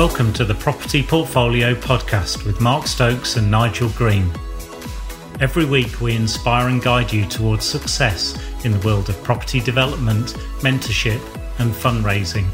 Welcome 0.00 0.32
to 0.32 0.46
the 0.46 0.54
Property 0.54 1.02
Portfolio 1.02 1.74
Podcast 1.74 2.46
with 2.46 2.58
Mark 2.58 2.86
Stokes 2.86 3.36
and 3.36 3.50
Nigel 3.50 3.90
Green. 3.90 4.32
Every 5.40 5.66
week, 5.66 6.00
we 6.00 6.16
inspire 6.16 6.68
and 6.68 6.80
guide 6.80 7.12
you 7.12 7.26
towards 7.26 7.66
success 7.66 8.34
in 8.64 8.72
the 8.72 8.78
world 8.78 9.10
of 9.10 9.22
property 9.22 9.60
development, 9.60 10.28
mentorship, 10.60 11.20
and 11.58 11.70
fundraising. 11.70 12.46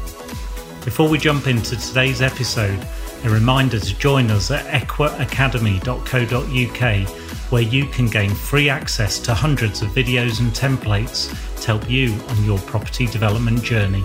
Before 0.83 1.07
we 1.07 1.17
jump 1.17 1.47
into 1.47 1.77
today's 1.77 2.21
episode, 2.21 2.85
a 3.23 3.29
reminder 3.29 3.79
to 3.79 3.97
join 3.97 4.29
us 4.29 4.51
at 4.51 4.65
equiacademy.co.uk, 4.65 7.09
where 7.49 7.61
you 7.61 7.85
can 7.85 8.07
gain 8.07 8.31
free 8.31 8.67
access 8.67 9.19
to 9.19 9.33
hundreds 9.33 9.81
of 9.81 9.87
videos 9.91 10.41
and 10.41 10.51
templates 10.51 11.29
to 11.61 11.67
help 11.67 11.89
you 11.89 12.13
on 12.27 12.43
your 12.43 12.59
property 12.59 13.05
development 13.05 13.63
journey. 13.63 14.03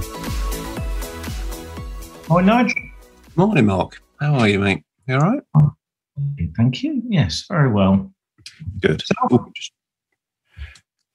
Hi, 2.28 2.40
Nigel. 2.40 2.81
Morning, 3.34 3.64
Mark. 3.64 4.02
How 4.20 4.34
are 4.34 4.46
you, 4.46 4.58
mate? 4.58 4.84
You 5.08 5.14
all 5.14 5.20
right? 5.20 5.42
Thank 6.54 6.82
you. 6.82 7.02
Yes, 7.08 7.46
very 7.48 7.72
well. 7.72 8.12
Good. 8.78 9.02
Just 9.54 9.72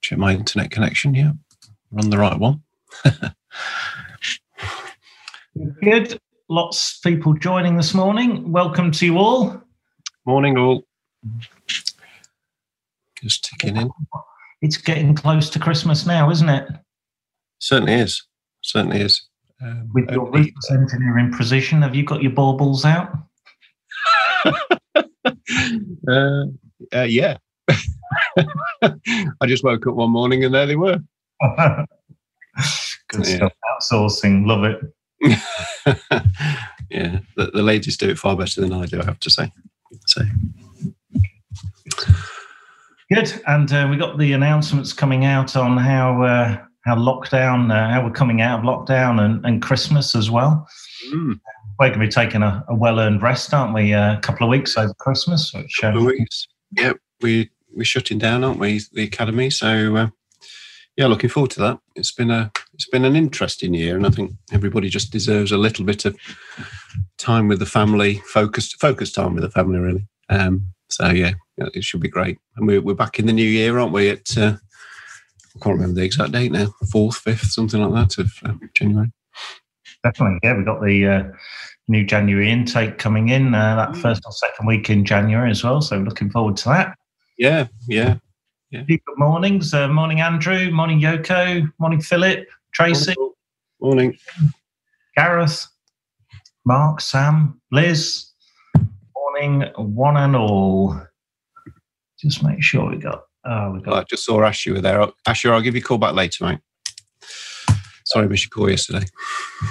check 0.00 0.18
my 0.18 0.34
internet 0.34 0.72
connection. 0.72 1.14
Yeah, 1.14 1.30
on 1.96 2.10
the 2.10 2.18
right 2.18 2.36
one. 2.36 2.60
Good. 5.82 6.18
Lots 6.48 6.96
of 6.96 7.02
people 7.08 7.34
joining 7.34 7.76
this 7.76 7.94
morning. 7.94 8.50
Welcome 8.50 8.90
to 8.92 9.06
you 9.06 9.18
all. 9.18 9.62
Morning, 10.26 10.58
all. 10.58 10.82
Just 13.22 13.44
ticking 13.44 13.76
in. 13.76 13.92
It's 14.60 14.76
getting 14.76 15.14
close 15.14 15.50
to 15.50 15.60
Christmas 15.60 16.04
now, 16.04 16.30
isn't 16.30 16.48
it? 16.48 16.68
Certainly 17.60 17.94
is. 17.94 18.24
Certainly 18.62 19.02
is. 19.02 19.27
Um, 19.62 19.88
With 19.92 20.10
your 20.10 20.30
reverse 20.30 20.70
engineering 20.70 21.32
precision, 21.32 21.82
have 21.82 21.94
you 21.94 22.04
got 22.04 22.22
your 22.22 22.32
baubles 22.32 22.84
out? 22.84 23.10
uh, 26.08 26.44
uh, 26.94 27.02
yeah. 27.08 27.38
I 28.82 29.46
just 29.46 29.64
woke 29.64 29.86
up 29.86 29.94
one 29.94 30.10
morning 30.10 30.44
and 30.44 30.54
there 30.54 30.66
they 30.66 30.76
were. 30.76 30.98
Good 33.08 33.26
Yeah. 33.26 33.36
stuff. 33.36 33.52
Outsourcing, 33.80 34.46
love 34.46 34.64
it. 34.64 34.80
yeah, 36.90 37.18
the, 37.36 37.46
the 37.52 37.62
ladies 37.62 37.96
do 37.96 38.08
it 38.08 38.18
far 38.18 38.36
better 38.36 38.60
than 38.60 38.72
I 38.72 38.86
do, 38.86 39.00
I 39.00 39.04
have 39.04 39.18
to 39.20 39.30
say. 39.30 39.50
So, 40.06 40.22
Good. 43.12 43.42
And 43.46 43.72
uh, 43.72 43.88
we 43.90 43.96
got 43.96 44.18
the 44.18 44.34
announcements 44.34 44.92
coming 44.92 45.24
out 45.24 45.56
on 45.56 45.76
how 45.78 46.22
uh, 46.22 46.64
how 46.84 46.96
lockdown, 46.96 47.72
uh, 47.72 47.92
how 47.92 48.04
we're 48.04 48.12
coming 48.12 48.40
out 48.40 48.60
of 48.60 48.64
lockdown 48.64 49.20
and, 49.20 49.44
and 49.44 49.62
Christmas 49.62 50.14
as 50.14 50.30
well. 50.30 50.66
mm, 51.12 51.38
We're 51.78 51.88
going 51.88 52.00
to 52.00 52.06
be 52.06 52.08
taking 52.08 52.42
a, 52.42 52.64
a 52.68 52.74
well 52.74 52.98
earned 53.00 53.22
rest, 53.22 53.52
aren't 53.52 53.74
we? 53.74 53.92
Uh, 53.92 54.16
a 54.16 54.20
couple 54.20 54.46
of 54.46 54.50
weeks 54.50 54.76
over 54.76 54.94
Christmas, 54.94 55.52
which 55.52 55.78
uh, 55.82 55.88
couple 55.88 56.00
of 56.00 56.06
weeks. 56.06 56.46
Yep, 56.72 56.98
we 57.20 57.50
we're 57.74 57.84
shutting 57.84 58.18
down, 58.18 58.44
aren't 58.44 58.58
we? 58.58 58.80
The 58.92 59.04
academy. 59.04 59.50
So, 59.50 59.96
uh, 59.96 60.08
yeah, 60.96 61.06
looking 61.06 61.30
forward 61.30 61.50
to 61.52 61.60
that. 61.60 61.78
It's 61.94 62.12
been 62.12 62.30
a 62.30 62.50
it's 62.74 62.88
been 62.88 63.04
an 63.04 63.16
interesting 63.16 63.74
year, 63.74 63.96
and 63.96 64.06
I 64.06 64.10
think 64.10 64.32
everybody 64.52 64.88
just 64.88 65.12
deserves 65.12 65.52
a 65.52 65.58
little 65.58 65.84
bit 65.84 66.04
of 66.04 66.16
time 67.18 67.48
with 67.48 67.58
the 67.58 67.66
family, 67.66 68.22
focused 68.26 68.80
focused 68.80 69.14
time 69.14 69.34
with 69.34 69.42
the 69.44 69.50
family, 69.50 69.78
really. 69.78 70.06
Um, 70.28 70.68
so 70.88 71.08
yeah, 71.10 71.32
yeah, 71.56 71.68
it 71.74 71.84
should 71.84 72.00
be 72.00 72.08
great. 72.08 72.38
And 72.56 72.66
we're 72.66 72.80
we're 72.80 72.94
back 72.94 73.18
in 73.18 73.26
the 73.26 73.32
new 73.32 73.46
year, 73.46 73.78
aren't 73.78 73.92
we? 73.92 74.10
At 74.10 74.36
uh, 74.36 74.56
I 75.60 75.64
can't 75.64 75.74
remember 75.74 76.00
the 76.00 76.06
exact 76.06 76.32
date 76.32 76.52
now, 76.52 76.72
fourth, 76.92 77.16
fifth, 77.16 77.50
something 77.50 77.80
like 77.82 78.08
that 78.08 78.22
of 78.22 78.32
uh, 78.44 78.54
January. 78.74 79.10
Definitely, 80.04 80.38
yeah. 80.44 80.56
We've 80.56 80.64
got 80.64 80.80
the 80.80 81.06
uh, 81.06 81.22
new 81.88 82.04
January 82.04 82.50
intake 82.50 82.98
coming 82.98 83.30
in 83.30 83.54
uh, 83.54 83.74
that 83.76 83.88
Mm. 83.90 84.02
first 84.02 84.22
or 84.24 84.30
second 84.32 84.66
week 84.66 84.88
in 84.88 85.04
January 85.04 85.50
as 85.50 85.64
well. 85.64 85.80
So 85.80 85.98
looking 85.98 86.30
forward 86.30 86.56
to 86.58 86.64
that. 86.68 86.96
Yeah, 87.38 87.66
yeah. 87.88 88.16
Few 88.70 88.84
good 88.86 89.18
mornings. 89.18 89.74
Uh, 89.74 89.88
morning, 89.88 90.20
Andrew. 90.20 90.70
Morning, 90.70 91.00
Yoko. 91.00 91.68
Morning, 91.78 92.00
Philip. 92.00 92.46
Tracy. 92.72 93.14
Morning. 93.80 94.16
Gareth. 95.16 95.66
Mark. 96.64 97.00
Sam. 97.00 97.60
Liz. 97.72 98.30
Morning, 99.16 99.64
one 99.76 100.16
and 100.16 100.36
all. 100.36 101.00
Just 102.20 102.42
make 102.44 102.62
sure 102.62 102.90
we 102.90 102.98
got. 102.98 103.24
Oh, 103.48 103.70
we 103.72 103.80
Well, 103.80 103.94
I 103.94 104.00
got. 104.00 104.10
just 104.10 104.24
saw 104.24 104.42
Ash, 104.44 104.66
you 104.66 104.74
were 104.74 104.80
there. 104.80 105.06
Asher, 105.26 105.52
I'll 105.54 105.60
give 105.62 105.74
you 105.74 105.80
a 105.80 105.84
call 105.84 105.98
back 105.98 106.14
later, 106.14 106.44
mate. 106.44 106.58
Sorry, 108.04 108.24
I 108.26 108.28
missed 108.28 108.44
your 108.44 108.50
call 108.50 108.70
yesterday. 108.70 109.06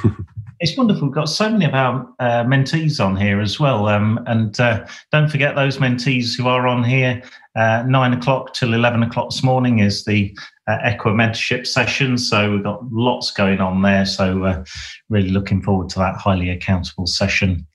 It's 0.60 0.76
wonderful. 0.76 1.08
We've 1.10 1.14
got 1.14 1.30
so 1.30 1.52
many 1.52 1.66
of 1.66 1.76
our 1.76 2.02
uh, 2.20 2.44
mentees 2.44 3.00
on 3.00 3.16
here 3.16 3.40
as 3.42 3.60
well. 3.60 3.88
Um, 3.88 4.20
and 4.26 4.60
uh, 4.60 4.88
don't 5.12 5.30
forget 5.30 5.56
those 5.56 5.78
mentees 5.78 6.36
who 6.36 6.48
are 6.48 6.66
on 6.68 6.84
here. 6.84 7.22
Uh, 7.56 7.84
nine 7.86 8.12
o'clock 8.12 8.56
till 8.56 8.74
11 8.74 9.04
o'clock 9.04 9.30
this 9.30 9.44
morning 9.44 9.78
is 9.80 10.04
the 10.06 10.36
uh, 10.68 10.80
Equa 10.84 11.14
mentorship 11.14 11.68
session. 11.68 12.18
So 12.18 12.54
we've 12.54 12.64
got 12.64 12.84
lots 12.92 13.30
going 13.30 13.60
on 13.62 13.84
there. 13.84 14.04
So 14.04 14.46
uh, 14.46 14.64
really 15.10 15.30
looking 15.30 15.62
forward 15.62 15.90
to 15.90 16.00
that 16.00 16.16
highly 16.16 16.50
accountable 16.50 17.06
session 17.06 17.68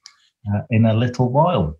uh, 0.53 0.63
in 0.71 0.85
a 0.85 0.93
little 0.95 1.31
while. 1.31 1.77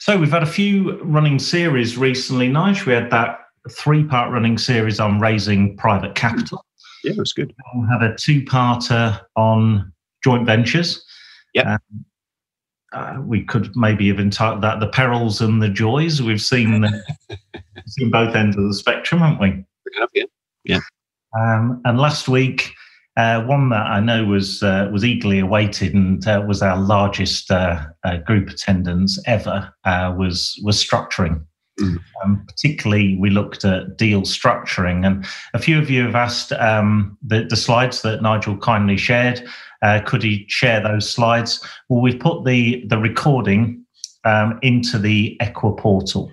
So 0.00 0.18
we've 0.18 0.30
had 0.30 0.42
a 0.42 0.46
few 0.46 0.98
running 1.02 1.38
series 1.38 1.98
recently, 1.98 2.48
Nige. 2.48 2.86
We 2.86 2.94
had 2.94 3.10
that 3.10 3.40
three 3.70 4.02
part 4.02 4.32
running 4.32 4.56
series 4.56 4.98
on 4.98 5.20
raising 5.20 5.76
private 5.76 6.14
capital. 6.14 6.64
Yeah, 7.04 7.12
it 7.12 7.18
was 7.18 7.34
good. 7.34 7.54
We 7.76 7.86
had 7.86 8.02
a 8.02 8.16
two-parter 8.16 9.20
on 9.36 9.92
joint 10.24 10.46
ventures. 10.46 11.04
Yeah. 11.52 11.74
Um, 11.74 12.04
uh, 12.94 13.20
we 13.22 13.44
could 13.44 13.70
maybe 13.76 14.08
have 14.08 14.18
entitled 14.18 14.62
that 14.62 14.80
"The 14.80 14.88
Perils 14.88 15.42
and 15.42 15.62
the 15.62 15.68
Joys." 15.68 16.22
We've 16.22 16.40
seen 16.40 16.82
seen 17.86 18.10
both 18.10 18.34
ends 18.34 18.56
of 18.56 18.64
the 18.64 18.74
spectrum, 18.74 19.20
haven't 19.20 19.38
we? 19.38 19.50
We 19.50 20.00
have 20.00 20.08
you. 20.14 20.26
Um, 21.38 21.82
and 21.84 21.98
last 21.98 22.26
week, 22.26 22.72
uh, 23.16 23.42
one 23.44 23.70
that 23.70 23.86
I 23.86 24.00
know 24.00 24.24
was 24.24 24.62
uh, 24.62 24.88
was 24.92 25.04
eagerly 25.04 25.40
awaited 25.40 25.94
and 25.94 26.26
uh, 26.26 26.44
was 26.46 26.62
our 26.62 26.78
largest 26.78 27.50
uh, 27.50 27.84
uh, 28.04 28.18
group 28.18 28.48
attendance 28.48 29.20
ever 29.26 29.72
uh, 29.84 30.14
was 30.16 30.60
was 30.64 30.82
structuring. 30.82 31.42
Mm. 31.80 31.98
Um, 32.22 32.44
particularly, 32.46 33.16
we 33.16 33.30
looked 33.30 33.64
at 33.64 33.96
deal 33.96 34.22
structuring, 34.22 35.06
and 35.06 35.26
a 35.54 35.58
few 35.58 35.78
of 35.78 35.90
you 35.90 36.04
have 36.04 36.14
asked 36.14 36.52
um, 36.52 37.16
the, 37.22 37.44
the 37.44 37.56
slides 37.56 38.02
that 38.02 38.22
Nigel 38.22 38.56
kindly 38.58 38.96
shared. 38.96 39.42
Uh, 39.82 40.00
could 40.04 40.22
he 40.22 40.44
share 40.48 40.80
those 40.80 41.10
slides? 41.10 41.64
Well, 41.88 42.02
we've 42.02 42.20
put 42.20 42.44
the 42.44 42.84
the 42.86 42.98
recording 42.98 43.84
um, 44.24 44.58
into 44.62 44.98
the 44.98 45.36
Equa 45.40 45.76
portal. 45.76 46.30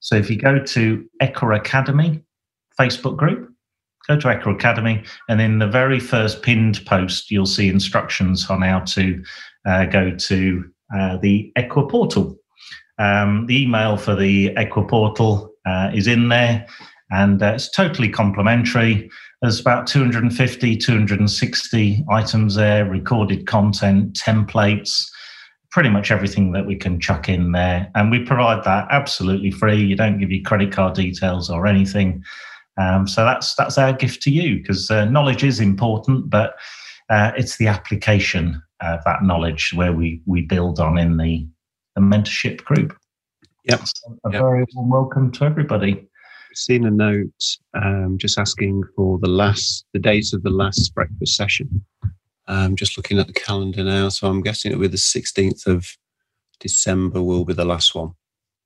So 0.00 0.16
if 0.16 0.30
you 0.30 0.36
go 0.36 0.58
to 0.58 1.04
Equa 1.22 1.56
Academy 1.56 2.22
Facebook 2.78 3.16
group, 3.16 3.52
go 4.08 4.18
to 4.18 4.28
Equa 4.28 4.54
Academy, 4.54 5.02
and 5.28 5.40
in 5.40 5.58
the 5.58 5.66
very 5.66 6.00
first 6.00 6.42
pinned 6.42 6.84
post, 6.86 7.30
you'll 7.30 7.46
see 7.46 7.68
instructions 7.68 8.48
on 8.48 8.62
how 8.62 8.80
to 8.80 9.22
uh, 9.66 9.84
go 9.86 10.14
to 10.14 10.64
uh, 10.94 11.16
the 11.18 11.52
Equa 11.56 11.90
portal. 11.90 12.36
Um, 12.98 13.46
the 13.46 13.62
email 13.62 13.96
for 13.96 14.14
the 14.14 14.54
Equa 14.54 14.88
portal 14.88 15.52
uh, 15.66 15.90
is 15.94 16.06
in 16.06 16.28
there, 16.28 16.66
and 17.10 17.42
uh, 17.42 17.52
it's 17.54 17.70
totally 17.70 18.08
complimentary. 18.08 19.10
There's 19.42 19.60
about 19.60 19.86
250, 19.86 20.76
260 20.76 22.04
items 22.10 22.54
there, 22.54 22.86
recorded 22.86 23.46
content, 23.46 24.14
templates, 24.14 25.04
pretty 25.70 25.90
much 25.90 26.10
everything 26.10 26.52
that 26.52 26.66
we 26.66 26.74
can 26.74 26.98
chuck 26.98 27.28
in 27.28 27.52
there. 27.52 27.90
And 27.94 28.10
we 28.10 28.24
provide 28.24 28.64
that 28.64 28.88
absolutely 28.90 29.50
free. 29.50 29.84
You 29.84 29.94
don't 29.94 30.18
give 30.18 30.30
your 30.30 30.42
credit 30.42 30.72
card 30.72 30.94
details 30.94 31.50
or 31.50 31.66
anything. 31.66 32.24
Um, 32.78 33.08
so 33.08 33.24
that's 33.24 33.54
that's 33.54 33.78
our 33.78 33.92
gift 33.92 34.22
to 34.22 34.30
you 34.30 34.58
because 34.58 34.90
uh, 34.90 35.04
knowledge 35.06 35.42
is 35.44 35.60
important, 35.60 36.28
but 36.28 36.56
uh, 37.08 37.32
it's 37.36 37.56
the 37.56 37.68
application 37.68 38.62
of 38.80 39.00
that 39.04 39.22
knowledge 39.22 39.72
where 39.74 39.92
we 39.92 40.20
we 40.26 40.42
build 40.42 40.78
on 40.80 40.98
in 40.98 41.16
the, 41.16 41.46
the 41.94 42.02
mentorship 42.02 42.62
group. 42.64 42.96
Yep. 43.64 43.80
So 43.80 44.18
a 44.24 44.30
Yep. 44.32 44.40
very 44.42 44.64
warm 44.74 44.90
welcome 44.90 45.32
to 45.32 45.44
everybody. 45.44 46.06
Seen 46.54 46.86
a 46.86 46.90
note 46.90 47.42
um, 47.74 48.16
just 48.18 48.38
asking 48.38 48.82
for 48.94 49.18
the 49.18 49.28
last, 49.28 49.84
the 49.92 49.98
dates 49.98 50.32
of 50.32 50.42
the 50.42 50.50
last 50.50 50.94
breakfast 50.94 51.36
session. 51.36 51.84
Um, 52.48 52.76
just 52.76 52.96
looking 52.96 53.18
at 53.18 53.26
the 53.26 53.32
calendar 53.32 53.82
now, 53.84 54.08
so 54.08 54.28
I'm 54.28 54.40
guessing 54.40 54.70
it'll 54.70 54.80
be 54.80 54.88
the 54.88 54.96
16th 54.96 55.66
of 55.66 55.86
December 56.60 57.22
will 57.22 57.44
be 57.44 57.52
the 57.52 57.64
last 57.64 57.94
one. 57.94 58.12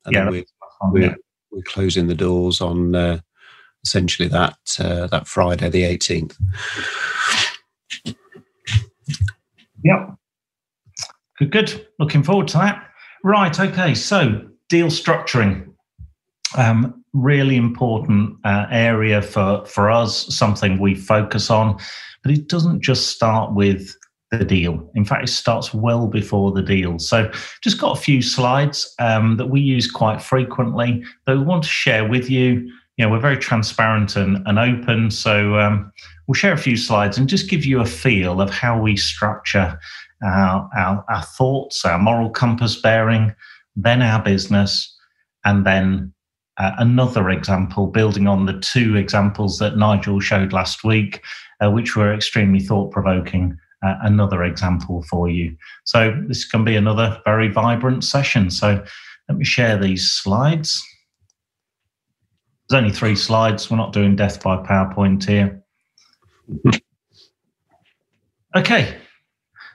And 0.05 0.15
Yeah, 0.15 0.25
then 0.25 0.33
we're, 0.33 0.45
we're, 0.93 1.17
we're 1.51 1.63
closing 1.63 2.07
the 2.07 2.15
doors 2.15 2.61
on 2.61 2.95
uh, 2.95 3.21
essentially 3.85 4.29
that 4.29 4.59
uh, 4.79 5.07
that 5.09 5.27
Friday, 5.27 5.69
the 5.69 5.83
18th. 5.83 6.37
Yep. 9.85 10.15
Good, 11.39 11.51
good. 11.51 11.87
Looking 11.99 12.23
forward 12.23 12.49
to 12.49 12.59
that. 12.59 12.87
Right. 13.25 13.59
Okay. 13.59 13.95
So, 13.95 14.49
deal 14.69 14.89
structuring. 14.89 15.67
Um, 16.57 17.05
really 17.13 17.57
important 17.57 18.37
uh, 18.45 18.67
area 18.71 19.23
for 19.23 19.65
for 19.67 19.91
us. 19.91 20.35
Something 20.35 20.79
we 20.79 20.95
focus 20.95 21.51
on, 21.51 21.79
but 22.23 22.33
it 22.33 22.49
doesn't 22.49 22.83
just 22.83 23.09
start 23.09 23.55
with 23.55 23.95
the 24.31 24.45
deal. 24.45 24.89
In 24.95 25.05
fact, 25.05 25.25
it 25.25 25.33
starts 25.33 25.75
well 25.75 26.07
before 26.07 26.53
the 26.53 26.63
deal. 26.63 26.99
So, 26.99 27.31
just 27.63 27.81
got 27.81 27.97
a 27.97 28.01
few 28.01 28.23
slides 28.23 28.93
um, 28.99 29.37
that 29.39 29.47
we 29.47 29.61
use 29.61 29.91
quite 29.91 30.23
frequently 30.23 31.05
that 31.27 31.37
we 31.37 31.43
want 31.43 31.63
to 31.65 31.69
share 31.69 32.07
with 32.09 32.31
you. 32.31 32.71
You 33.01 33.07
know, 33.07 33.13
we're 33.13 33.19
very 33.19 33.39
transparent 33.39 34.15
and, 34.15 34.47
and 34.47 34.59
open. 34.59 35.11
So, 35.11 35.59
um, 35.59 35.91
we'll 36.27 36.35
share 36.35 36.53
a 36.53 36.59
few 36.59 36.77
slides 36.77 37.17
and 37.17 37.31
just 37.31 37.49
give 37.49 37.65
you 37.65 37.81
a 37.81 37.87
feel 37.87 38.43
of 38.43 38.51
how 38.51 38.79
we 38.79 38.95
structure 38.95 39.81
our, 40.23 40.69
our, 40.77 41.03
our 41.09 41.23
thoughts, 41.23 41.83
our 41.87 41.99
moral 41.99 42.29
compass 42.29 42.79
bearing, 42.79 43.35
then 43.75 44.03
our 44.03 44.23
business, 44.23 44.95
and 45.47 45.65
then 45.65 46.13
uh, 46.59 46.73
another 46.77 47.31
example, 47.31 47.87
building 47.87 48.27
on 48.27 48.45
the 48.45 48.61
two 48.61 48.97
examples 48.97 49.59
that 49.61 49.79
Nigel 49.79 50.21
showed 50.21 50.53
last 50.53 50.85
week, 50.85 51.23
uh, 51.65 51.71
which 51.71 51.97
were 51.97 52.13
extremely 52.13 52.61
thought 52.61 52.93
provoking. 52.93 53.57
Uh, 53.83 53.95
another 54.03 54.45
example 54.45 55.03
for 55.09 55.27
you. 55.31 55.57
So, 55.85 56.15
this 56.29 56.45
can 56.45 56.65
be 56.65 56.77
another 56.77 57.19
very 57.25 57.49
vibrant 57.49 58.05
session. 58.05 58.51
So, 58.51 58.85
let 59.27 59.39
me 59.39 59.45
share 59.47 59.79
these 59.79 60.13
slides. 60.13 60.85
There's 62.71 62.85
only 62.85 62.95
three 62.95 63.17
slides. 63.17 63.69
We're 63.69 63.79
not 63.79 63.93
doing 63.93 64.15
death 64.15 64.41
by 64.43 64.57
PowerPoint 64.59 65.29
here. 65.29 65.63
Okay, 68.57 68.97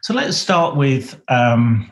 so 0.01 0.13
let's 0.13 0.35
start 0.35 0.75
with 0.75 1.21
um, 1.29 1.89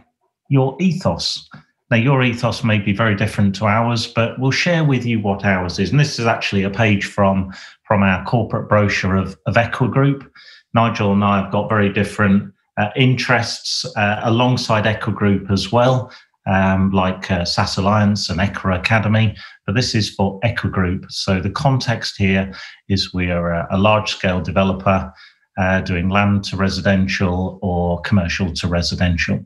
your 0.49 0.75
ethos. 0.81 1.49
Now, 1.89 1.95
your 1.95 2.21
ethos 2.21 2.61
may 2.61 2.77
be 2.77 2.91
very 2.91 3.15
different 3.15 3.55
to 3.55 3.67
ours, 3.67 4.05
but 4.05 4.37
we'll 4.37 4.51
share 4.51 4.83
with 4.83 5.05
you 5.05 5.21
what 5.21 5.45
ours 5.45 5.79
is. 5.79 5.91
And 5.91 5.99
this 6.01 6.19
is 6.19 6.25
actually 6.25 6.63
a 6.63 6.69
page 6.69 7.05
from, 7.05 7.53
from 7.87 8.03
our 8.03 8.25
corporate 8.25 8.67
brochure 8.67 9.15
of, 9.15 9.37
of 9.45 9.55
Equa 9.55 9.89
Group. 9.89 10.29
Nigel 10.73 11.13
and 11.13 11.23
I 11.23 11.41
have 11.41 11.53
got 11.53 11.69
very 11.69 11.87
different 11.87 12.53
uh, 12.75 12.89
interests 12.97 13.85
uh, 13.95 14.19
alongside 14.23 14.83
Equa 14.83 15.15
Group 15.15 15.49
as 15.51 15.71
well, 15.71 16.11
um, 16.45 16.91
like 16.91 17.31
uh, 17.31 17.41
SSAS 17.41 17.77
Alliance 17.77 18.29
and 18.29 18.39
Equa 18.39 18.77
Academy. 18.77 19.35
But 19.65 19.75
this 19.75 19.95
is 19.95 20.09
for 20.09 20.39
Equa 20.41 20.71
Group. 20.71 21.05
So 21.09 21.39
the 21.39 21.49
context 21.49 22.17
here 22.17 22.53
is 22.89 23.13
we 23.13 23.31
are 23.31 23.51
a, 23.51 23.67
a 23.71 23.77
large 23.77 24.11
scale 24.11 24.41
developer 24.41 25.11
uh, 25.57 25.81
doing 25.81 26.09
land 26.09 26.43
to 26.45 26.57
residential 26.57 27.59
or 27.61 28.01
commercial 28.01 28.51
to 28.53 28.67
residential. 28.67 29.45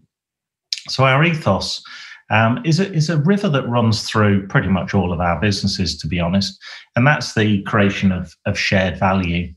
So 0.87 1.03
our 1.03 1.23
ethos 1.23 1.83
um, 2.29 2.59
is, 2.65 2.79
a, 2.79 2.91
is 2.93 3.09
a 3.09 3.17
river 3.17 3.49
that 3.49 3.67
runs 3.67 4.03
through 4.03 4.47
pretty 4.47 4.67
much 4.67 4.93
all 4.93 5.13
of 5.13 5.19
our 5.19 5.39
businesses, 5.39 5.97
to 5.99 6.07
be 6.07 6.19
honest. 6.19 6.57
And 6.95 7.05
that's 7.05 7.33
the 7.33 7.61
creation 7.63 8.11
of, 8.11 8.33
of 8.45 8.57
shared 8.57 8.97
value. 8.97 9.53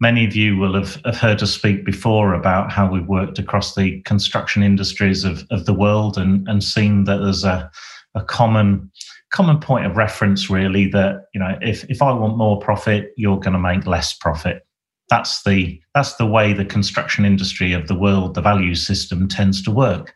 Many 0.00 0.24
of 0.26 0.34
you 0.34 0.56
will 0.56 0.74
have, 0.74 1.00
have 1.04 1.18
heard 1.18 1.42
us 1.42 1.52
speak 1.52 1.84
before 1.84 2.34
about 2.34 2.70
how 2.72 2.90
we've 2.90 3.06
worked 3.06 3.38
across 3.38 3.74
the 3.74 4.00
construction 4.02 4.62
industries 4.62 5.24
of, 5.24 5.44
of 5.50 5.66
the 5.66 5.74
world 5.74 6.18
and, 6.18 6.46
and 6.48 6.62
seen 6.62 7.04
that 7.04 7.18
there's 7.18 7.44
a, 7.44 7.70
a 8.14 8.22
common 8.22 8.90
common 9.32 9.58
point 9.58 9.84
of 9.84 9.96
reference 9.96 10.48
really 10.48 10.86
that 10.86 11.24
you 11.34 11.40
know 11.40 11.58
if, 11.60 11.82
if 11.90 12.00
i 12.00 12.12
want 12.12 12.36
more 12.36 12.60
profit 12.60 13.10
you're 13.16 13.40
going 13.40 13.52
to 13.52 13.58
make 13.58 13.84
less 13.84 14.14
profit 14.14 14.64
that's 15.08 15.42
the 15.42 15.80
that's 15.92 16.14
the 16.14 16.26
way 16.26 16.52
the 16.52 16.64
construction 16.64 17.24
industry 17.24 17.72
of 17.72 17.88
the 17.88 17.98
world 17.98 18.34
the 18.34 18.40
value 18.40 18.76
system 18.76 19.26
tends 19.26 19.60
to 19.60 19.72
work 19.72 20.14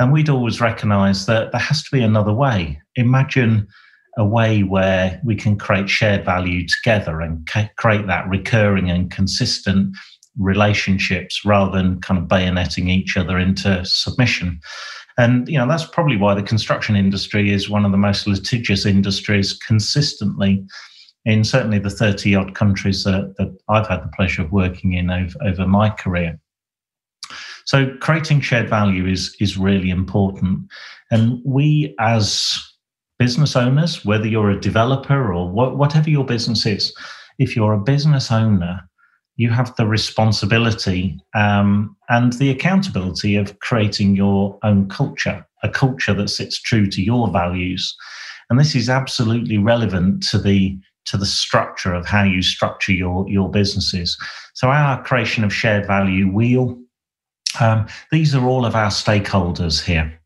and 0.00 0.12
we'd 0.12 0.30
always 0.30 0.62
recognize 0.62 1.26
that 1.26 1.52
there 1.52 1.60
has 1.60 1.82
to 1.82 1.90
be 1.92 2.02
another 2.02 2.32
way. 2.32 2.80
Imagine 2.96 3.68
a 4.20 4.24
way 4.24 4.62
where 4.62 5.18
we 5.24 5.34
can 5.34 5.56
create 5.56 5.88
shared 5.88 6.26
value 6.26 6.66
together 6.68 7.22
and 7.22 7.48
create 7.76 8.06
that 8.06 8.28
recurring 8.28 8.90
and 8.90 9.10
consistent 9.10 9.96
relationships 10.38 11.42
rather 11.44 11.72
than 11.72 12.00
kind 12.02 12.20
of 12.20 12.28
bayoneting 12.28 12.90
each 12.90 13.16
other 13.16 13.38
into 13.38 13.82
submission. 13.84 14.60
And 15.16 15.48
you 15.48 15.56
know 15.56 15.66
that's 15.66 15.86
probably 15.86 16.18
why 16.18 16.34
the 16.34 16.42
construction 16.42 16.96
industry 16.96 17.50
is 17.50 17.70
one 17.70 17.86
of 17.86 17.92
the 17.92 17.98
most 17.98 18.26
litigious 18.26 18.84
industries 18.84 19.54
consistently 19.54 20.66
in 21.24 21.42
certainly 21.42 21.78
the 21.78 21.90
30 21.90 22.34
odd 22.34 22.54
countries 22.54 23.04
that, 23.04 23.34
that 23.38 23.56
I've 23.68 23.88
had 23.88 24.02
the 24.02 24.12
pleasure 24.14 24.42
of 24.42 24.52
working 24.52 24.92
in 24.92 25.10
over, 25.10 25.34
over 25.42 25.66
my 25.66 25.88
career. 25.90 26.38
So 27.64 27.94
creating 28.00 28.42
shared 28.42 28.68
value 28.68 29.06
is 29.06 29.34
is 29.40 29.56
really 29.56 29.88
important, 29.88 30.68
and 31.10 31.40
we 31.44 31.94
as 31.98 32.69
business 33.20 33.54
owners, 33.54 34.02
whether 34.02 34.26
you're 34.26 34.50
a 34.50 34.60
developer 34.60 35.32
or 35.32 35.46
wh- 35.50 35.76
whatever 35.78 36.08
your 36.08 36.24
business 36.24 36.64
is, 36.64 36.92
if 37.38 37.54
you're 37.54 37.74
a 37.74 37.78
business 37.78 38.32
owner, 38.32 38.80
you 39.36 39.50
have 39.50 39.76
the 39.76 39.86
responsibility 39.86 41.20
um, 41.34 41.94
and 42.08 42.32
the 42.34 42.50
accountability 42.50 43.36
of 43.36 43.58
creating 43.60 44.16
your 44.16 44.58
own 44.62 44.88
culture, 44.88 45.46
a 45.62 45.68
culture 45.68 46.14
that 46.14 46.28
sits 46.28 46.58
true 46.60 46.86
to 46.86 47.02
your 47.02 47.30
values. 47.30 47.94
And 48.48 48.58
this 48.58 48.74
is 48.74 48.88
absolutely 48.88 49.58
relevant 49.58 50.22
to 50.30 50.38
the 50.38 50.78
to 51.06 51.16
the 51.16 51.26
structure 51.26 51.94
of 51.94 52.06
how 52.06 52.24
you 52.24 52.42
structure 52.42 52.92
your 52.92 53.28
your 53.28 53.50
businesses. 53.50 54.16
So 54.54 54.68
our 54.68 55.02
creation 55.02 55.44
of 55.44 55.54
shared 55.54 55.86
value 55.86 56.26
wheel 56.28 56.78
um, 57.58 57.86
these 58.12 58.34
are 58.34 58.46
all 58.46 58.64
of 58.64 58.76
our 58.76 58.90
stakeholders 58.90 59.82
here. 59.82 60.19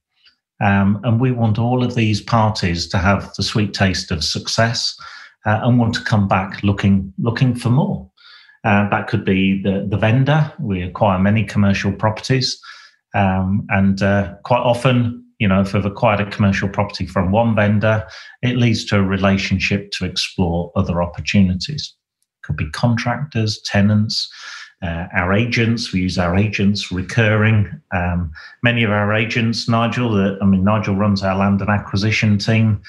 Um, 0.64 0.99
and 1.05 1.20
we 1.20 1.31
want 1.31 1.58
all 1.58 1.84
of 1.84 1.94
these 1.94 2.22
parties 2.22 2.88
to 2.88 2.99
have 2.99 3.34
the 3.34 3.43
sweet 3.43 3.75
taste 3.75 4.11
of 4.11 4.25
success 4.25 4.99
uh, 5.44 5.61
and 5.62 5.78
want 5.78 5.94
to 5.94 6.02
come 6.02 6.26
back 6.26 6.62
looking 6.62 7.12
looking 7.19 7.55
for 7.55 7.69
more. 7.69 8.11
Uh, 8.64 8.88
that 8.88 9.06
could 9.08 9.26
be 9.26 9.62
the, 9.62 9.87
the 9.90 9.99
vendor. 9.99 10.50
We 10.58 10.82
acquire 10.82 11.19
many 11.19 11.44
commercial 11.44 11.93
properties. 11.93 12.58
Um, 13.14 13.66
and 13.69 14.02
uh, 14.02 14.37
quite 14.44 14.62
often, 14.62 15.22
you 15.38 15.46
know, 15.46 15.61
if 15.61 15.75
we've 15.75 15.84
acquired 15.84 16.20
a 16.20 16.31
commercial 16.31 16.70
property 16.70 17.05
from 17.05 17.31
one 17.31 17.55
vendor, 17.55 18.06
it 18.40 18.56
leads 18.56 18.87
to 18.87 18.96
a 18.96 19.02
relationship 19.02 19.90
to 19.93 20.06
explore 20.06 20.72
other 20.76 21.02
opportunities. 21.02 21.94
Could 22.43 22.56
be 22.56 22.70
contractors, 22.70 23.61
tenants, 23.66 24.31
uh, 24.82 25.06
our 25.15 25.32
agents. 25.32 25.93
We 25.93 26.00
use 26.00 26.19
our 26.19 26.37
agents 26.37 26.93
recurring. 26.93 27.81
Um, 27.94 28.32
many 28.62 28.85
of 28.85 28.91
our 28.91 29.15
agents, 29.15 29.69
Nigel, 29.69 30.15
uh, 30.15 30.37
I 30.43 30.47
mean, 30.47 30.65
Nigel 30.65 30.97
runs 30.97 31.23
our 31.23 31.37
land 31.37 31.61
and 31.61 31.71
acquisition 31.71 32.38
team. 32.38 32.82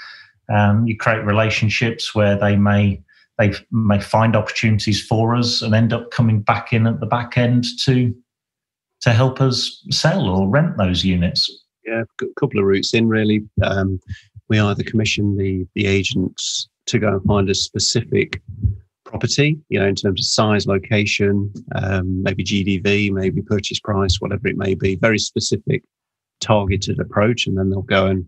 Um, 0.53 0.85
you 0.87 0.97
create 0.97 1.25
relationships 1.25 2.13
where 2.13 2.37
they 2.37 2.55
may 2.55 3.01
they 3.37 3.53
may 3.71 3.99
find 3.99 4.35
opportunities 4.35 5.05
for 5.05 5.35
us 5.35 5.61
and 5.61 5.75
end 5.75 5.91
up 5.91 6.11
coming 6.11 6.41
back 6.41 6.71
in 6.71 6.87
at 6.87 6.99
the 6.99 7.05
back 7.05 7.37
end 7.37 7.65
to 7.83 8.15
to 9.01 9.11
help 9.11 9.41
us 9.41 9.83
sell 9.91 10.27
or 10.27 10.47
rent 10.47 10.77
those 10.77 11.03
units. 11.03 11.49
Yeah, 11.85 12.03
a 12.21 12.25
couple 12.39 12.59
of 12.59 12.65
routes 12.65 12.93
in 12.93 13.07
really. 13.07 13.43
Um, 13.63 13.99
we 14.47 14.59
either 14.59 14.83
commission 14.83 15.37
the 15.37 15.65
the 15.75 15.87
agents 15.87 16.69
to 16.87 16.99
go 16.99 17.09
and 17.09 17.23
find 17.23 17.49
a 17.49 17.55
specific 17.55 18.41
property, 19.15 19.57
you 19.69 19.79
know, 19.79 19.87
in 19.87 19.95
terms 19.95 20.19
of 20.19 20.25
size, 20.25 20.67
location, 20.67 21.51
um, 21.75 22.21
maybe 22.21 22.43
GDV, 22.43 23.11
maybe 23.11 23.41
purchase 23.41 23.79
price, 23.79 24.17
whatever 24.19 24.49
it 24.49 24.57
may 24.57 24.75
be, 24.75 24.95
very 24.95 25.17
specific, 25.17 25.83
targeted 26.41 26.99
approach. 26.99 27.47
And 27.47 27.57
then 27.57 27.69
they'll 27.69 27.81
go 27.81 28.07
and, 28.07 28.27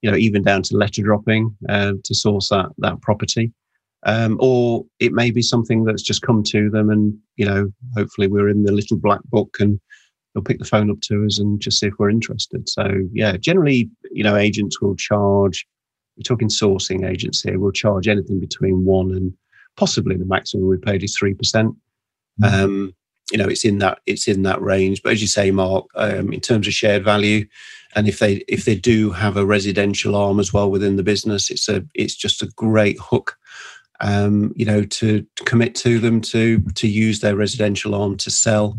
you 0.00 0.08
know, 0.08 0.16
even 0.16 0.44
down 0.44 0.62
to 0.62 0.76
letter 0.76 1.02
dropping 1.02 1.56
uh, 1.68 1.94
to 2.04 2.14
source 2.14 2.50
that, 2.50 2.68
that 2.78 3.00
property. 3.00 3.52
Um, 4.04 4.38
or 4.40 4.84
it 5.00 5.12
may 5.12 5.32
be 5.32 5.42
something 5.42 5.82
that's 5.82 6.02
just 6.02 6.22
come 6.22 6.44
to 6.44 6.70
them 6.70 6.90
and, 6.90 7.18
you 7.34 7.44
know, 7.44 7.72
hopefully 7.96 8.28
we're 8.28 8.48
in 8.48 8.62
the 8.62 8.70
little 8.70 8.96
black 8.96 9.22
book 9.24 9.56
and 9.58 9.80
they'll 10.32 10.44
pick 10.44 10.60
the 10.60 10.64
phone 10.64 10.88
up 10.88 11.00
to 11.00 11.26
us 11.26 11.40
and 11.40 11.60
just 11.60 11.80
see 11.80 11.88
if 11.88 11.94
we're 11.98 12.10
interested. 12.10 12.68
So, 12.68 12.88
yeah, 13.12 13.36
generally, 13.38 13.90
you 14.12 14.22
know, 14.22 14.36
agents 14.36 14.80
will 14.80 14.94
charge, 14.94 15.66
we're 16.16 16.22
talking 16.22 16.48
sourcing 16.48 17.10
agents 17.10 17.42
here, 17.42 17.58
will 17.58 17.72
charge 17.72 18.06
anything 18.06 18.38
between 18.38 18.84
one 18.84 19.10
and 19.10 19.34
possibly 19.78 20.16
the 20.16 20.26
maximum 20.26 20.68
we 20.68 20.76
paid 20.76 21.02
is 21.02 21.16
three 21.16 21.34
percent. 21.34 21.74
Mm. 22.42 22.52
Um, 22.52 22.94
you 23.32 23.38
know, 23.38 23.46
it's 23.46 23.64
in 23.64 23.78
that 23.78 24.00
it's 24.06 24.26
in 24.26 24.42
that 24.42 24.60
range. 24.60 25.02
But 25.02 25.12
as 25.12 25.20
you 25.20 25.28
say, 25.28 25.50
Mark, 25.50 25.86
um, 25.94 26.32
in 26.32 26.40
terms 26.40 26.66
of 26.66 26.72
shared 26.72 27.04
value, 27.04 27.46
and 27.94 28.08
if 28.08 28.18
they 28.18 28.44
if 28.48 28.64
they 28.64 28.74
do 28.74 29.10
have 29.10 29.36
a 29.36 29.46
residential 29.46 30.16
arm 30.16 30.40
as 30.40 30.52
well 30.52 30.70
within 30.70 30.96
the 30.96 31.02
business, 31.02 31.50
it's 31.50 31.68
a 31.68 31.84
it's 31.94 32.16
just 32.16 32.42
a 32.42 32.50
great 32.56 32.98
hook. 33.00 33.36
Um, 34.00 34.52
you 34.54 34.64
know, 34.64 34.84
to, 34.84 35.26
to 35.34 35.44
commit 35.44 35.74
to 35.76 35.98
them 35.98 36.20
to 36.22 36.60
to 36.60 36.88
use 36.88 37.20
their 37.20 37.36
residential 37.36 37.94
arm 37.94 38.16
to 38.18 38.30
sell 38.30 38.78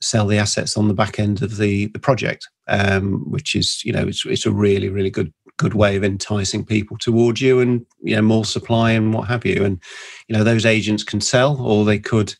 sell 0.00 0.26
the 0.26 0.38
assets 0.38 0.76
on 0.76 0.88
the 0.88 0.94
back 0.94 1.18
end 1.18 1.42
of 1.42 1.56
the 1.56 1.86
the 1.88 1.98
project, 1.98 2.48
um, 2.68 3.30
which 3.30 3.54
is 3.54 3.84
you 3.84 3.92
know 3.92 4.06
it's 4.06 4.24
it's 4.24 4.46
a 4.46 4.52
really 4.52 4.88
really 4.88 5.10
good 5.10 5.32
good 5.58 5.74
way 5.74 5.96
of 5.96 6.04
enticing 6.04 6.64
people 6.64 6.96
towards 6.98 7.40
you 7.40 7.60
and 7.60 7.86
you 8.02 8.16
know 8.16 8.22
more 8.22 8.44
supply 8.44 8.90
and 8.92 9.14
what 9.14 9.28
have 9.28 9.44
you 9.44 9.64
and 9.64 9.80
you 10.28 10.36
know 10.36 10.44
those 10.44 10.66
agents 10.66 11.04
can 11.04 11.20
sell 11.20 11.60
or 11.60 11.84
they 11.84 11.98
could 11.98 12.34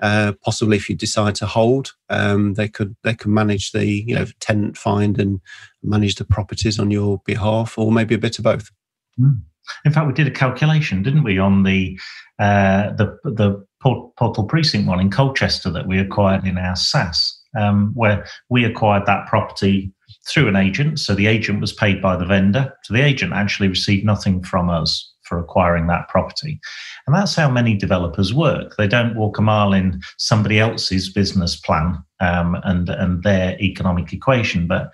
uh, 0.00 0.32
possibly 0.44 0.76
if 0.76 0.88
you 0.88 0.96
decide 0.96 1.34
to 1.34 1.46
hold 1.46 1.92
um, 2.08 2.54
they 2.54 2.68
could 2.68 2.96
they 3.04 3.14
can 3.14 3.32
manage 3.32 3.72
the 3.72 3.86
you 3.86 4.14
know 4.14 4.26
tenant 4.40 4.76
find 4.76 5.18
and 5.20 5.40
manage 5.82 6.16
the 6.16 6.24
properties 6.24 6.78
on 6.78 6.90
your 6.90 7.20
behalf 7.24 7.78
or 7.78 7.90
maybe 7.90 8.14
a 8.14 8.18
bit 8.18 8.38
of 8.38 8.44
both 8.44 8.70
mm. 9.18 9.40
in 9.84 9.92
fact 9.92 10.06
we 10.06 10.12
did 10.12 10.26
a 10.26 10.30
calculation 10.30 11.02
didn't 11.02 11.24
we 11.24 11.38
on 11.38 11.64
the 11.64 11.98
uh, 12.38 12.92
the 12.94 13.16
the 13.24 13.64
portal 13.80 14.44
precinct 14.44 14.88
one 14.88 15.00
in 15.00 15.10
colchester 15.10 15.70
that 15.70 15.88
we 15.88 15.98
acquired 15.98 16.46
in 16.46 16.58
our 16.58 16.74
SSAS 16.74 17.32
um, 17.58 17.92
where 17.94 18.24
we 18.48 18.64
acquired 18.64 19.06
that 19.06 19.26
property 19.26 19.92
through 20.28 20.48
an 20.48 20.56
agent. 20.56 21.00
So 21.00 21.14
the 21.14 21.26
agent 21.26 21.60
was 21.60 21.72
paid 21.72 22.00
by 22.00 22.16
the 22.16 22.24
vendor. 22.24 22.72
So 22.84 22.94
the 22.94 23.02
agent 23.02 23.32
actually 23.32 23.68
received 23.68 24.04
nothing 24.04 24.42
from 24.42 24.70
us 24.70 25.12
for 25.22 25.38
acquiring 25.38 25.86
that 25.86 26.08
property. 26.08 26.60
And 27.06 27.16
that's 27.16 27.34
how 27.34 27.50
many 27.50 27.76
developers 27.76 28.34
work. 28.34 28.76
They 28.76 28.86
don't 28.86 29.16
walk 29.16 29.38
a 29.38 29.42
mile 29.42 29.72
in 29.72 30.00
somebody 30.18 30.58
else's 30.58 31.12
business 31.12 31.56
plan 31.56 32.02
um, 32.20 32.56
and, 32.64 32.88
and 32.88 33.22
their 33.22 33.58
economic 33.60 34.12
equation. 34.12 34.66
But 34.66 34.92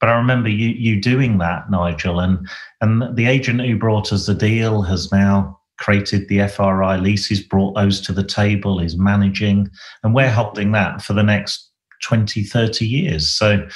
but 0.00 0.08
I 0.08 0.16
remember 0.16 0.48
you 0.48 0.70
you 0.70 0.98
doing 0.98 1.38
that, 1.38 1.70
Nigel, 1.70 2.20
and 2.20 2.48
and 2.80 3.14
the 3.14 3.26
agent 3.26 3.60
who 3.60 3.76
brought 3.76 4.14
us 4.14 4.24
the 4.24 4.34
deal 4.34 4.80
has 4.80 5.12
now 5.12 5.60
created 5.78 6.28
the 6.28 6.46
FRI 6.48 6.96
leases, 6.96 7.42
brought 7.42 7.74
those 7.74 8.00
to 8.02 8.12
the 8.12 8.24
table, 8.24 8.80
is 8.80 8.96
managing, 8.96 9.68
and 10.02 10.14
we're 10.14 10.30
holding 10.30 10.72
that 10.72 11.02
for 11.02 11.12
the 11.12 11.22
next 11.22 11.70
20, 12.02 12.44
30 12.44 12.86
years. 12.86 13.30
So 13.30 13.66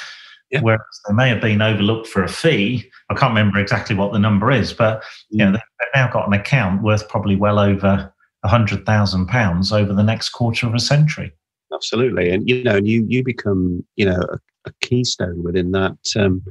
yeah. 0.54 0.60
whereas 0.60 0.80
they 1.06 1.14
may 1.14 1.28
have 1.28 1.40
been 1.40 1.60
overlooked 1.60 2.06
for 2.06 2.22
a 2.22 2.28
fee, 2.28 2.90
I 3.10 3.14
can't 3.14 3.30
remember 3.30 3.58
exactly 3.58 3.96
what 3.96 4.12
the 4.12 4.18
number 4.18 4.50
is, 4.50 4.72
but 4.72 5.02
you 5.30 5.38
know, 5.38 5.50
mm. 5.50 5.52
they've 5.52 5.88
now 5.94 6.10
got 6.10 6.26
an 6.26 6.32
account 6.32 6.82
worth 6.82 7.08
probably 7.08 7.36
well 7.36 7.58
over 7.58 8.12
a 8.44 8.48
hundred 8.48 8.86
thousand 8.86 9.26
pounds 9.26 9.72
over 9.72 9.92
the 9.92 10.02
next 10.02 10.30
quarter 10.30 10.66
of 10.66 10.74
a 10.74 10.80
century. 10.80 11.32
Absolutely, 11.72 12.30
and 12.30 12.48
you 12.48 12.62
know, 12.62 12.76
you 12.76 13.04
you 13.08 13.24
become 13.24 13.84
you 13.96 14.06
know 14.06 14.20
a, 14.30 14.38
a 14.66 14.72
keystone 14.80 15.42
within 15.42 15.72
that 15.72 15.98
um, 16.16 16.42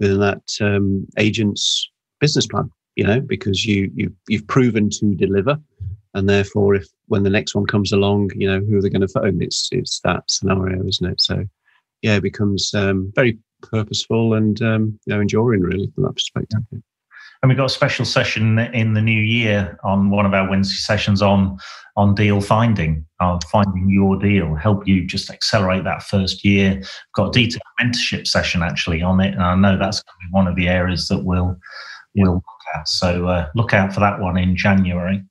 within 0.00 0.18
that 0.20 0.42
um, 0.60 1.06
agent's 1.16 1.88
business 2.20 2.46
plan. 2.46 2.70
You 2.96 3.04
know, 3.04 3.20
because 3.20 3.64
you 3.64 3.90
you 3.94 4.12
you've 4.28 4.46
proven 4.46 4.90
to 4.90 5.14
deliver, 5.14 5.58
and 6.14 6.28
therefore, 6.28 6.74
if 6.74 6.88
when 7.06 7.22
the 7.22 7.30
next 7.30 7.54
one 7.54 7.66
comes 7.66 7.92
along, 7.92 8.30
you 8.34 8.48
know 8.48 8.60
who 8.60 8.76
are 8.76 8.82
they 8.82 8.90
going 8.90 9.02
to 9.02 9.08
phone? 9.08 9.42
It's 9.42 9.68
it's 9.70 10.00
that 10.00 10.24
scenario, 10.28 10.84
isn't 10.86 11.12
it? 11.12 11.20
So, 11.20 11.44
yeah, 12.04 12.16
it 12.16 12.22
becomes 12.22 12.72
um, 12.74 13.10
very 13.14 13.38
purposeful 13.62 14.34
and 14.34 14.60
um, 14.60 14.98
you 15.06 15.14
know 15.14 15.22
enduring 15.22 15.62
really 15.62 15.90
from 15.94 16.04
that 16.04 16.12
perspective. 16.12 16.60
And 16.70 17.48
we've 17.48 17.56
got 17.56 17.66
a 17.66 17.70
special 17.70 18.04
session 18.04 18.58
in 18.58 18.92
the 18.92 19.00
new 19.00 19.20
year 19.20 19.78
on 19.84 20.10
one 20.10 20.26
of 20.26 20.34
our 20.34 20.48
Wednesday 20.48 20.76
sessions 20.76 21.22
on 21.22 21.56
on 21.96 22.14
deal 22.14 22.42
finding, 22.42 23.06
on 23.20 23.40
finding 23.50 23.88
your 23.88 24.18
deal, 24.18 24.54
help 24.54 24.86
you 24.86 25.06
just 25.06 25.30
accelerate 25.30 25.84
that 25.84 26.02
first 26.02 26.44
year. 26.44 26.74
We've 26.74 26.86
got 27.14 27.28
a 27.28 27.30
detailed 27.30 27.62
mentorship 27.80 28.26
session 28.26 28.62
actually 28.62 29.00
on 29.00 29.20
it, 29.20 29.32
and 29.32 29.42
I 29.42 29.54
know 29.54 29.78
that's 29.78 30.02
going 30.02 30.14
to 30.20 30.26
be 30.26 30.32
one 30.32 30.46
of 30.46 30.56
the 30.56 30.68
areas 30.68 31.08
that 31.08 31.24
we'll 31.24 31.56
we'll 32.14 32.34
look 32.34 32.44
at. 32.74 32.86
So 32.86 33.28
uh, 33.28 33.48
look 33.54 33.72
out 33.72 33.94
for 33.94 34.00
that 34.00 34.20
one 34.20 34.36
in 34.36 34.56
January. 34.56 35.24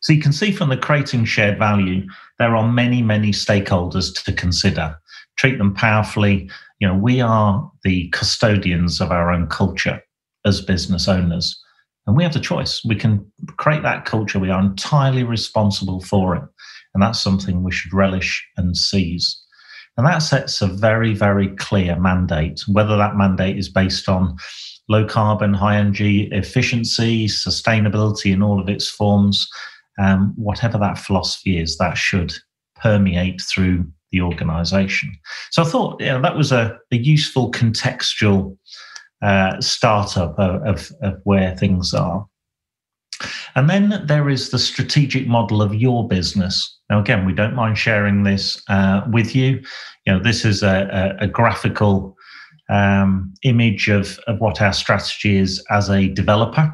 So 0.00 0.12
you 0.12 0.20
can 0.20 0.32
see 0.32 0.50
from 0.50 0.70
the 0.70 0.76
creating 0.76 1.24
shared 1.24 1.58
value, 1.58 2.06
there 2.38 2.56
are 2.56 2.68
many, 2.68 3.02
many 3.02 3.30
stakeholders 3.30 4.12
to 4.24 4.32
consider. 4.32 4.96
Treat 5.42 5.58
them 5.58 5.74
powerfully, 5.74 6.48
you 6.78 6.86
know, 6.86 6.94
we 6.94 7.20
are 7.20 7.68
the 7.82 8.08
custodians 8.10 9.00
of 9.00 9.10
our 9.10 9.32
own 9.32 9.48
culture 9.48 10.00
as 10.46 10.60
business 10.60 11.08
owners. 11.08 11.60
And 12.06 12.16
we 12.16 12.22
have 12.22 12.32
the 12.32 12.38
choice. 12.38 12.80
We 12.84 12.94
can 12.94 13.26
create 13.56 13.82
that 13.82 14.04
culture. 14.04 14.38
We 14.38 14.50
are 14.50 14.60
entirely 14.60 15.24
responsible 15.24 16.00
for 16.00 16.36
it. 16.36 16.44
And 16.94 17.02
that's 17.02 17.18
something 17.18 17.64
we 17.64 17.72
should 17.72 17.92
relish 17.92 18.46
and 18.56 18.76
seize. 18.76 19.36
And 19.96 20.06
that 20.06 20.20
sets 20.20 20.62
a 20.62 20.68
very, 20.68 21.12
very 21.12 21.48
clear 21.56 21.98
mandate, 21.98 22.60
whether 22.68 22.96
that 22.96 23.16
mandate 23.16 23.58
is 23.58 23.68
based 23.68 24.08
on 24.08 24.36
low 24.88 25.04
carbon, 25.04 25.54
high 25.54 25.76
energy 25.76 26.28
efficiency, 26.30 27.26
sustainability 27.26 28.32
in 28.32 28.44
all 28.44 28.60
of 28.60 28.68
its 28.68 28.88
forms, 28.88 29.48
um, 30.00 30.34
whatever 30.36 30.78
that 30.78 30.98
philosophy 30.98 31.58
is, 31.58 31.78
that 31.78 31.98
should 31.98 32.32
permeate 32.76 33.40
through 33.40 33.90
the 34.12 34.20
organization. 34.20 35.16
So 35.50 35.62
I 35.62 35.66
thought 35.66 36.00
you 36.00 36.06
know, 36.06 36.22
that 36.22 36.36
was 36.36 36.52
a, 36.52 36.78
a 36.92 36.96
useful 36.96 37.50
contextual 37.50 38.56
uh, 39.22 39.60
startup 39.60 40.38
of, 40.38 40.62
of, 40.62 40.92
of 41.02 41.20
where 41.24 41.56
things 41.56 41.94
are. 41.94 42.26
And 43.54 43.68
then 43.68 44.04
there 44.06 44.28
is 44.28 44.50
the 44.50 44.58
strategic 44.58 45.26
model 45.26 45.62
of 45.62 45.74
your 45.74 46.08
business. 46.08 46.78
Now, 46.90 47.00
again, 47.00 47.24
we 47.24 47.32
don't 47.32 47.54
mind 47.54 47.78
sharing 47.78 48.24
this 48.24 48.60
uh, 48.68 49.02
with 49.10 49.34
you. 49.34 49.62
You 50.06 50.14
know, 50.14 50.22
this 50.22 50.44
is 50.44 50.62
a, 50.62 51.16
a, 51.20 51.24
a 51.24 51.26
graphical 51.28 52.16
um, 52.68 53.32
image 53.44 53.88
of, 53.88 54.18
of 54.26 54.40
what 54.40 54.60
our 54.60 54.72
strategy 54.72 55.36
is 55.36 55.64
as 55.70 55.88
a 55.88 56.08
developer. 56.08 56.72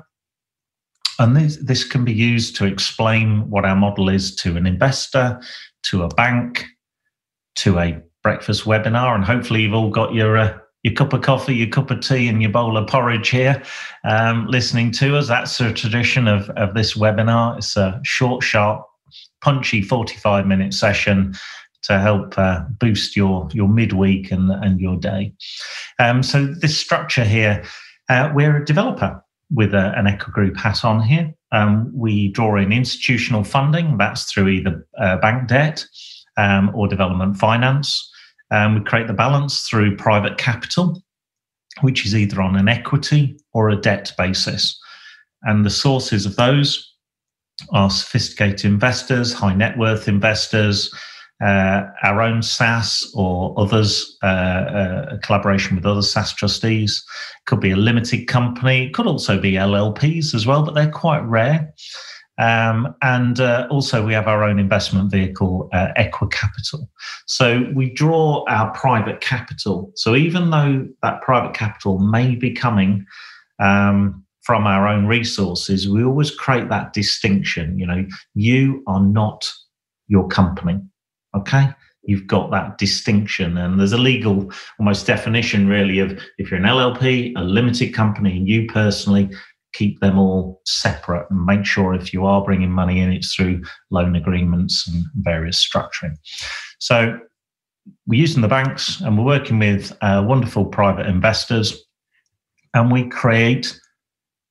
And 1.18 1.37
this, 1.37 1.57
this 1.57 1.85
can 1.85 2.04
be 2.04 2.12
used 2.12 2.54
to 2.57 2.64
explain 2.64 3.50
what 3.50 3.64
our 3.64 3.76
model 3.76 4.09
is 4.09 4.35
to 4.37 4.57
an 4.57 4.66
investor, 4.66 5.40
to 5.85 6.04
a 6.04 6.09
bank, 6.09 6.64
to 7.59 7.79
a 7.79 8.00
breakfast 8.23 8.65
webinar, 8.65 9.15
and 9.15 9.25
hopefully 9.25 9.62
you've 9.62 9.75
all 9.75 9.91
got 9.91 10.15
your 10.15 10.37
uh, 10.37 10.59
your 10.83 10.95
cup 10.95 11.12
of 11.12 11.23
coffee, 11.23 11.55
your 11.55 11.69
cup 11.69 11.91
of 11.91 12.00
tea, 12.00 12.29
and 12.29 12.41
your 12.41 12.53
bowl 12.53 12.77
of 12.77 12.88
porridge 12.88 13.31
here, 13.31 13.62
um, 14.05 14.47
listening 14.47 14.93
to 14.93 15.17
us. 15.17 15.29
That's 15.29 15.61
a 15.61 15.73
tradition 15.73 16.29
of 16.29 16.50
of 16.50 16.75
this 16.75 16.95
webinar. 16.95 17.59
It's 17.59 17.77
a 17.77 18.00
short, 18.05 18.43
sharp, 18.43 18.85
punchy, 19.41 19.83
forty 19.83 20.17
five 20.17 20.47
minute 20.47 20.75
session 20.75 21.35
to 21.83 21.99
help 21.99 22.38
uh, 22.38 22.61
boost 22.79 23.17
your 23.17 23.49
your 23.53 23.69
midweek 23.69 24.31
and 24.31 24.50
and 24.50 24.81
your 24.81 24.97
day. 24.97 25.33
Um, 25.99 26.23
so 26.23 26.47
this 26.47 26.79
structure 26.79 27.25
here, 27.25 27.65
uh, 28.09 28.31
we're 28.35 28.62
a 28.62 28.65
developer 28.65 29.23
with 29.50 29.75
a, 29.75 29.93
an 29.97 30.05
Equa 30.05 30.31
Group 30.33 30.57
hat 30.57 30.85
on 30.85 31.03
here. 31.03 31.33
Um, 31.50 31.91
we 31.95 32.29
draw 32.29 32.57
in 32.57 32.73
institutional 32.73 33.43
funding. 33.43 33.97
That's 33.97 34.31
through 34.31 34.49
either 34.49 34.87
uh, 34.99 35.17
bank 35.17 35.49
debt 35.49 35.87
um, 36.38 36.71
or 36.75 36.88
development 36.88 37.37
finance. 37.37 38.11
Um, 38.50 38.76
we 38.76 38.80
create 38.85 39.09
the 39.09 39.12
balance 39.12 39.68
through 39.68 39.97
private 39.97 40.38
capital, 40.38 41.02
which 41.83 42.07
is 42.07 42.14
either 42.14 42.40
on 42.40 42.57
an 42.57 42.68
equity 42.68 43.38
or 43.52 43.68
a 43.68 43.76
debt 43.76 44.12
basis. 44.16 44.78
And 45.42 45.66
the 45.66 45.71
sources 45.71 46.25
of 46.25 46.37
those 46.37 46.95
are 47.73 47.90
sophisticated 47.90 48.64
investors, 48.64 49.33
high 49.33 49.54
net 49.54 49.76
worth 49.76 50.09
investors, 50.09 50.95
uh, 51.45 51.83
our 52.02 52.21
own 52.21 52.40
SSAS 52.40 53.07
or 53.14 53.54
others, 53.59 54.16
uh, 54.23 54.26
uh, 54.26 55.18
collaboration 55.18 55.76
with 55.76 55.87
other 55.87 56.00
SSAS 56.00 56.35
trustees. 56.35 57.04
Could 57.47 57.61
be 57.61 57.71
a 57.71 57.76
limited 57.76 58.26
company, 58.26 58.90
could 58.90 59.07
also 59.07 59.38
be 59.38 59.52
LLPs 59.52 60.35
as 60.35 60.47
well, 60.47 60.64
but 60.64 60.75
they're 60.75 60.90
quite 60.90 61.21
rare. 61.21 61.73
Um, 62.38 62.95
and 63.02 63.40
uh, 63.40 63.66
also, 63.68 64.07
we 64.07 64.12
have 64.14 64.28
our 64.28 64.45
own 64.45 64.59
investment 64.59 65.11
vehicle, 65.11 65.68
uh, 65.73 65.88
Equa 65.97 66.30
Capital. 66.30 66.88
So 67.26 67.66
we 67.75 67.90
draw 67.90 68.45
our 68.49 68.73
private 68.73 69.21
capital. 69.21 69.92
So 69.97 70.14
even 70.14 70.50
though 70.50 70.88
that 71.02 71.21
private 71.23 71.54
capital 71.54 71.99
may 71.99 72.37
be 72.37 72.52
coming 72.52 73.04
um, 73.59 74.25
from 74.42 74.66
our 74.66 74.87
own 74.87 75.07
resources, 75.07 75.88
we 75.88 76.04
always 76.04 76.30
create 76.30 76.68
that 76.68 76.92
distinction. 76.92 77.78
You 77.78 77.87
know, 77.87 78.07
you 78.35 78.85
are 78.87 79.02
not 79.02 79.50
your 80.07 80.28
company. 80.28 80.80
Okay. 81.37 81.71
You've 82.04 82.26
got 82.26 82.50
that 82.52 82.78
distinction, 82.78 83.59
and 83.59 83.78
there's 83.78 83.92
a 83.92 83.99
legal 83.99 84.50
almost 84.78 85.07
definition, 85.07 85.68
really, 85.68 85.99
of 85.99 86.18
if 86.38 86.50
you're 86.50 86.59
an 86.59 86.64
LLP, 86.64 87.35
a 87.37 87.42
limited 87.42 87.92
company, 87.92 88.38
and 88.38 88.49
you 88.49 88.66
personally, 88.66 89.28
keep 89.73 90.01
them 90.01 90.19
all 90.19 90.61
separate 90.65 91.27
and 91.31 91.45
make 91.45 91.65
sure 91.65 91.95
if 91.95 92.13
you 92.13 92.25
are 92.25 92.45
bringing 92.45 92.71
money 92.71 93.01
in, 93.01 93.13
it's 93.13 93.35
through 93.35 93.63
loan 93.91 94.17
agreements 94.17 94.87
and 94.89 95.05
various 95.17 95.65
structuring. 95.65 96.15
So 96.79 97.19
we're 98.07 98.21
using 98.21 98.43
the 98.43 98.49
banks 98.49 99.01
and 99.01 99.17
we're 99.19 99.25
working 99.25 99.59
with 99.59 99.97
uh, 100.01 100.25
wonderful 100.27 100.65
private 100.65 101.07
investors 101.07 101.85
and 102.75 102.93
we 102.93 103.09
create 103.09 103.79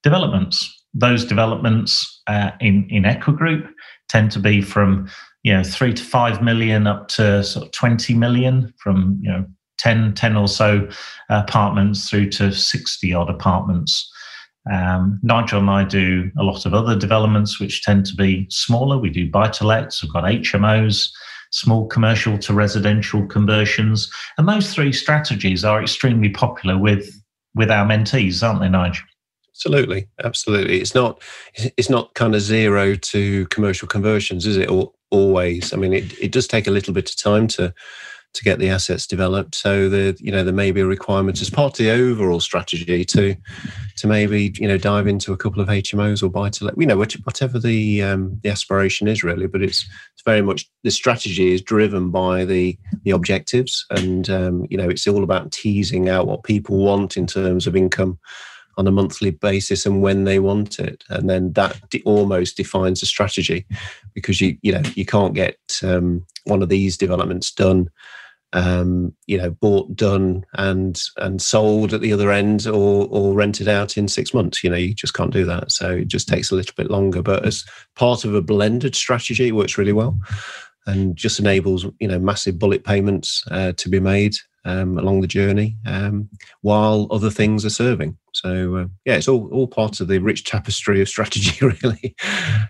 developments. 0.03 0.73
Those 0.93 1.25
developments 1.25 2.21
uh, 2.27 2.51
in, 2.59 2.87
in 2.89 3.03
Equa 3.03 3.37
Group 3.37 3.67
tend 4.09 4.31
to 4.31 4.39
be 4.39 4.61
from 4.61 5.09
you 5.43 5.53
know 5.53 5.63
three 5.63 5.93
to 5.93 6.03
five 6.03 6.41
million 6.41 6.87
up 6.87 7.07
to 7.09 7.43
sort 7.43 7.65
of 7.65 7.71
20 7.71 8.13
million 8.15 8.73
from 8.77 9.19
you 9.21 9.31
know 9.31 9.45
10, 9.77 10.15
10 10.15 10.35
or 10.35 10.47
so 10.47 10.87
apartments 11.29 12.09
through 12.09 12.29
to 12.31 12.51
60 12.51 13.13
odd 13.13 13.29
apartments 13.29 14.11
um, 14.71 15.19
Nigel 15.23 15.59
and 15.59 15.69
I 15.69 15.83
do 15.83 16.31
a 16.37 16.43
lot 16.43 16.65
of 16.65 16.73
other 16.73 16.97
developments 16.97 17.59
which 17.59 17.83
tend 17.83 18.05
to 18.07 18.15
be 18.15 18.47
smaller. 18.49 18.97
We 18.97 19.09
do 19.09 19.29
buy 19.29 19.49
to 19.49 19.65
lets, 19.65 20.01
we've 20.01 20.13
got 20.13 20.23
HMOs, 20.23 21.09
small 21.51 21.87
commercial 21.87 22.37
to 22.39 22.53
residential 22.53 23.25
conversions. 23.27 24.11
And 24.37 24.47
those 24.47 24.73
three 24.73 24.91
strategies 24.91 25.63
are 25.63 25.81
extremely 25.81 26.29
popular 26.29 26.77
with, 26.77 27.09
with 27.55 27.71
our 27.71 27.85
mentees, 27.85 28.45
aren't 28.45 28.61
they, 28.61 28.69
Nigel? 28.69 29.05
Absolutely, 29.49 30.07
absolutely. 30.23 30.79
It's 30.81 30.93
not 30.93 31.19
it's 31.55 31.89
not 31.89 32.13
kind 32.13 32.35
of 32.35 32.41
zero 32.41 32.93
to 32.93 33.47
commercial 33.47 33.87
conversions, 33.87 34.45
is 34.45 34.55
it? 34.55 34.69
Or 34.69 34.91
always. 35.09 35.73
I 35.73 35.77
mean, 35.77 35.93
it, 35.93 36.19
it 36.19 36.31
does 36.31 36.45
take 36.45 36.67
a 36.67 36.71
little 36.71 36.93
bit 36.93 37.09
of 37.09 37.17
time 37.17 37.47
to 37.47 37.73
to 38.37 38.43
get 38.43 38.59
the 38.59 38.69
assets 38.69 39.07
developed. 39.07 39.55
So 39.55 39.89
the 39.89 40.15
you 40.19 40.31
know 40.31 40.43
there 40.43 40.53
may 40.53 40.71
be 40.71 40.81
a 40.81 40.85
requirement 40.85 41.41
as 41.41 41.49
part 41.49 41.73
of 41.73 41.85
the 41.85 41.91
overall 41.91 42.39
strategy 42.39 43.03
to 43.05 43.35
to 43.97 44.07
maybe 44.07 44.53
you 44.57 44.67
know 44.67 44.77
dive 44.77 45.07
into 45.07 45.33
a 45.33 45.37
couple 45.37 45.61
of 45.61 45.67
HMOs 45.67 46.21
or 46.21 46.29
buy 46.29 46.49
to 46.51 46.65
let 46.65 46.77
you 46.77 46.85
know 46.85 46.97
whatever 46.97 47.59
the 47.59 48.03
um, 48.03 48.39
the 48.43 48.49
aspiration 48.49 49.07
is 49.07 49.23
really. 49.23 49.47
But 49.47 49.63
it's 49.63 49.89
it's 50.13 50.23
very 50.23 50.43
much 50.43 50.69
the 50.83 50.91
strategy 50.91 51.51
is 51.51 51.61
driven 51.61 52.11
by 52.11 52.45
the 52.45 52.77
the 53.03 53.11
objectives, 53.11 53.85
and 53.89 54.29
um, 54.29 54.67
you 54.69 54.77
know 54.77 54.87
it's 54.87 55.07
all 55.07 55.23
about 55.23 55.51
teasing 55.51 56.07
out 56.07 56.27
what 56.27 56.43
people 56.43 56.77
want 56.77 57.17
in 57.17 57.25
terms 57.25 57.65
of 57.65 57.75
income 57.75 58.19
on 58.77 58.85
a 58.85 58.91
monthly 58.91 59.31
basis 59.31 59.87
and 59.87 60.03
when 60.03 60.23
they 60.25 60.37
want 60.37 60.77
it 60.77 61.03
and 61.09 61.27
then 61.27 61.51
that 61.53 61.81
de- 61.89 62.03
almost 62.03 62.55
defines 62.55 62.99
the 62.99 63.07
strategy 63.07 63.65
because 64.13 64.39
you 64.39 64.55
you 64.61 64.71
know 64.71 64.83
you 64.93 65.03
can't 65.03 65.33
get 65.33 65.57
um, 65.81 66.23
one 66.43 66.61
of 66.61 66.69
these 66.69 66.95
developments 66.95 67.51
done 67.51 67.89
um, 68.53 69.13
you 69.25 69.37
know, 69.37 69.51
bought, 69.51 69.95
done, 69.95 70.45
and 70.53 70.99
and 71.17 71.41
sold 71.41 71.93
at 71.93 72.01
the 72.01 72.13
other 72.13 72.31
end, 72.31 72.67
or 72.67 73.07
or 73.09 73.33
rented 73.33 73.67
out 73.67 73.97
in 73.97 74.07
six 74.07 74.33
months. 74.33 74.63
You 74.63 74.69
know, 74.69 74.77
you 74.77 74.93
just 74.93 75.13
can't 75.13 75.33
do 75.33 75.45
that. 75.45 75.71
So 75.71 75.91
it 75.91 76.07
just 76.07 76.27
takes 76.27 76.51
a 76.51 76.55
little 76.55 76.73
bit 76.77 76.89
longer. 76.89 77.21
But 77.21 77.45
as 77.45 77.65
part 77.95 78.25
of 78.25 78.33
a 78.33 78.41
blended 78.41 78.95
strategy, 78.95 79.47
it 79.47 79.55
works 79.55 79.77
really 79.77 79.93
well, 79.93 80.17
and 80.85 81.15
just 81.15 81.39
enables 81.39 81.85
you 81.99 82.07
know 82.07 82.19
massive 82.19 82.57
bullet 82.57 82.83
payments 82.83 83.43
uh, 83.51 83.73
to 83.73 83.89
be 83.89 83.99
made 83.99 84.33
um, 84.65 84.97
along 84.97 85.21
the 85.21 85.27
journey, 85.27 85.77
um, 85.85 86.29
while 86.61 87.07
other 87.11 87.29
things 87.29 87.65
are 87.65 87.69
serving. 87.69 88.17
So 88.33 88.75
uh, 88.77 88.85
yeah, 89.05 89.15
it's 89.15 89.27
all 89.27 89.49
all 89.51 89.67
part 89.67 89.99
of 89.99 90.07
the 90.07 90.19
rich 90.19 90.45
tapestry 90.45 91.01
of 91.01 91.09
strategy, 91.09 91.65
really. 91.83 92.15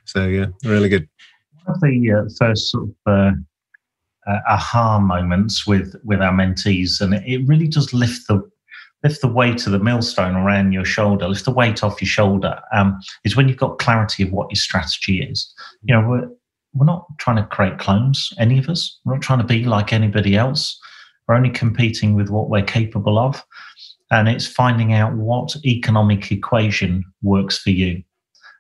so 0.06 0.26
yeah, 0.26 0.48
really 0.64 0.90
good. 0.90 1.08
One 1.66 1.76
of 1.76 1.82
the 1.82 2.12
uh, 2.14 2.30
first 2.40 2.72
sort 2.72 2.90
of 3.06 3.34
uh, 4.28 4.40
aha 4.48 5.00
moments 5.00 5.66
with 5.66 5.96
with 6.04 6.22
our 6.22 6.34
mentees, 6.34 7.02
and 7.02 7.14
it 7.14 7.48
really 7.48 7.68
does 7.68 7.94
lift 7.94 8.28
the 8.28 8.42
lift 9.04 9.22
the 9.22 9.28
weight 9.28 9.66
of 9.66 9.72
the 9.72 9.80
millstone 9.80 10.36
around 10.36 10.72
your 10.72 10.86
shoulder, 10.86 11.28
lift 11.28 11.46
the 11.46 11.52
weight 11.52 11.84
off 11.84 12.02
your 12.02 12.08
shoulder. 12.08 12.60
Um, 12.74 13.00
is 13.24 13.36
when 13.36 13.48
you've 13.48 13.58
got 13.58 13.80
clarity 13.80 14.24
of 14.24 14.32
what 14.32 14.50
your 14.50 14.58
strategy 14.58 15.22
is. 15.22 15.54
You 15.84 15.96
know, 15.96 16.08
we're 16.08 16.30
we're 16.74 16.86
not 16.86 17.06
trying 17.18 17.38
to 17.38 17.46
create 17.46 17.80
clones, 17.80 18.32
any 18.38 18.58
of 18.58 18.70
us. 18.70 19.00
We're 19.06 19.14
not 19.14 19.22
trying 19.22 19.40
to 19.40 19.46
be 19.46 19.66
like 19.66 19.94
anybody 19.94 20.36
else. 20.36 20.80
We're 21.28 21.36
only 21.36 21.50
competing 21.50 22.14
with 22.14 22.30
what 22.30 22.50
we're 22.50 22.64
capable 22.64 23.18
of. 23.18 23.44
And 24.12 24.30
it's 24.30 24.48
finding 24.48 24.94
out 24.94 25.14
what 25.16 25.56
economic 25.66 26.32
equation 26.32 27.04
works 27.22 27.58
for 27.58 27.72
you. 27.72 28.04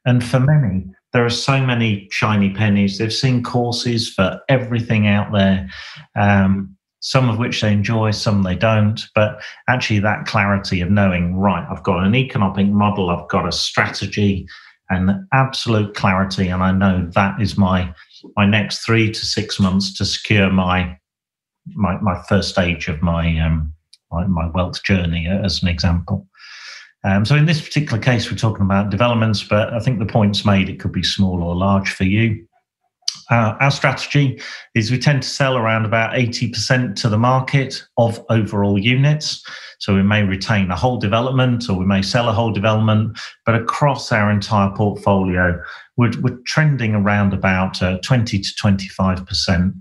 And 0.05 0.23
for 0.23 0.39
many, 0.39 0.85
there 1.17 1.25
are 1.25 1.31
so 1.31 1.65
many 1.65 2.07
shiny 2.11 2.51
pennies. 2.51 2.99
They've 2.99 3.11
seen 3.11 3.41
courses 3.41 4.07
for 4.07 4.39
everything 4.49 5.07
out 5.07 5.31
there, 5.33 5.67
um, 6.15 6.77
some 6.99 7.27
of 7.27 7.39
which 7.39 7.59
they 7.59 7.73
enjoy, 7.73 8.11
some 8.11 8.43
they 8.43 8.53
don't. 8.53 9.01
But 9.15 9.41
actually, 9.67 9.97
that 10.01 10.27
clarity 10.27 10.79
of 10.79 10.91
knowing, 10.91 11.35
right, 11.35 11.65
I've 11.71 11.81
got 11.81 12.03
an 12.03 12.13
economic 12.13 12.67
model, 12.67 13.09
I've 13.09 13.27
got 13.29 13.47
a 13.47 13.51
strategy, 13.51 14.45
and 14.91 15.09
absolute 15.33 15.95
clarity, 15.95 16.49
and 16.49 16.61
I 16.61 16.71
know 16.71 17.09
that 17.15 17.41
is 17.41 17.57
my 17.57 17.91
my 18.35 18.45
next 18.45 18.85
three 18.85 19.11
to 19.11 19.25
six 19.25 19.59
months 19.59 19.97
to 19.97 20.05
secure 20.05 20.51
my 20.51 20.99
my, 21.73 21.99
my 21.99 22.21
first 22.29 22.49
stage 22.49 22.89
of 22.89 23.01
my, 23.01 23.39
um, 23.39 23.73
my 24.11 24.27
my 24.27 24.51
wealth 24.51 24.83
journey, 24.83 25.27
as 25.27 25.63
an 25.63 25.67
example. 25.67 26.27
Um, 27.03 27.25
so 27.25 27.35
in 27.35 27.45
this 27.45 27.61
particular 27.61 28.01
case, 28.01 28.29
we're 28.29 28.37
talking 28.37 28.65
about 28.65 28.89
developments, 28.89 29.43
but 29.43 29.73
I 29.73 29.79
think 29.79 29.99
the 29.99 30.05
point's 30.05 30.45
made 30.45 30.69
it 30.69 30.79
could 30.79 30.91
be 30.91 31.03
small 31.03 31.43
or 31.43 31.55
large 31.55 31.91
for 31.91 32.03
you. 32.03 32.45
Uh, 33.29 33.55
our 33.59 33.71
strategy 33.71 34.41
is 34.73 34.89
we 34.89 34.97
tend 34.97 35.21
to 35.21 35.27
sell 35.27 35.57
around 35.57 35.85
about 35.85 36.13
80% 36.13 36.95
to 36.95 37.09
the 37.09 37.17
market 37.17 37.83
of 37.97 38.23
overall 38.29 38.77
units. 38.77 39.43
So 39.79 39.93
we 39.93 40.03
may 40.03 40.23
retain 40.23 40.71
a 40.71 40.75
whole 40.75 40.97
development 40.97 41.69
or 41.69 41.77
we 41.77 41.85
may 41.85 42.01
sell 42.01 42.29
a 42.29 42.33
whole 42.33 42.51
development, 42.51 43.19
but 43.45 43.55
across 43.55 44.11
our 44.11 44.31
entire 44.31 44.71
portfolio, 44.71 45.61
we're, 45.97 46.13
we're 46.21 46.39
trending 46.45 46.95
around 46.95 47.33
about 47.33 47.81
uh, 47.81 47.97
20 47.99 48.39
to 48.39 48.49
25% 48.53 49.73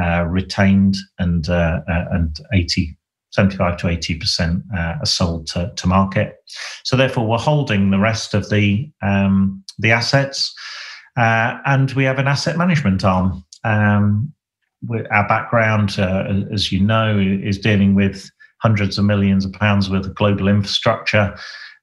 uh, 0.00 0.24
retained 0.24 0.96
and, 1.18 1.48
uh, 1.48 1.80
uh, 1.88 2.04
and 2.10 2.38
80 2.52 2.96
75 3.30 3.76
to 3.78 3.86
80% 3.86 4.62
uh, 4.74 4.98
are 5.00 5.06
sold 5.06 5.46
to, 5.48 5.72
to 5.76 5.86
market. 5.86 6.36
So 6.84 6.96
therefore, 6.96 7.26
we're 7.26 7.38
holding 7.38 7.90
the 7.90 7.98
rest 7.98 8.34
of 8.34 8.50
the, 8.50 8.90
um, 9.02 9.62
the 9.78 9.92
assets. 9.92 10.54
Uh, 11.16 11.58
and 11.66 11.92
we 11.92 12.04
have 12.04 12.18
an 12.18 12.28
asset 12.28 12.56
management 12.56 13.04
arm. 13.04 13.44
Um, 13.64 14.32
our 15.10 15.28
background, 15.28 15.96
uh, 15.98 16.24
as 16.52 16.72
you 16.72 16.80
know, 16.80 17.18
is 17.18 17.58
dealing 17.58 17.94
with 17.94 18.30
hundreds 18.58 18.98
of 18.98 19.04
millions 19.04 19.44
of 19.44 19.52
pounds 19.52 19.90
worth 19.90 20.06
of 20.06 20.14
global 20.14 20.48
infrastructure. 20.48 21.36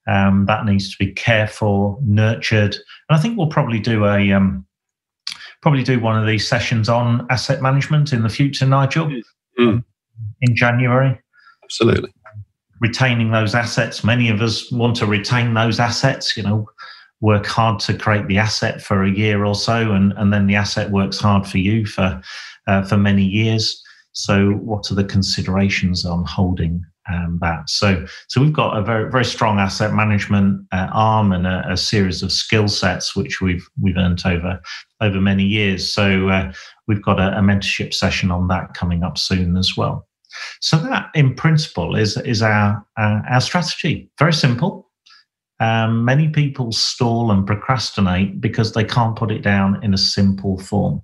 Um, 0.07 0.45
that 0.47 0.65
needs 0.65 0.89
to 0.91 1.05
be 1.05 1.11
cared 1.11 1.49
for, 1.49 1.99
nurtured. 2.01 2.75
And 2.75 3.17
I 3.17 3.19
think 3.19 3.37
we'll 3.37 3.47
probably 3.47 3.79
do 3.79 4.05
a 4.05 4.31
um, 4.31 4.65
probably 5.61 5.83
do 5.83 5.99
one 5.99 6.17
of 6.17 6.25
these 6.25 6.47
sessions 6.47 6.87
on 6.87 7.27
asset 7.29 7.61
management 7.61 8.13
in 8.13 8.23
the 8.23 8.29
future, 8.29 8.65
Nigel, 8.65 9.11
mm. 9.59 9.83
in 10.41 10.55
January. 10.55 11.19
Absolutely. 11.67 12.13
Retaining 12.79 13.31
those 13.31 13.53
assets. 13.55 14.03
Many 14.03 14.29
of 14.29 14.41
us 14.41 14.71
want 14.71 14.95
to 14.97 15.05
retain 15.05 15.53
those 15.53 15.79
assets, 15.79 16.37
you 16.37 16.43
know, 16.43 16.65
work 17.19 17.45
hard 17.45 17.79
to 17.81 17.93
create 17.93 18.27
the 18.27 18.37
asset 18.37 18.81
for 18.81 19.03
a 19.03 19.09
year 19.09 19.43
or 19.43 19.55
so, 19.55 19.91
and, 19.91 20.13
and 20.17 20.31
then 20.31 20.47
the 20.47 20.55
asset 20.55 20.91
works 20.91 21.19
hard 21.19 21.45
for 21.45 21.57
you 21.57 21.85
for, 21.85 22.21
uh, 22.67 22.83
for 22.83 22.95
many 22.97 23.23
years. 23.23 23.83
So, 24.13 24.51
what 24.51 24.89
are 24.91 24.95
the 24.95 25.03
considerations 25.03 26.05
on 26.05 26.23
holding 26.25 26.83
um, 27.11 27.39
that? 27.41 27.69
So, 27.69 28.05
so 28.29 28.39
we've 28.39 28.53
got 28.53 28.77
a 28.77 28.81
very 28.81 29.11
very 29.11 29.25
strong 29.25 29.59
asset 29.59 29.93
management 29.93 30.65
uh, 30.71 30.87
arm 30.93 31.33
and 31.33 31.45
a, 31.45 31.63
a, 31.69 31.77
series 31.77 32.23
of 32.23 32.31
skill 32.31 32.67
sets 32.67 33.15
which 33.15 33.41
we've 33.41 33.67
we've 33.79 33.97
earned 33.97 34.23
over 34.25 34.59
over 35.01 35.19
many 35.19 35.43
years. 35.43 35.91
So, 35.93 36.29
uh, 36.29 36.53
we've 36.87 37.03
got 37.03 37.19
a, 37.19 37.37
a 37.37 37.41
mentorship 37.41 37.93
session 37.93 38.31
on 38.31 38.47
that 38.47 38.73
coming 38.73 39.03
up 39.03 39.17
soon 39.17 39.57
as 39.57 39.75
well. 39.75 40.07
So 40.61 40.77
that, 40.77 41.09
in 41.13 41.35
principle, 41.35 41.95
is 41.95 42.17
is 42.17 42.41
our 42.41 42.85
uh, 42.97 43.21
our 43.29 43.41
strategy. 43.41 44.09
Very 44.19 44.33
simple. 44.33 44.89
Um, 45.59 46.05
many 46.05 46.29
people 46.29 46.71
stall 46.71 47.31
and 47.31 47.45
procrastinate 47.45 48.39
because 48.39 48.73
they 48.73 48.83
can't 48.83 49.15
put 49.15 49.31
it 49.31 49.41
down 49.41 49.83
in 49.83 49.93
a 49.93 49.97
simple 49.97 50.59
form. 50.59 51.01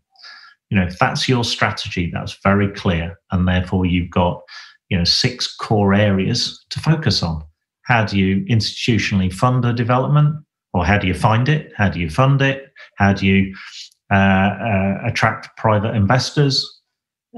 You 0.70 0.80
know, 0.80 0.86
if 0.86 1.00
that's 1.00 1.28
your 1.28 1.44
strategy, 1.44 2.12
that's 2.14 2.38
very 2.44 2.72
clear, 2.72 3.20
and 3.32 3.48
therefore 3.48 3.86
you've 3.86 4.12
got 4.12 4.42
you 4.90 4.98
know 4.98 5.04
six 5.04 5.56
core 5.56 5.94
areas 5.94 6.64
to 6.70 6.80
focus 6.80 7.24
on. 7.24 7.44
How 7.84 8.06
do 8.06 8.18
you 8.18 8.46
institutionally 8.46 9.32
fund 9.34 9.66
a 9.66 9.74
development, 9.74 10.44
or 10.74 10.86
how 10.86 10.98
do 10.98 11.08
you 11.08 11.14
find 11.14 11.50
it? 11.50 11.72
How 11.76 11.90
do 11.90 12.00
you 12.00 12.10
fund 12.10 12.42
it? 12.42 12.72
How 12.98 13.14
do 13.14 13.26
you 13.26 13.56
uh, 14.12 14.16
uh, 14.16 14.98
attract 15.06 15.56
private 15.58 15.96
investors? 15.96 16.73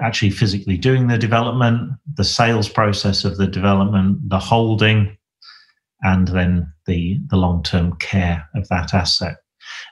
Actually 0.01 0.31
physically 0.31 0.77
doing 0.77 1.07
the 1.07 1.17
development, 1.17 1.91
the 2.15 2.23
sales 2.23 2.67
process 2.67 3.23
of 3.23 3.37
the 3.37 3.47
development, 3.47 4.17
the 4.29 4.39
holding, 4.39 5.17
and 6.01 6.27
then 6.29 6.71
the, 6.85 7.19
the 7.29 7.37
long 7.37 7.63
term 7.63 7.95
care 7.97 8.47
of 8.55 8.67
that 8.69 8.93
asset. 8.93 9.37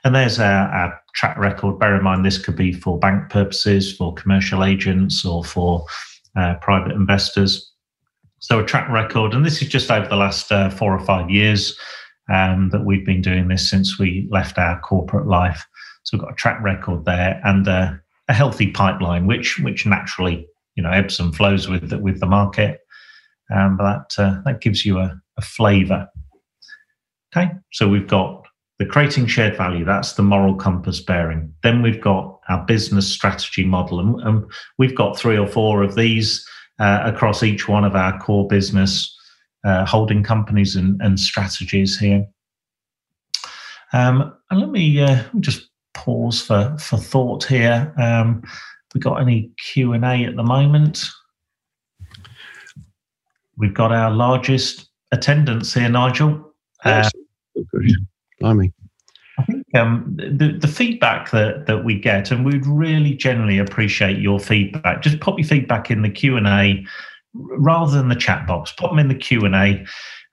And 0.04 0.14
there's 0.14 0.38
our, 0.38 0.68
our, 0.68 1.00
track 1.14 1.38
record. 1.38 1.78
Bear 1.78 1.96
in 1.96 2.02
mind, 2.02 2.24
this 2.24 2.38
could 2.38 2.56
be 2.56 2.72
for 2.72 2.98
bank 2.98 3.30
purposes, 3.30 3.96
for 3.96 4.12
commercial 4.14 4.64
agents, 4.64 5.24
or 5.24 5.44
for 5.44 5.86
uh, 6.36 6.54
private 6.60 6.90
investors. 6.90 7.72
So, 8.40 8.58
a 8.58 8.64
track 8.64 8.88
record, 8.90 9.32
and 9.32 9.46
this 9.46 9.62
is 9.62 9.68
just 9.68 9.90
over 9.90 10.08
the 10.08 10.16
last 10.16 10.50
uh, 10.50 10.70
four 10.70 10.92
or 10.92 11.04
five 11.04 11.30
years 11.30 11.78
um, 12.32 12.68
that 12.70 12.84
we've 12.84 13.06
been 13.06 13.22
doing 13.22 13.46
this 13.46 13.70
since 13.70 13.96
we 13.98 14.26
left 14.30 14.58
our 14.58 14.80
corporate 14.80 15.26
life. 15.26 15.64
So, 16.02 16.16
we've 16.16 16.22
got 16.22 16.32
a 16.32 16.36
track 16.36 16.60
record 16.62 17.04
there 17.04 17.40
and 17.44 17.66
uh, 17.68 17.92
a 18.28 18.32
healthy 18.32 18.70
pipeline, 18.70 19.26
which 19.26 19.58
which 19.58 19.86
naturally 19.86 20.46
you 20.74 20.82
know 20.82 20.90
ebbs 20.90 21.20
and 21.20 21.34
flows 21.34 21.68
with 21.68 21.90
the, 21.90 21.98
with 21.98 22.20
the 22.20 22.26
market. 22.26 22.80
Um, 23.54 23.76
but 23.76 23.84
that 23.84 24.22
uh, 24.22 24.40
that 24.44 24.60
gives 24.60 24.84
you 24.84 24.98
a, 24.98 25.20
a 25.36 25.42
flavour. 25.42 26.08
Okay, 27.36 27.50
so 27.72 27.88
we've 27.88 28.06
got 28.06 28.44
the 28.78 28.86
creating 28.86 29.26
shared 29.26 29.56
value. 29.56 29.84
That's 29.84 30.14
the 30.14 30.22
moral 30.22 30.54
compass 30.54 31.00
bearing. 31.00 31.52
Then 31.62 31.82
we've 31.82 32.00
got 32.00 32.40
our 32.48 32.64
business 32.64 33.06
strategy 33.06 33.64
model, 33.64 34.00
and, 34.00 34.20
and 34.22 34.44
we've 34.78 34.96
got 34.96 35.18
three 35.18 35.36
or 35.36 35.46
four 35.46 35.82
of 35.82 35.94
these 35.94 36.46
uh, 36.78 37.02
across 37.04 37.42
each 37.42 37.68
one 37.68 37.84
of 37.84 37.94
our 37.94 38.18
core 38.18 38.46
business 38.48 39.14
uh, 39.64 39.84
holding 39.84 40.22
companies 40.22 40.76
and, 40.76 41.00
and 41.02 41.18
strategies 41.18 41.98
here. 41.98 42.26
Um, 43.92 44.34
and 44.50 44.60
let 44.60 44.70
me 44.70 45.00
uh, 45.00 45.22
just 45.40 45.68
pause 45.94 46.42
for 46.42 46.76
for 46.78 46.98
thought 46.98 47.44
here. 47.44 47.92
Um, 47.98 48.42
we 48.94 49.00
got 49.00 49.20
any 49.20 49.50
Q 49.58 49.92
and 49.92 50.04
A 50.04 50.24
at 50.24 50.36
the 50.36 50.42
moment? 50.42 51.04
We've 53.56 53.74
got 53.74 53.92
our 53.92 54.10
largest 54.10 54.88
attendance 55.12 55.74
here, 55.74 55.88
Nigel. 55.88 56.52
Uh, 56.84 57.08
Blimey. 58.40 58.72
I 59.38 59.44
think 59.44 59.66
um, 59.74 60.16
the, 60.16 60.56
the 60.60 60.68
feedback 60.68 61.30
that, 61.32 61.66
that 61.66 61.84
we 61.84 61.98
get, 61.98 62.30
and 62.30 62.44
we'd 62.44 62.66
really 62.66 63.14
generally 63.14 63.58
appreciate 63.58 64.18
your 64.18 64.38
feedback. 64.38 65.02
Just 65.02 65.20
pop 65.20 65.38
your 65.38 65.46
feedback 65.46 65.90
in 65.90 66.02
the 66.02 66.10
Q 66.10 66.36
and 66.36 66.46
A 66.46 66.84
rather 67.34 67.96
than 67.96 68.08
the 68.08 68.14
chat 68.14 68.46
box. 68.46 68.72
Put 68.72 68.90
them 68.90 68.98
in 69.00 69.08
the 69.08 69.14
Q 69.14 69.44
and 69.44 69.56
A. 69.56 69.84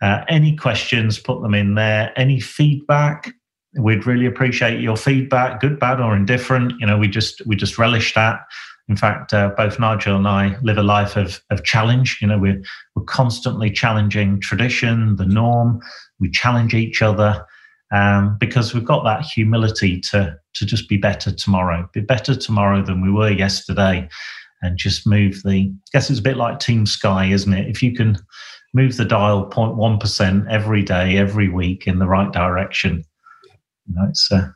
Uh, 0.01 0.23
any 0.27 0.55
questions, 0.55 1.17
put 1.19 1.41
them 1.41 1.53
in 1.53 1.75
there. 1.75 2.11
Any 2.15 2.39
feedback, 2.39 3.33
we'd 3.77 4.05
really 4.05 4.25
appreciate 4.25 4.81
your 4.81 4.97
feedback, 4.97 5.61
good, 5.61 5.79
bad, 5.79 5.99
or 5.99 6.15
indifferent. 6.15 6.73
You 6.79 6.87
know, 6.87 6.97
we 6.97 7.07
just 7.07 7.45
we 7.45 7.55
just 7.55 7.77
relish 7.77 8.13
that. 8.13 8.41
In 8.89 8.97
fact, 8.97 9.33
uh, 9.33 9.51
both 9.55 9.79
Nigel 9.79 10.17
and 10.17 10.27
I 10.27 10.57
live 10.63 10.77
a 10.77 10.83
life 10.83 11.15
of, 11.15 11.41
of 11.49 11.63
challenge. 11.63 12.17
You 12.21 12.27
know, 12.27 12.37
we're, 12.37 12.61
we're 12.95 13.03
constantly 13.03 13.71
challenging 13.71 14.41
tradition, 14.41 15.15
the 15.15 15.25
norm. 15.25 15.79
We 16.19 16.29
challenge 16.29 16.73
each 16.73 17.01
other 17.01 17.45
um, 17.91 18.37
because 18.39 18.73
we've 18.73 18.83
got 18.83 19.03
that 19.05 19.21
humility 19.21 20.01
to, 20.11 20.37
to 20.55 20.65
just 20.65 20.89
be 20.89 20.97
better 20.97 21.31
tomorrow, 21.31 21.89
be 21.93 22.01
better 22.01 22.35
tomorrow 22.35 22.83
than 22.83 23.01
we 23.01 23.11
were 23.11 23.31
yesterday, 23.31 24.09
and 24.61 24.77
just 24.77 25.07
move 25.07 25.41
the. 25.43 25.71
I 25.71 25.89
guess 25.93 26.09
it's 26.09 26.19
a 26.19 26.23
bit 26.23 26.37
like 26.37 26.59
Team 26.59 26.85
Sky, 26.85 27.27
isn't 27.27 27.53
it? 27.53 27.69
If 27.69 27.81
you 27.81 27.93
can 27.93 28.17
move 28.73 28.97
the 28.97 29.05
dial 29.05 29.49
0.1% 29.49 30.49
every 30.49 30.83
day, 30.83 31.17
every 31.17 31.49
week 31.49 31.87
in 31.87 31.99
the 31.99 32.07
right 32.07 32.31
direction, 32.31 33.03
you 33.91 34.01
know, 34.01 34.07
it's 34.09 34.31
a, 34.31 34.55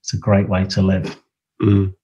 it's 0.00 0.14
a 0.14 0.18
great 0.18 0.48
way 0.48 0.64
to 0.64 0.82
live. 0.82 1.16
Mm. 1.60 1.94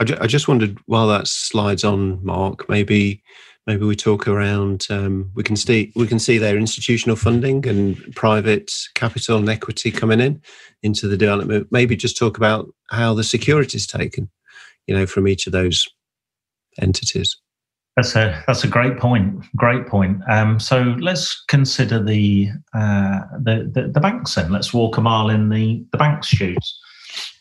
I, 0.00 0.26
just 0.26 0.48
wondered 0.48 0.78
while 0.86 1.06
that 1.08 1.28
slides 1.28 1.84
on, 1.84 2.24
Mark, 2.24 2.68
maybe 2.68 3.22
maybe 3.66 3.84
we 3.84 3.94
talk 3.94 4.26
around. 4.26 4.86
Um, 4.90 5.30
we 5.34 5.42
can 5.44 5.54
see 5.54 5.92
we 5.94 6.06
can 6.06 6.18
see 6.18 6.38
their 6.38 6.56
institutional 6.56 7.16
funding 7.16 7.66
and 7.68 8.14
private 8.16 8.72
capital 8.94 9.38
and 9.38 9.48
equity 9.48 9.90
coming 9.92 10.20
in 10.20 10.42
into 10.82 11.06
the 11.06 11.16
development. 11.16 11.68
Maybe 11.70 11.94
just 11.94 12.16
talk 12.16 12.36
about 12.36 12.68
how 12.90 13.14
the 13.14 13.22
security 13.22 13.76
is 13.76 13.86
taken, 13.86 14.30
you 14.86 14.96
know, 14.96 15.06
from 15.06 15.28
each 15.28 15.46
of 15.46 15.52
those 15.52 15.86
entities. 16.80 17.36
That's 17.98 18.14
a 18.14 18.44
that's 18.46 18.62
a 18.62 18.68
great 18.68 18.96
point. 18.96 19.44
Great 19.56 19.88
point. 19.88 20.22
Um, 20.28 20.60
so 20.60 20.94
let's 21.00 21.42
consider 21.48 22.00
the, 22.00 22.48
uh, 22.72 23.22
the, 23.42 23.68
the 23.74 23.90
the 23.92 23.98
banks 23.98 24.36
then. 24.36 24.52
Let's 24.52 24.72
walk 24.72 24.98
a 24.98 25.00
mile 25.00 25.28
in 25.28 25.48
the 25.48 25.84
the 25.90 25.98
bank's 25.98 26.28
shoes. 26.28 26.78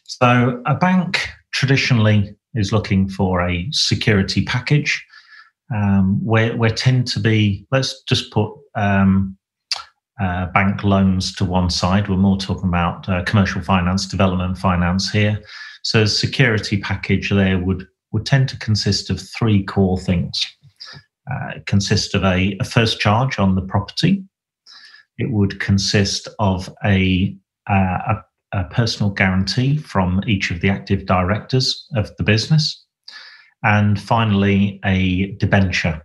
So 0.05 0.63
a 0.65 0.73
bank 0.73 1.29
traditionally 1.53 2.35
is 2.55 2.73
looking 2.73 3.07
for 3.07 3.47
a 3.47 3.67
security 3.69 4.43
package. 4.45 5.05
Um, 5.71 6.25
where, 6.25 6.57
where 6.57 6.71
tend 6.71 7.05
to 7.09 7.19
be, 7.19 7.67
let's 7.71 8.01
just 8.03 8.31
put 8.31 8.51
um, 8.73 9.37
uh, 10.19 10.47
bank 10.47 10.83
loans 10.83 11.35
to 11.35 11.45
one 11.45 11.69
side. 11.69 12.09
We're 12.09 12.17
more 12.17 12.37
talking 12.37 12.69
about 12.69 13.07
uh, 13.07 13.23
commercial 13.25 13.61
finance, 13.61 14.07
development 14.07 14.57
finance 14.57 15.11
here. 15.11 15.39
So, 15.83 16.01
a 16.01 16.07
security 16.07 16.79
package 16.79 17.29
there 17.29 17.59
would, 17.59 17.87
would 18.11 18.25
tend 18.25 18.49
to 18.49 18.57
consist 18.59 19.09
of 19.09 19.21
three 19.21 19.63
core 19.63 19.97
things. 19.97 20.39
Uh, 21.29 21.57
it 21.57 21.65
consists 21.65 22.13
of 22.13 22.23
a, 22.23 22.57
a, 22.59 22.63
first 22.63 22.99
charge 22.99 23.37
on 23.37 23.55
the 23.55 23.61
property. 23.61 24.23
It 25.17 25.31
would 25.31 25.59
consist 25.59 26.29
of 26.39 26.73
a, 26.85 27.35
uh, 27.69 27.73
a 28.07 28.23
a 28.53 28.63
personal 28.65 29.11
guarantee 29.11 29.77
from 29.77 30.21
each 30.25 30.51
of 30.51 30.61
the 30.61 30.69
active 30.69 31.05
directors 31.05 31.87
of 31.95 32.15
the 32.17 32.23
business. 32.23 32.83
And 33.63 33.99
finally, 33.99 34.79
a 34.85 35.31
debenture. 35.33 36.01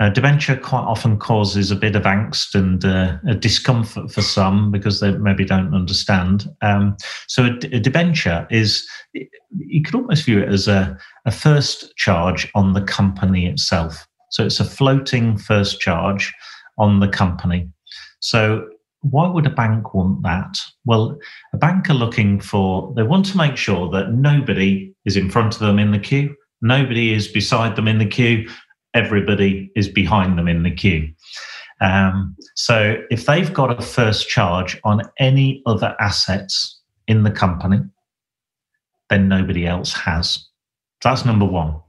A 0.00 0.10
debenture 0.10 0.56
quite 0.56 0.82
often 0.84 1.18
causes 1.18 1.72
a 1.72 1.76
bit 1.76 1.96
of 1.96 2.04
angst 2.04 2.54
and 2.54 2.84
uh, 2.84 3.16
a 3.26 3.34
discomfort 3.34 4.12
for 4.12 4.22
some 4.22 4.70
because 4.70 5.00
they 5.00 5.10
maybe 5.12 5.44
don't 5.44 5.74
understand. 5.74 6.48
Um, 6.62 6.96
so, 7.26 7.46
a, 7.46 7.76
a, 7.76 7.80
debenture 7.80 8.46
is, 8.48 8.86
you 9.14 9.82
could 9.82 9.94
almost 9.94 10.24
view 10.24 10.40
it 10.40 10.48
as 10.48 10.68
a, 10.68 10.98
a 11.26 11.30
first 11.30 11.94
charge 11.96 12.50
on 12.54 12.72
the 12.72 12.82
company 12.82 13.46
itself. 13.46 14.06
So, 14.30 14.44
it's 14.44 14.60
a 14.60 14.64
floating 14.64 15.38
first 15.38 15.80
charge 15.80 16.32
on 16.78 17.00
the 17.00 17.08
company. 17.08 17.68
So, 18.20 18.68
why 19.02 19.28
would 19.28 19.46
a 19.46 19.50
bank 19.50 19.94
want 19.94 20.22
that? 20.22 20.58
Well, 20.84 21.18
a 21.52 21.56
bank 21.56 21.88
are 21.88 21.94
looking 21.94 22.40
for, 22.40 22.92
they 22.96 23.02
want 23.02 23.26
to 23.26 23.36
make 23.36 23.56
sure 23.56 23.88
that 23.90 24.12
nobody 24.12 24.92
is 25.04 25.16
in 25.16 25.30
front 25.30 25.54
of 25.54 25.60
them 25.60 25.78
in 25.78 25.92
the 25.92 25.98
queue, 25.98 26.34
nobody 26.62 27.12
is 27.12 27.28
beside 27.28 27.76
them 27.76 27.86
in 27.86 27.98
the 27.98 28.06
queue, 28.06 28.48
everybody 28.94 29.70
is 29.76 29.88
behind 29.88 30.36
them 30.36 30.48
in 30.48 30.62
the 30.62 30.70
queue. 30.70 31.08
Um, 31.80 32.36
so 32.56 32.96
if 33.10 33.26
they've 33.26 33.52
got 33.52 33.78
a 33.78 33.82
first 33.82 34.28
charge 34.28 34.80
on 34.84 35.02
any 35.18 35.62
other 35.66 35.94
assets 36.00 36.80
in 37.06 37.22
the 37.22 37.30
company, 37.30 37.80
then 39.10 39.28
nobody 39.28 39.66
else 39.66 39.92
has. 39.92 40.46
That's 41.02 41.24
number 41.24 41.44
one. 41.44 41.80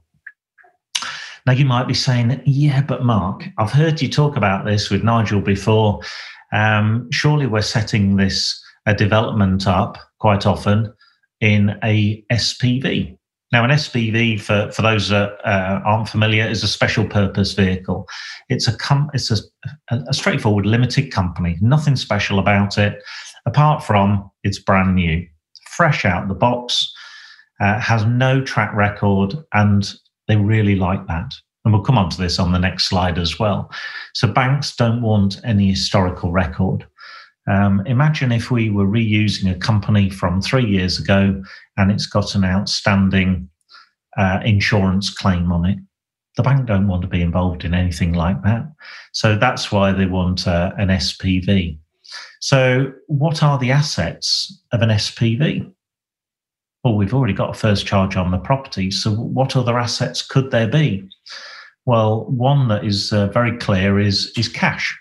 Now, 1.46 1.52
you 1.52 1.64
might 1.64 1.88
be 1.88 1.94
saying, 1.94 2.42
yeah, 2.44 2.82
but 2.82 3.04
Mark, 3.04 3.44
I've 3.58 3.72
heard 3.72 4.00
you 4.00 4.08
talk 4.08 4.36
about 4.36 4.64
this 4.64 4.90
with 4.90 5.02
Nigel 5.02 5.40
before 5.40 6.00
um, 6.52 7.08
surely 7.10 7.46
we're 7.46 7.62
setting 7.62 8.16
this 8.16 8.62
a 8.86 8.94
development 8.94 9.66
up 9.66 9.98
quite 10.18 10.46
often 10.46 10.92
in 11.40 11.78
a 11.82 12.22
SPV. 12.32 13.16
Now, 13.52 13.64
an 13.64 13.70
SPV, 13.70 14.40
for, 14.40 14.70
for 14.70 14.82
those 14.82 15.08
that 15.08 15.32
uh, 15.44 15.80
aren't 15.84 16.08
familiar, 16.08 16.46
is 16.46 16.62
a 16.62 16.68
special 16.68 17.04
purpose 17.04 17.52
vehicle. 17.52 18.06
It's 18.48 18.68
a 18.68 18.76
com- 18.76 19.10
it's 19.12 19.30
a, 19.30 19.38
a 19.90 20.14
straightforward 20.14 20.66
limited 20.66 21.10
company, 21.10 21.58
nothing 21.60 21.96
special 21.96 22.38
about 22.38 22.78
it, 22.78 23.02
apart 23.46 23.82
from 23.82 24.30
it's 24.44 24.60
brand 24.60 24.94
new, 24.94 25.26
fresh 25.72 26.04
out 26.04 26.28
the 26.28 26.34
box, 26.34 26.92
uh, 27.60 27.78
has 27.80 28.04
no 28.06 28.42
track 28.42 28.74
record, 28.74 29.34
and 29.52 29.92
they 30.28 30.36
really 30.36 30.76
like 30.76 31.06
that. 31.06 31.32
And 31.64 31.74
we'll 31.74 31.82
come 31.82 31.98
on 31.98 32.08
to 32.10 32.20
this 32.20 32.38
on 32.38 32.52
the 32.52 32.58
next 32.58 32.84
slide 32.84 33.18
as 33.18 33.38
well. 33.38 33.70
So 34.14 34.28
banks 34.28 34.74
don't 34.74 35.02
want 35.02 35.40
any 35.44 35.68
historical 35.68 36.32
record. 36.32 36.86
Um, 37.50 37.82
imagine 37.86 38.32
if 38.32 38.50
we 38.50 38.70
were 38.70 38.86
reusing 38.86 39.50
a 39.50 39.58
company 39.58 40.08
from 40.08 40.40
three 40.40 40.64
years 40.64 40.98
ago 40.98 41.42
and 41.76 41.90
it's 41.90 42.06
got 42.06 42.34
an 42.34 42.44
outstanding 42.44 43.48
uh, 44.16 44.40
insurance 44.44 45.10
claim 45.10 45.52
on 45.52 45.64
it. 45.64 45.78
The 46.36 46.42
bank 46.42 46.66
don't 46.66 46.88
want 46.88 47.02
to 47.02 47.08
be 47.08 47.22
involved 47.22 47.64
in 47.64 47.74
anything 47.74 48.12
like 48.12 48.42
that. 48.42 48.70
So 49.12 49.36
that's 49.36 49.72
why 49.72 49.92
they 49.92 50.06
want 50.06 50.46
uh, 50.46 50.72
an 50.78 50.88
SPV. 50.88 51.78
So, 52.40 52.92
what 53.06 53.42
are 53.42 53.58
the 53.58 53.70
assets 53.70 54.62
of 54.72 54.82
an 54.82 54.88
SPV? 54.88 55.70
Well, 56.82 56.96
we've 56.96 57.12
already 57.12 57.34
got 57.34 57.50
a 57.50 57.58
first 57.58 57.86
charge 57.86 58.16
on 58.16 58.30
the 58.30 58.38
property. 58.38 58.90
So, 58.90 59.12
what 59.12 59.56
other 59.56 59.78
assets 59.78 60.22
could 60.22 60.50
there 60.50 60.68
be? 60.68 61.08
Well, 61.84 62.24
one 62.26 62.68
that 62.68 62.84
is 62.84 63.12
uh, 63.12 63.26
very 63.28 63.56
clear 63.58 63.98
is 63.98 64.32
is 64.36 64.48
cash. 64.48 64.96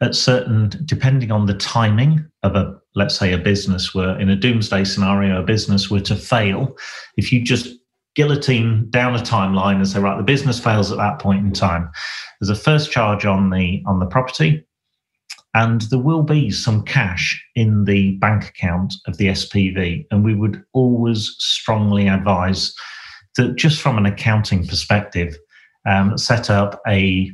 At 0.00 0.16
certain, 0.16 0.70
depending 0.84 1.30
on 1.30 1.46
the 1.46 1.54
timing 1.54 2.26
of 2.42 2.56
a, 2.56 2.74
let's 2.96 3.16
say, 3.16 3.32
a 3.32 3.38
business 3.38 3.94
were 3.94 4.18
in 4.18 4.30
a 4.30 4.36
doomsday 4.36 4.82
scenario, 4.82 5.40
a 5.40 5.44
business 5.44 5.90
were 5.90 6.00
to 6.00 6.16
fail. 6.16 6.76
If 7.16 7.30
you 7.30 7.44
just 7.44 7.68
guillotine 8.16 8.90
down 8.90 9.14
a 9.14 9.18
timeline 9.18 9.76
and 9.76 9.88
say, 9.88 10.00
right, 10.00 10.16
the 10.16 10.24
business 10.24 10.58
fails 10.58 10.90
at 10.90 10.98
that 10.98 11.20
point 11.20 11.46
in 11.46 11.52
time, 11.52 11.88
there's 12.40 12.50
a 12.50 12.60
first 12.60 12.90
charge 12.90 13.24
on 13.24 13.50
the 13.50 13.80
on 13.86 14.00
the 14.00 14.06
property, 14.06 14.66
and 15.54 15.82
there 15.82 15.98
will 15.98 16.22
be 16.22 16.50
some 16.50 16.82
cash 16.82 17.42
in 17.54 17.84
the 17.84 18.12
bank 18.16 18.48
account 18.48 18.94
of 19.06 19.16
the 19.18 19.28
SPV, 19.28 20.06
and 20.10 20.24
we 20.24 20.34
would 20.34 20.62
always 20.72 21.34
strongly 21.38 22.08
advise 22.08 22.74
that 23.36 23.56
just 23.56 23.80
from 23.80 23.98
an 23.98 24.06
accounting 24.06 24.66
perspective, 24.66 25.36
um, 25.86 26.16
set 26.16 26.50
up 26.50 26.80
a 26.86 27.30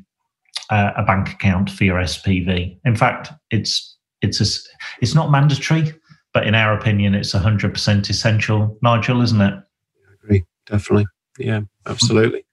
uh, 0.70 0.92
a 0.96 1.02
bank 1.02 1.30
account 1.30 1.70
for 1.70 1.84
your 1.84 1.98
SPV. 1.98 2.78
In 2.84 2.96
fact, 2.96 3.30
it's 3.50 3.96
it's 4.20 4.40
a, 4.40 4.68
it's 5.00 5.14
not 5.14 5.30
mandatory, 5.30 5.92
but 6.34 6.46
in 6.46 6.54
our 6.54 6.76
opinion, 6.76 7.14
it's 7.14 7.32
hundred 7.32 7.72
percent 7.72 8.10
essential. 8.10 8.78
Nigel, 8.82 9.22
isn't 9.22 9.40
it? 9.40 9.54
I 9.54 10.14
agree, 10.24 10.44
definitely. 10.66 11.06
Yeah, 11.38 11.60
absolutely. 11.86 12.44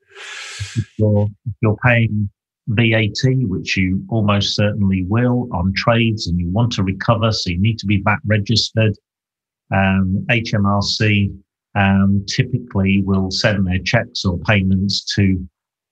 If 0.77 0.93
you're, 0.97 1.27
if 1.45 1.53
you're 1.61 1.77
paying 1.83 2.29
VAT, 2.67 3.21
which 3.47 3.77
you 3.77 4.03
almost 4.09 4.55
certainly 4.55 5.03
will 5.07 5.47
on 5.51 5.73
trades, 5.75 6.27
and 6.27 6.39
you 6.39 6.49
want 6.49 6.71
to 6.73 6.83
recover, 6.83 7.31
so 7.31 7.49
you 7.49 7.59
need 7.59 7.79
to 7.79 7.85
be 7.85 8.01
VAT 8.01 8.19
registered. 8.25 8.95
Um, 9.73 10.25
HMRC 10.29 11.35
um, 11.75 12.25
typically 12.27 13.03
will 13.03 13.31
send 13.31 13.67
their 13.67 13.79
checks 13.79 14.25
or 14.25 14.39
payments 14.39 15.03
to 15.15 15.47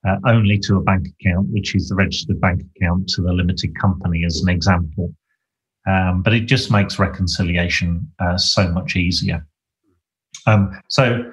uh, 0.07 0.17
only 0.25 0.57
to 0.59 0.77
a 0.77 0.81
bank 0.81 1.07
account, 1.07 1.47
which 1.49 1.75
is 1.75 1.89
the 1.89 1.95
registered 1.95 2.39
bank 2.41 2.61
account 2.75 3.07
to 3.09 3.21
the 3.21 3.31
limited 3.31 3.77
company, 3.79 4.25
as 4.25 4.41
an 4.41 4.49
example. 4.49 5.13
Um, 5.87 6.21
but 6.23 6.33
it 6.33 6.41
just 6.41 6.71
makes 6.71 6.99
reconciliation 6.99 8.09
uh, 8.19 8.37
so 8.37 8.69
much 8.69 8.95
easier. 8.95 9.45
Um, 10.45 10.79
so, 10.89 11.31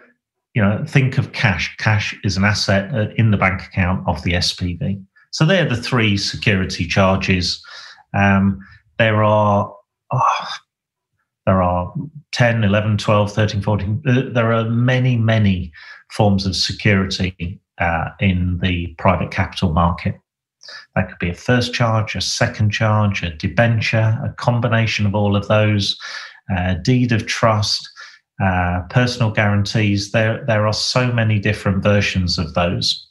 you 0.55 0.63
know, 0.63 0.85
think 0.87 1.19
of 1.19 1.33
cash. 1.33 1.77
Cash 1.79 2.17
is 2.25 2.37
an 2.37 2.45
asset 2.45 2.95
uh, 2.95 3.09
in 3.17 3.31
the 3.31 3.37
bank 3.37 3.63
account 3.63 4.07
of 4.07 4.23
the 4.23 4.33
SPV. 4.33 5.03
So 5.31 5.45
they're 5.45 5.69
the 5.69 5.77
three 5.77 6.17
security 6.17 6.87
charges. 6.87 7.63
Um, 8.15 8.61
there 8.99 9.23
are 9.23 9.75
oh, 10.13 10.49
there 11.47 11.63
are 11.63 11.93
10, 12.33 12.65
11, 12.65 12.99
12, 12.99 13.33
13, 13.33 13.63
14. 13.63 14.03
Uh, 14.07 14.23
there 14.33 14.53
are 14.53 14.65
many, 14.65 15.17
many 15.17 15.73
forms 16.11 16.47
of 16.47 16.55
security 16.55 17.61
uh, 17.79 18.11
in 18.21 18.59
the 18.63 18.95
private 18.99 19.31
capital 19.31 19.73
market. 19.73 20.15
That 20.95 21.09
could 21.09 21.19
be 21.19 21.31
a 21.31 21.35
first 21.35 21.73
charge, 21.73 22.15
a 22.15 22.21
second 22.21 22.71
charge, 22.71 23.23
a 23.23 23.31
debenture, 23.31 24.19
a 24.25 24.33
combination 24.37 25.07
of 25.07 25.15
all 25.15 25.35
of 25.35 25.49
those, 25.49 25.99
uh, 26.55 26.75
deed 26.75 27.13
of 27.13 27.27
trust, 27.27 27.89
uh, 28.43 28.83
personal 28.91 29.31
guarantees. 29.31 30.13
There, 30.13 30.45
there 30.47 30.67
are 30.67 30.73
so 30.73 31.11
many 31.13 31.39
different 31.39 31.83
versions 31.83 32.39
of 32.39 32.55
those. 32.55 33.10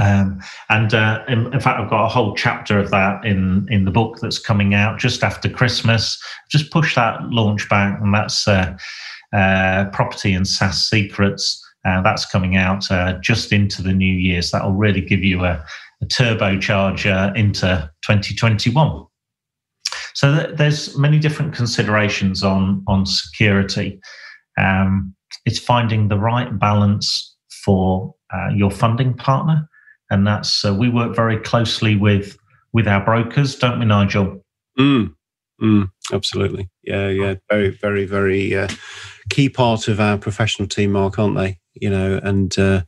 Um, 0.00 0.40
and 0.68 0.94
uh, 0.94 1.24
in, 1.28 1.52
in, 1.52 1.60
fact, 1.60 1.80
I've 1.80 1.90
got 1.90 2.04
a 2.04 2.08
whole 2.08 2.34
chapter 2.34 2.78
of 2.78 2.90
that 2.90 3.24
in 3.24 3.66
in 3.70 3.84
the 3.84 3.90
book 3.90 4.18
that's 4.20 4.38
coming 4.38 4.74
out 4.74 4.98
just 4.98 5.22
after 5.22 5.48
Christmas. 5.48 6.20
Just 6.50 6.70
push 6.70 6.94
that 6.94 7.22
launch 7.24 7.68
back, 7.68 8.00
and 8.00 8.14
that's 8.14 8.46
uh, 8.46 8.76
uh, 9.32 9.86
property 9.92 10.32
and 10.32 10.46
SSAS 10.46 10.88
secrets. 10.88 11.60
Uh, 11.84 12.00
that's 12.02 12.24
coming 12.24 12.56
out 12.56 12.90
uh, 12.90 13.14
just 13.20 13.52
into 13.52 13.82
the 13.82 13.92
new 13.92 14.14
year. 14.14 14.40
So 14.40 14.56
that'll 14.56 14.72
really 14.72 15.00
give 15.00 15.24
you 15.24 15.44
a, 15.44 15.64
a 16.00 16.06
turbocharger 16.06 17.36
into 17.36 17.90
2021. 18.02 19.06
So 20.14 20.34
th- 20.34 20.56
there's 20.56 20.96
many 20.96 21.18
different 21.18 21.54
considerations 21.54 22.42
on 22.42 22.84
on 22.86 23.06
security. 23.06 24.00
Um, 24.58 25.14
it's 25.44 25.58
finding 25.58 26.08
the 26.08 26.18
right 26.18 26.58
balance 26.58 27.36
for 27.64 28.14
uh, 28.32 28.48
your 28.54 28.70
funding 28.70 29.14
partner, 29.14 29.68
and 30.12 30.26
that's 30.26 30.64
uh, 30.64 30.74
we 30.74 30.90
work 30.90 31.16
very 31.16 31.38
closely 31.38 31.96
with 31.96 32.36
with 32.72 32.86
our 32.86 33.02
brokers, 33.04 33.56
don't 33.56 33.78
we, 33.78 33.86
Nigel? 33.86 34.44
Mm, 34.78 35.14
mm, 35.60 35.90
absolutely. 36.12 36.68
Yeah, 36.82 37.08
yeah. 37.08 37.34
Very, 37.50 37.70
very, 37.70 38.04
very 38.04 38.54
uh, 38.54 38.68
key 39.30 39.48
part 39.48 39.88
of 39.88 40.00
our 40.00 40.18
professional 40.18 40.68
team, 40.68 40.92
Mark, 40.92 41.18
aren't 41.18 41.36
they? 41.36 41.58
You 41.74 41.90
know, 41.90 42.20
and 42.22 42.56
uh, 42.58 42.82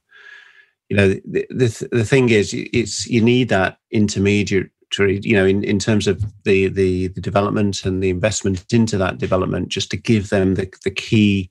you 0.91 0.97
know 0.97 1.09
the, 1.09 1.47
the 1.51 1.89
the 1.91 2.05
thing 2.05 2.29
is, 2.29 2.53
it's 2.55 3.07
you 3.07 3.23
need 3.23 3.49
that 3.49 3.79
intermediary 3.91 4.71
you 4.99 5.35
know 5.35 5.47
in, 5.47 5.65
in 5.65 5.81
terms 5.81 6.07
of 6.07 6.23
the, 6.45 6.69
the 6.69 7.09
the 7.09 7.21
development 7.21 7.85
and 7.85 8.01
the 8.01 8.11
investment 8.11 8.65
into 8.73 8.97
that 8.97 9.19
development 9.19 9.69
just 9.69 9.91
to 9.91 9.97
give 9.97 10.29
them 10.29 10.55
the, 10.55 10.73
the 10.85 10.91
key 10.91 11.51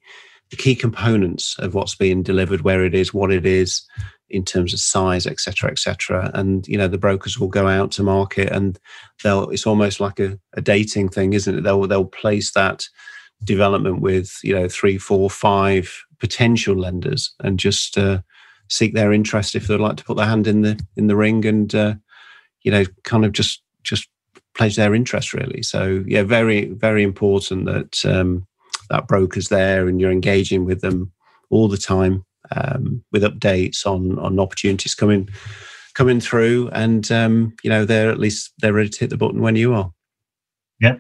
the 0.49 0.55
key 0.55 0.75
components 0.75 1.57
of 1.59 1.73
what's 1.73 1.93
being 1.93 2.23
delivered 2.23 2.61
where 2.61 2.85
it 2.85 2.95
is 2.95 3.13
what 3.13 3.33
it 3.33 3.45
is 3.45 3.85
in 4.33 4.43
terms 4.43 4.73
of 4.73 4.79
size, 4.79 5.27
etc., 5.27 5.69
etc. 5.69 6.31
And 6.33 6.67
you 6.67 6.77
know, 6.77 6.87
the 6.87 6.97
brokers 6.97 7.39
will 7.39 7.47
go 7.47 7.67
out 7.67 7.91
to 7.91 8.03
market, 8.03 8.51
and 8.51 8.79
they'll. 9.23 9.49
It's 9.49 9.67
almost 9.67 9.99
like 9.99 10.19
a, 10.19 10.39
a 10.53 10.61
dating 10.61 11.09
thing, 11.09 11.33
isn't 11.33 11.59
it? 11.59 11.61
They'll 11.61 11.87
they'll 11.87 12.05
place 12.05 12.51
that 12.53 12.87
development 13.43 14.01
with 14.01 14.39
you 14.43 14.55
know 14.55 14.67
three, 14.67 14.97
four, 14.97 15.29
five 15.29 16.03
potential 16.19 16.75
lenders, 16.75 17.33
and 17.41 17.59
just 17.59 17.97
uh, 17.97 18.21
seek 18.69 18.93
their 18.93 19.13
interest 19.13 19.55
if 19.55 19.67
they'd 19.67 19.79
like 19.79 19.97
to 19.97 20.03
put 20.03 20.17
their 20.17 20.25
hand 20.25 20.47
in 20.47 20.61
the 20.61 20.79
in 20.97 21.07
the 21.07 21.15
ring, 21.15 21.45
and 21.45 21.75
uh, 21.75 21.93
you 22.63 22.71
know, 22.71 22.85
kind 23.03 23.23
of 23.23 23.31
just 23.31 23.61
just 23.83 24.09
pledge 24.55 24.75
their 24.75 24.95
interest 24.95 25.33
really. 25.33 25.61
So 25.61 26.03
yeah, 26.07 26.23
very 26.23 26.65
very 26.65 27.03
important 27.03 27.65
that 27.65 28.03
um, 28.05 28.47
that 28.89 29.07
broker's 29.07 29.49
there 29.49 29.87
and 29.87 30.01
you're 30.01 30.11
engaging 30.11 30.65
with 30.65 30.81
them 30.81 31.11
all 31.49 31.67
the 31.67 31.77
time 31.77 32.25
um, 32.51 33.03
with 33.11 33.23
updates 33.23 33.85
on 33.85 34.19
on 34.19 34.39
opportunities 34.39 34.95
coming 34.95 35.29
coming 35.93 36.19
through, 36.19 36.69
and 36.73 37.11
um, 37.11 37.53
you 37.63 37.69
know 37.69 37.85
they're 37.85 38.09
at 38.09 38.19
least 38.19 38.53
they're 38.59 38.73
ready 38.73 38.89
to 38.89 38.99
hit 38.99 39.09
the 39.09 39.17
button 39.17 39.41
when 39.41 39.55
you 39.55 39.73
are. 39.73 39.91
Yeah. 40.79 40.97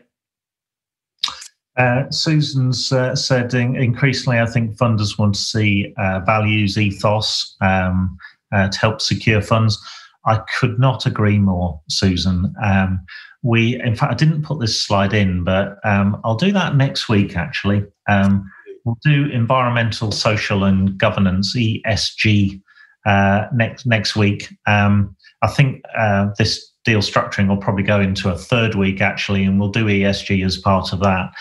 Uh, 1.75 2.09
Susan's 2.11 2.91
uh, 2.91 3.15
said 3.15 3.53
increasingly, 3.55 4.39
I 4.39 4.45
think 4.45 4.77
funders 4.77 5.17
want 5.17 5.33
to 5.33 5.41
see 5.41 5.91
uh, 5.97 6.19
values, 6.19 6.77
ethos 6.77 7.55
um, 7.61 8.15
uh, 8.51 8.69
to 8.69 8.79
help 8.79 9.01
secure 9.01 9.41
funds. 9.41 9.79
I 10.25 10.39
could 10.57 10.79
not 10.79 11.05
agree 11.05 11.39
more, 11.39 11.81
Susan. 11.89 12.53
Um, 12.63 13.03
we, 13.41 13.81
in 13.81 13.95
fact, 13.95 14.13
I 14.13 14.15
didn't 14.15 14.43
put 14.43 14.59
this 14.59 14.79
slide 14.79 15.13
in, 15.13 15.43
but 15.43 15.79
um, 15.83 16.21
I'll 16.23 16.35
do 16.35 16.51
that 16.53 16.75
next 16.75 17.09
week. 17.09 17.35
Actually, 17.35 17.83
um, 18.07 18.49
we'll 18.83 18.97
do 19.03 19.29
environmental, 19.29 20.11
social, 20.11 20.63
and 20.63 20.97
governance 20.97 21.55
(ESG) 21.55 22.61
uh, 23.05 23.45
next 23.53 23.85
next 23.85 24.15
week. 24.15 24.53
Um, 24.65 25.15
I 25.41 25.47
think 25.47 25.81
uh, 25.97 26.29
this 26.37 26.71
deal 26.85 26.99
structuring 26.99 27.47
will 27.47 27.57
probably 27.57 27.83
go 27.83 27.99
into 27.99 28.29
a 28.29 28.37
third 28.37 28.75
week 28.75 29.01
actually, 29.01 29.43
and 29.43 29.59
we'll 29.59 29.69
do 29.69 29.85
ESG 29.85 30.45
as 30.45 30.57
part 30.57 30.93
of 30.93 30.99
that. 30.99 31.31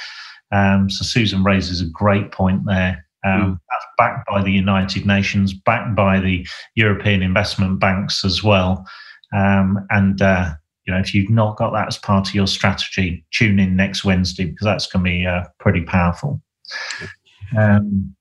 Um, 0.52 0.90
so 0.90 1.04
Susan 1.04 1.42
raises 1.42 1.80
a 1.80 1.86
great 1.86 2.30
point 2.30 2.62
there. 2.66 3.06
Um, 3.24 3.40
mm. 3.40 3.58
That's 3.70 3.86
backed 3.98 4.28
by 4.28 4.42
the 4.42 4.52
United 4.52 5.06
Nations, 5.06 5.52
backed 5.52 5.94
by 5.94 6.20
the 6.20 6.46
European 6.74 7.22
investment 7.22 7.80
banks 7.80 8.24
as 8.24 8.42
well. 8.42 8.84
Um, 9.34 9.86
and 9.90 10.20
uh, 10.20 10.52
you 10.86 10.92
know, 10.92 11.00
if 11.00 11.14
you've 11.14 11.30
not 11.30 11.56
got 11.56 11.72
that 11.72 11.88
as 11.88 11.98
part 11.98 12.28
of 12.28 12.34
your 12.34 12.46
strategy, 12.46 13.24
tune 13.32 13.58
in 13.58 13.76
next 13.76 14.04
Wednesday 14.04 14.46
because 14.46 14.64
that's 14.64 14.86
going 14.86 15.04
to 15.04 15.10
be 15.10 15.26
uh, 15.26 15.44
pretty 15.58 15.82
powerful. 15.82 16.40
Um, 17.56 18.14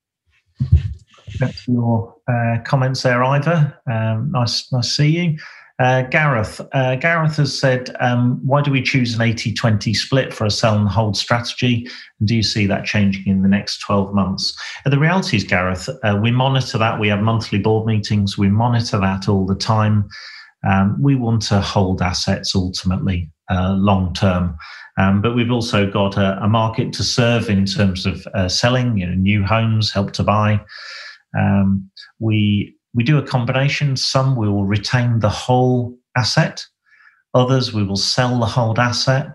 that's 1.40 1.68
your 1.68 2.16
uh, 2.28 2.58
comments 2.66 3.04
there, 3.04 3.24
Ivor. 3.24 3.78
Um, 3.90 4.32
nice, 4.32 4.72
nice 4.72 4.88
to 4.88 4.94
see 4.94 5.10
you. 5.10 5.38
Uh, 5.80 6.04
Gareth. 6.04 6.62
Uh, 6.74 6.96
Gareth 6.96 7.38
has 7.38 7.58
said, 7.58 7.96
um, 8.00 8.40
why 8.46 8.62
do 8.62 8.70
we 8.70 8.84
choose 8.84 9.16
an 9.16 9.22
80 9.22 9.54
20 9.54 9.94
split 9.96 10.32
for 10.32 10.46
a 10.46 10.52
sell 10.52 10.78
and 10.78 10.88
hold 10.88 11.18
strategy? 11.18 11.88
And 12.20 12.28
do 12.28 12.36
you 12.36 12.44
see 12.44 12.68
that 12.68 12.86
changing 12.86 13.26
in 13.26 13.42
the 13.42 13.48
next 13.48 13.80
12 13.80 14.14
months? 14.14 14.56
Uh, 14.86 14.92
the 14.92 15.00
reality 15.00 15.38
is, 15.38 15.44
Gareth, 15.44 15.90
uh, 16.04 16.20
we 16.22 16.30
monitor 16.30 16.78
that. 16.78 17.00
We 17.00 17.08
have 17.08 17.22
monthly 17.22 17.58
board 17.58 17.88
meetings, 17.88 18.38
we 18.38 18.50
monitor 18.50 19.00
that 19.00 19.28
all 19.28 19.48
the 19.48 19.56
time. 19.56 20.08
Um, 20.64 21.02
we 21.02 21.16
want 21.16 21.42
to 21.44 21.60
hold 21.60 22.04
assets 22.04 22.56
ultimately 22.56 23.32
uh, 23.50 23.74
long 23.74 24.14
term. 24.14 24.56
Um, 25.02 25.22
but 25.22 25.36
we've 25.36 25.52
also 25.52 25.90
got 25.90 26.16
a, 26.18 26.38
a, 26.44 26.48
market 26.48 26.94
to 26.94 27.04
serve 27.04 27.50
in 27.50 27.66
terms 27.66 28.06
of 28.06 28.28
uh, 28.36 28.48
selling, 28.48 28.98
you 28.98 29.08
know, 29.08 29.16
new 29.16 29.44
homes, 29.44 29.92
help 29.92 30.12
to 30.14 30.24
buy. 30.24 30.62
Um, 31.38 31.90
we 32.20 32.76
we 32.94 33.04
do 33.04 33.18
a 33.18 33.26
combination. 33.26 33.96
Some 33.96 34.36
we 34.36 34.48
will 34.48 34.66
retain 34.66 35.20
the 35.20 35.30
whole 35.30 35.98
asset. 36.16 36.64
Others 37.34 37.74
we 37.74 37.84
will 37.84 37.96
sell 37.96 38.40
the 38.40 38.46
whole 38.46 38.80
asset, 38.80 39.28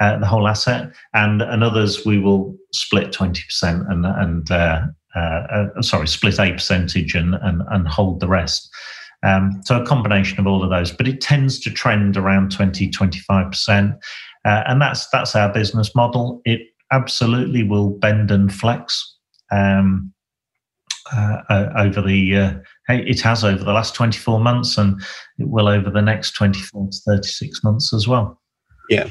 uh, 0.00 0.18
the 0.18 0.26
whole 0.26 0.48
asset, 0.48 0.94
and 1.12 1.42
and 1.42 1.62
others 1.62 2.06
we 2.06 2.18
will 2.18 2.56
split 2.72 3.12
twenty 3.12 3.42
percent 3.42 3.82
and 3.88 4.06
and 4.06 4.50
uh, 4.50 4.82
uh, 5.14 5.18
uh 5.18 5.82
sorry 5.82 6.08
split 6.08 6.38
a 6.38 6.52
percentage 6.52 7.14
and 7.14 7.34
and 7.34 7.62
and 7.70 7.88
hold 7.88 8.20
the 8.20 8.28
rest. 8.28 8.70
Um, 9.24 9.60
so 9.64 9.80
a 9.80 9.86
combination 9.86 10.38
of 10.38 10.46
all 10.46 10.62
of 10.62 10.70
those, 10.70 10.92
but 10.92 11.08
it 11.08 11.20
tends 11.20 11.58
to 11.60 11.70
trend 11.70 12.18
around 12.18 12.52
20, 12.52 12.90
25%. 12.90 13.98
Uh, 14.44 14.62
and 14.66 14.80
that's 14.80 15.08
that's 15.10 15.34
our 15.34 15.52
business 15.52 15.94
model. 15.94 16.40
It 16.44 16.60
absolutely 16.92 17.62
will 17.62 17.90
bend 17.90 18.30
and 18.30 18.52
flex 18.52 19.16
um, 19.50 20.12
uh, 21.12 21.70
over 21.76 22.02
the. 22.02 22.36
Uh, 22.36 22.54
it 22.88 23.20
has 23.20 23.44
over 23.44 23.64
the 23.64 23.72
last 23.72 23.94
24 23.94 24.40
months, 24.40 24.76
and 24.76 25.00
it 25.38 25.48
will 25.48 25.68
over 25.68 25.90
the 25.90 26.02
next 26.02 26.32
24 26.32 26.88
to 26.90 26.98
36 27.06 27.64
months 27.64 27.92
as 27.94 28.06
well. 28.06 28.40
Yeah, 28.90 29.08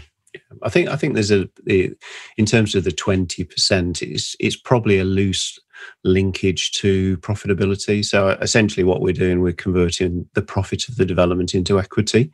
I 0.61 0.69
think 0.69 0.89
I 0.89 0.95
think 0.95 1.13
there's 1.13 1.31
a 1.31 1.49
in 1.67 2.45
terms 2.45 2.75
of 2.75 2.83
the 2.83 2.91
20 2.91 3.43
percent, 3.43 4.01
it's 4.01 4.35
it's 4.39 4.55
probably 4.55 4.99
a 4.99 5.03
loose 5.03 5.59
linkage 6.03 6.71
to 6.71 7.17
profitability. 7.17 8.05
So 8.05 8.29
essentially, 8.29 8.83
what 8.83 9.01
we're 9.01 9.13
doing, 9.13 9.41
we're 9.41 9.53
converting 9.53 10.27
the 10.33 10.41
profit 10.41 10.87
of 10.87 10.95
the 10.97 11.05
development 11.05 11.53
into 11.53 11.79
equity. 11.79 12.31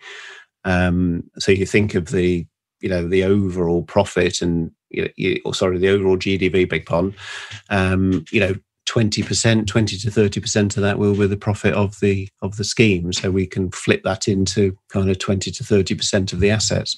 Um, 0.65 1.23
so 1.38 1.51
you 1.51 1.65
think 1.65 1.95
of 1.95 2.12
the 2.12 2.45
you 2.81 2.89
know 2.89 3.07
the 3.07 3.23
overall 3.23 3.83
profit 3.83 4.41
and 4.41 4.71
you 4.89 5.03
know, 5.03 5.09
you, 5.17 5.41
or 5.45 5.53
sorry 5.53 5.77
the 5.77 5.89
overall 5.89 6.17
GDV 6.17 6.69
big 6.69 6.85
pardon 6.85 7.13
um, 7.69 8.25
you 8.31 8.39
know 8.39 8.55
20% 8.89 9.67
20 9.67 9.97
to 9.97 10.09
30% 10.09 10.77
of 10.77 10.81
that 10.81 10.97
will 10.97 11.15
be 11.15 11.27
the 11.27 11.37
profit 11.37 11.75
of 11.75 11.99
the 11.99 12.27
of 12.41 12.57
the 12.57 12.63
scheme. 12.63 13.13
So 13.13 13.29
we 13.29 13.45
can 13.45 13.69
flip 13.69 14.01
that 14.03 14.27
into 14.27 14.75
kind 14.89 15.11
of 15.11 15.19
20 15.19 15.51
to 15.51 15.63
30% 15.63 16.33
of 16.33 16.39
the 16.39 16.49
assets. 16.49 16.95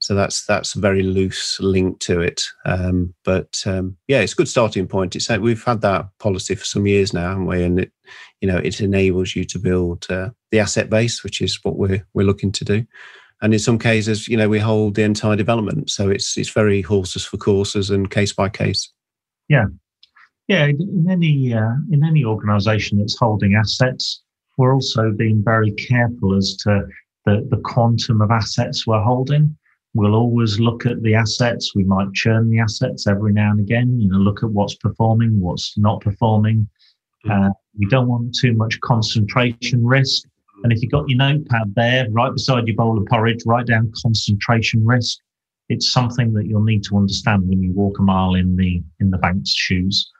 So 0.00 0.14
that's 0.14 0.44
that's 0.44 0.74
a 0.74 0.80
very 0.80 1.02
loose 1.02 1.58
link 1.60 2.00
to 2.00 2.20
it. 2.20 2.42
Um, 2.66 3.14
but 3.24 3.62
um, 3.64 3.96
yeah 4.06 4.20
it's 4.20 4.34
a 4.34 4.36
good 4.36 4.48
starting 4.48 4.86
point. 4.86 5.16
It's 5.16 5.30
we've 5.30 5.64
had 5.64 5.80
that 5.80 6.08
policy 6.18 6.56
for 6.56 6.64
some 6.66 6.86
years 6.86 7.14
now 7.14 7.30
haven't 7.30 7.46
we? 7.46 7.62
And 7.62 7.80
it 7.80 7.92
you 8.42 8.48
know 8.48 8.58
it 8.58 8.82
enables 8.82 9.34
you 9.34 9.44
to 9.44 9.58
build 9.58 10.06
uh, 10.10 10.28
the 10.50 10.60
asset 10.60 10.90
base 10.90 11.24
which 11.24 11.40
is 11.40 11.58
what 11.62 11.76
we're 11.76 12.06
we're 12.12 12.26
looking 12.26 12.52
to 12.52 12.64
do 12.66 12.86
and 13.42 13.52
in 13.52 13.58
some 13.58 13.78
cases, 13.78 14.28
you 14.28 14.36
know, 14.36 14.48
we 14.48 14.58
hold 14.58 14.94
the 14.94 15.02
entire 15.02 15.36
development. 15.36 15.90
So 15.90 16.10
it's 16.10 16.36
it's 16.36 16.50
very 16.50 16.82
horses 16.82 17.24
for 17.24 17.36
courses 17.36 17.90
and 17.90 18.10
case 18.10 18.32
by 18.32 18.48
case. 18.48 18.92
Yeah, 19.48 19.66
yeah. 20.48 20.66
In 20.66 21.06
any 21.10 21.52
uh, 21.52 21.74
in 21.90 22.04
any 22.04 22.24
organisation 22.24 22.98
that's 22.98 23.18
holding 23.18 23.54
assets, 23.54 24.22
we're 24.56 24.74
also 24.74 25.10
being 25.10 25.42
very 25.42 25.72
careful 25.72 26.36
as 26.36 26.56
to 26.58 26.86
the 27.26 27.46
the 27.50 27.60
quantum 27.64 28.20
of 28.20 28.30
assets 28.30 28.86
we're 28.86 29.02
holding. 29.02 29.56
We'll 29.94 30.16
always 30.16 30.58
look 30.58 30.86
at 30.86 31.02
the 31.02 31.14
assets. 31.14 31.74
We 31.74 31.84
might 31.84 32.12
churn 32.14 32.50
the 32.50 32.58
assets 32.58 33.06
every 33.06 33.32
now 33.32 33.52
and 33.52 33.60
again, 33.60 34.00
you 34.00 34.08
know, 34.08 34.18
look 34.18 34.42
at 34.42 34.50
what's 34.50 34.74
performing, 34.74 35.40
what's 35.40 35.78
not 35.78 36.00
performing. 36.00 36.68
Mm. 37.24 37.48
Uh, 37.48 37.52
we 37.78 37.86
don't 37.86 38.08
want 38.08 38.34
too 38.34 38.54
much 38.54 38.80
concentration 38.80 39.84
risk. 39.84 40.26
And 40.64 40.72
if 40.72 40.82
you've 40.82 40.90
got 40.90 41.08
your 41.08 41.18
notepad 41.18 41.74
there, 41.76 42.08
right 42.10 42.32
beside 42.32 42.66
your 42.66 42.74
bowl 42.74 42.98
of 42.98 43.06
porridge, 43.06 43.42
write 43.44 43.66
down 43.66 43.92
concentration 44.02 44.84
risk. 44.84 45.18
It's 45.68 45.92
something 45.92 46.32
that 46.32 46.46
you'll 46.46 46.64
need 46.64 46.82
to 46.84 46.96
understand 46.96 47.46
when 47.46 47.62
you 47.62 47.72
walk 47.72 47.98
a 47.98 48.02
mile 48.02 48.34
in 48.34 48.56
the 48.56 48.82
in 48.98 49.10
the 49.10 49.18
bank's 49.18 49.54
shoes. 49.54 50.10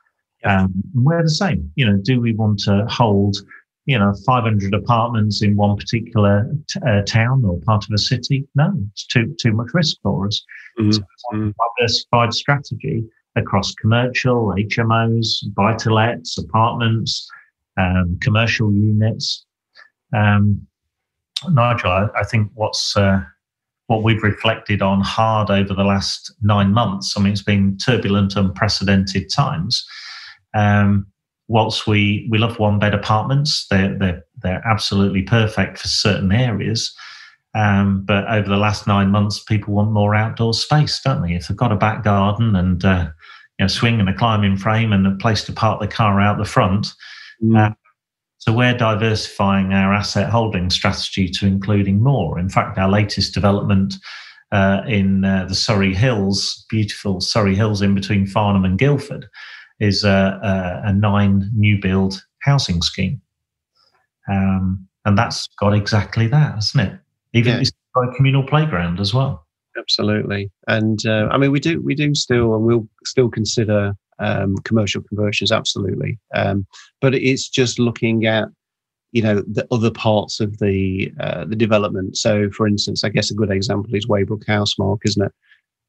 Um, 0.43 0.71
we're 0.93 1.23
the 1.23 1.29
same. 1.29 1.71
You 1.75 1.87
know, 1.87 1.97
do 2.01 2.21
we 2.21 2.33
want 2.33 2.59
to 2.59 2.85
hold 2.87 3.37
you 3.85 3.97
know 3.97 4.13
500 4.25 4.73
apartments 4.73 5.41
in 5.41 5.55
one 5.55 5.77
particular 5.77 6.51
t- 6.69 6.79
uh, 6.87 7.01
town 7.03 7.43
or 7.45 7.59
part 7.61 7.83
of 7.85 7.91
a 7.93 7.97
city 7.97 8.47
no 8.55 8.73
it's 8.91 9.05
too 9.05 9.35
too 9.39 9.53
much 9.53 9.67
risk 9.73 9.97
for 10.01 10.25
us 10.25 10.43
mm-hmm. 10.79 10.91
so 10.91 11.01
mm-hmm. 11.33 11.49
diversified 11.79 12.33
strategy 12.33 13.03
across 13.35 13.75
commercial 13.75 14.55
hmos 14.57 15.27
buy-to-lets 15.53 16.37
apartments 16.39 17.29
um, 17.77 18.17
commercial 18.21 18.71
units 18.73 19.45
um, 20.13 20.65
nigel 21.49 21.91
I, 21.91 22.07
I, 22.15 22.23
think 22.23 22.51
what's 22.53 22.95
uh, 22.97 23.21
what 23.87 24.03
we've 24.03 24.23
reflected 24.23 24.81
on 24.81 25.01
hard 25.01 25.49
over 25.49 25.73
the 25.73 25.83
last 25.83 26.33
nine 26.41 26.73
months 26.73 27.15
i 27.15 27.21
mean 27.21 27.33
it's 27.33 27.43
been 27.43 27.77
turbulent 27.77 28.35
unprecedented 28.35 29.29
times 29.29 29.85
um, 30.53 31.07
whilst 31.47 31.85
we 31.87 32.27
we 32.29 32.37
love 32.37 32.59
one 32.59 32.79
bed 32.79 32.93
apartments, 32.93 33.67
they're 33.69 33.97
they're 33.97 34.23
they're 34.41 34.63
absolutely 34.65 35.21
perfect 35.21 35.77
for 35.77 35.87
certain 35.87 36.31
areas. 36.31 36.95
Um, 37.53 38.03
but 38.05 38.27
over 38.27 38.49
the 38.49 38.57
last 38.57 38.85
nine 38.85 39.11
months, 39.11 39.41
people 39.41 39.73
want 39.73 39.91
more 39.91 40.13
outdoor 40.13 40.53
space, 40.53 40.99
don't 41.01 41.21
they? 41.21 41.35
If 41.35 41.47
they've 41.47 41.57
got 41.57 41.71
a 41.71 41.77
back 41.77 42.03
garden 42.03 42.55
and 42.55 42.83
uh, 42.83 43.09
you 43.59 43.63
know 43.63 43.67
swing 43.67 43.99
and 43.99 44.09
a 44.09 44.13
climbing 44.13 44.57
frame 44.57 44.91
and 44.91 45.07
a 45.07 45.15
place 45.15 45.43
to 45.45 45.53
park 45.53 45.79
the 45.79 45.87
car 45.87 46.19
out 46.19 46.37
the 46.37 46.45
front. 46.45 46.87
Mm. 47.43 47.71
Uh, 47.71 47.73
so 48.45 48.53
we're 48.53 48.77
diversifying 48.77 49.73
our 49.73 49.91
asset 49.91 50.29
holding 50.29 50.69
strategy 50.69 51.27
to 51.27 51.47
including 51.47 52.03
more. 52.03 52.37
In 52.37 52.47
fact, 52.47 52.77
our 52.77 52.87
latest 52.87 53.33
development 53.33 53.95
uh, 54.51 54.83
in 54.87 55.25
uh, 55.25 55.45
the 55.49 55.55
Surrey 55.55 55.95
Hills, 55.95 56.63
beautiful 56.69 57.21
Surrey 57.21 57.55
Hills 57.55 57.81
in 57.81 57.95
between 57.95 58.27
Farnham 58.27 58.63
and 58.63 58.77
Guildford, 58.77 59.25
is 59.79 60.03
a, 60.03 60.39
a, 60.43 60.89
a 60.89 60.93
nine 60.93 61.49
new 61.55 61.81
build 61.81 62.23
housing 62.43 62.83
scheme. 62.83 63.19
Um, 64.29 64.87
and 65.05 65.17
that's 65.17 65.47
got 65.59 65.73
exactly 65.73 66.27
that, 66.27 66.53
hasn't 66.53 66.87
it? 66.87 66.99
Even 67.33 67.55
yeah. 67.55 67.61
it's 67.61 67.71
got 67.95 68.09
a 68.09 68.15
communal 68.15 68.43
playground 68.43 68.99
as 68.99 69.11
well. 69.11 69.47
Absolutely, 69.75 70.51
and 70.67 70.99
uh, 71.07 71.29
I 71.31 71.37
mean 71.37 71.51
we 71.51 71.59
do 71.59 71.81
we 71.81 71.95
do 71.95 72.13
still 72.13 72.53
and 72.55 72.63
we'll 72.63 72.87
still 73.03 73.29
consider 73.29 73.93
um, 74.19 74.57
commercial 74.59 75.01
conversions 75.03 75.51
absolutely, 75.51 76.17
um, 76.33 76.65
but 77.01 77.15
it's 77.15 77.49
just 77.49 77.79
looking 77.79 78.25
at 78.25 78.47
you 79.15 79.21
know 79.21 79.41
the 79.47 79.65
other 79.71 79.91
parts 79.91 80.41
of 80.41 80.57
the 80.59 81.11
uh, 81.21 81.45
the 81.45 81.55
development. 81.55 82.17
So, 82.17 82.49
for 82.51 82.67
instance, 82.67 83.03
I 83.03 83.09
guess 83.09 83.31
a 83.31 83.33
good 83.33 83.49
example 83.49 83.95
is 83.95 84.07
Weybrook 84.07 84.45
House, 84.45 84.77
Mark, 84.77 85.01
isn't 85.05 85.25
it? 85.25 85.31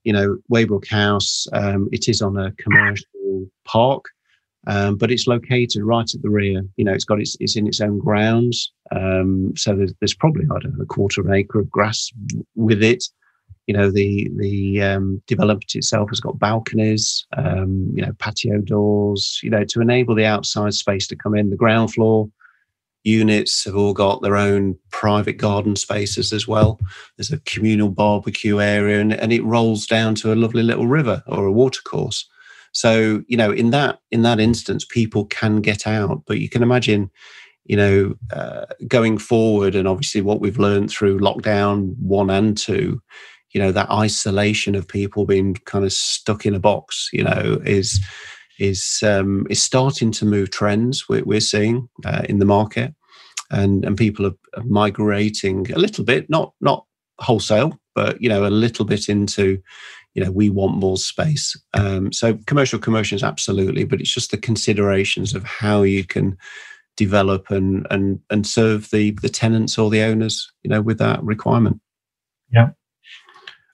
You 0.04 0.12
know, 0.12 0.38
Weybrook 0.48 0.86
House, 0.86 1.48
um, 1.52 1.88
it 1.90 2.08
is 2.08 2.22
on 2.22 2.38
a 2.38 2.52
commercial 2.52 3.48
park, 3.64 4.04
um, 4.68 4.96
but 4.96 5.10
it's 5.10 5.26
located 5.26 5.82
right 5.82 6.08
at 6.14 6.22
the 6.22 6.30
rear. 6.30 6.62
You 6.76 6.84
know, 6.84 6.92
it's 6.92 7.04
got 7.04 7.20
its 7.20 7.36
it's 7.40 7.56
in 7.56 7.66
its 7.66 7.80
own 7.80 7.98
grounds, 7.98 8.72
um, 8.92 9.52
so 9.56 9.74
there's, 9.74 9.92
there's 10.00 10.14
probably 10.14 10.44
I 10.44 10.60
don't 10.60 10.76
know 10.76 10.84
a 10.84 10.86
quarter 10.86 11.20
of 11.20 11.26
an 11.26 11.34
acre 11.34 11.58
of 11.58 11.68
grass 11.68 12.12
with 12.54 12.82
it. 12.84 13.02
You 13.66 13.74
know, 13.74 13.90
the 13.90 14.31
the 14.37 14.83
um, 14.83 15.22
development 15.26 15.74
itself 15.74 16.11
has 16.11 16.20
got 16.20 16.38
balconies, 16.38 17.26
um, 17.37 17.90
you 17.94 18.02
know, 18.05 18.12
patio 18.18 18.61
doors, 18.61 19.40
you 19.42 19.50
know, 19.50 19.64
to 19.64 19.81
enable 19.81 20.14
the 20.14 20.24
outside 20.24 20.74
space 20.74 21.07
to 21.09 21.16
come 21.16 21.35
in. 21.35 21.50
The 21.50 21.57
ground 21.57 21.92
floor 21.92 22.29
units 23.07 23.64
have 23.64 23.76
all 23.76 23.94
got 23.94 24.20
their 24.20 24.37
own 24.37 24.76
private 24.90 25.35
garden 25.35 25.76
spaces 25.76 26.33
as 26.33 26.48
well. 26.48 26.81
There's 27.16 27.31
a 27.33 27.38
communal 27.40 27.88
barbecue 27.88 28.61
area, 28.61 29.00
and, 29.00 29.12
and 29.12 29.33
it 29.33 29.44
rolls 29.44 29.87
down 29.87 30.16
to 30.16 30.33
a 30.33 30.35
lovely 30.35 30.62
little 30.62 30.87
river 30.88 31.22
or 31.26 31.46
a 31.46 31.52
watercourse. 31.52 32.29
So 32.72 33.22
you 33.26 33.37
know, 33.37 33.52
in 33.52 33.70
that 33.70 34.00
in 34.11 34.22
that 34.22 34.40
instance, 34.40 34.85
people 34.85 35.24
can 35.26 35.61
get 35.61 35.87
out, 35.87 36.24
but 36.26 36.40
you 36.40 36.48
can 36.48 36.62
imagine, 36.62 37.11
you 37.64 37.76
know, 37.76 38.14
uh, 38.33 38.66
going 38.87 39.18
forward, 39.18 39.74
and 39.74 39.88
obviously 39.88 40.20
what 40.20 40.40
we've 40.40 40.59
learned 40.59 40.90
through 40.90 41.20
lockdown 41.20 41.94
one 41.98 42.29
and 42.29 42.59
two, 42.59 43.00
you 43.52 43.61
know, 43.61 43.72
that 43.72 43.90
isolation 43.90 44.74
of 44.74 44.88
people 44.88 45.24
being 45.24 45.54
kind 45.64 45.85
of 45.85 45.92
stuck 45.92 46.46
in 46.46 46.54
a 46.54 46.61
box, 46.61 47.09
you 47.12 47.24
know, 47.24 47.61
is 47.64 48.04
is 48.59 49.00
um, 49.02 49.46
is 49.50 49.62
starting 49.62 50.11
to 50.11 50.24
move 50.24 50.50
trends 50.50 51.09
we're, 51.09 51.24
we're 51.24 51.40
seeing 51.40 51.88
uh, 52.04 52.22
in 52.28 52.38
the 52.38 52.44
market, 52.44 52.94
and 53.50 53.85
and 53.85 53.96
people 53.96 54.26
are, 54.26 54.35
migrating 54.64 55.70
a 55.72 55.78
little 55.78 56.04
bit, 56.04 56.28
not 56.30 56.52
not 56.61 56.85
wholesale, 57.18 57.78
but 57.94 58.20
you 58.20 58.28
know, 58.28 58.46
a 58.46 58.48
little 58.48 58.85
bit 58.85 59.09
into 59.09 59.61
you 60.14 60.24
know 60.24 60.30
we 60.30 60.50
want 60.50 60.76
more 60.76 60.96
space. 60.96 61.59
Um, 61.74 62.12
so 62.12 62.38
commercial 62.46 62.78
conversions 62.78 63.22
absolutely 63.22 63.85
but 63.85 64.00
it's 64.00 64.12
just 64.12 64.30
the 64.30 64.38
considerations 64.38 65.35
of 65.35 65.44
how 65.44 65.82
you 65.82 66.04
can 66.04 66.37
develop 66.96 67.50
and 67.50 67.87
and 67.90 68.20
and 68.30 68.46
serve 68.46 68.90
the 68.90 69.12
the 69.22 69.28
tenants 69.28 69.78
or 69.78 69.90
the 69.90 70.02
owners 70.02 70.50
you 70.62 70.70
know 70.70 70.80
with 70.80 70.98
that 70.98 71.22
requirement. 71.22 71.80
Yeah 72.50 72.70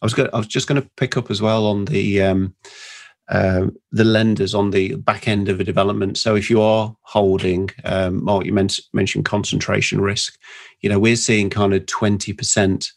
i 0.02 0.06
was 0.06 0.14
going 0.14 0.28
i 0.34 0.38
was 0.38 0.46
just 0.46 0.68
going 0.68 0.80
to 0.80 0.90
pick 0.96 1.16
up 1.16 1.30
as 1.30 1.40
well 1.40 1.66
on 1.66 1.86
the 1.86 2.20
um, 2.22 2.54
uh, 3.28 3.68
the 3.92 4.04
lenders 4.04 4.54
on 4.54 4.70
the 4.72 4.96
back 4.96 5.26
end 5.26 5.48
of 5.48 5.58
a 5.58 5.64
development. 5.64 6.18
So 6.18 6.34
if 6.34 6.50
you 6.50 6.60
are 6.60 6.94
holding, 7.02 7.70
um, 7.84 8.22
Mark, 8.22 8.44
you 8.44 8.52
mentioned 8.52 9.24
concentration 9.24 10.02
risk. 10.02 10.36
You 10.80 10.90
know, 10.90 10.98
we're 10.98 11.16
seeing 11.16 11.48
kind 11.48 11.72
of 11.72 11.86
twenty 11.86 12.34
percent 12.34 12.92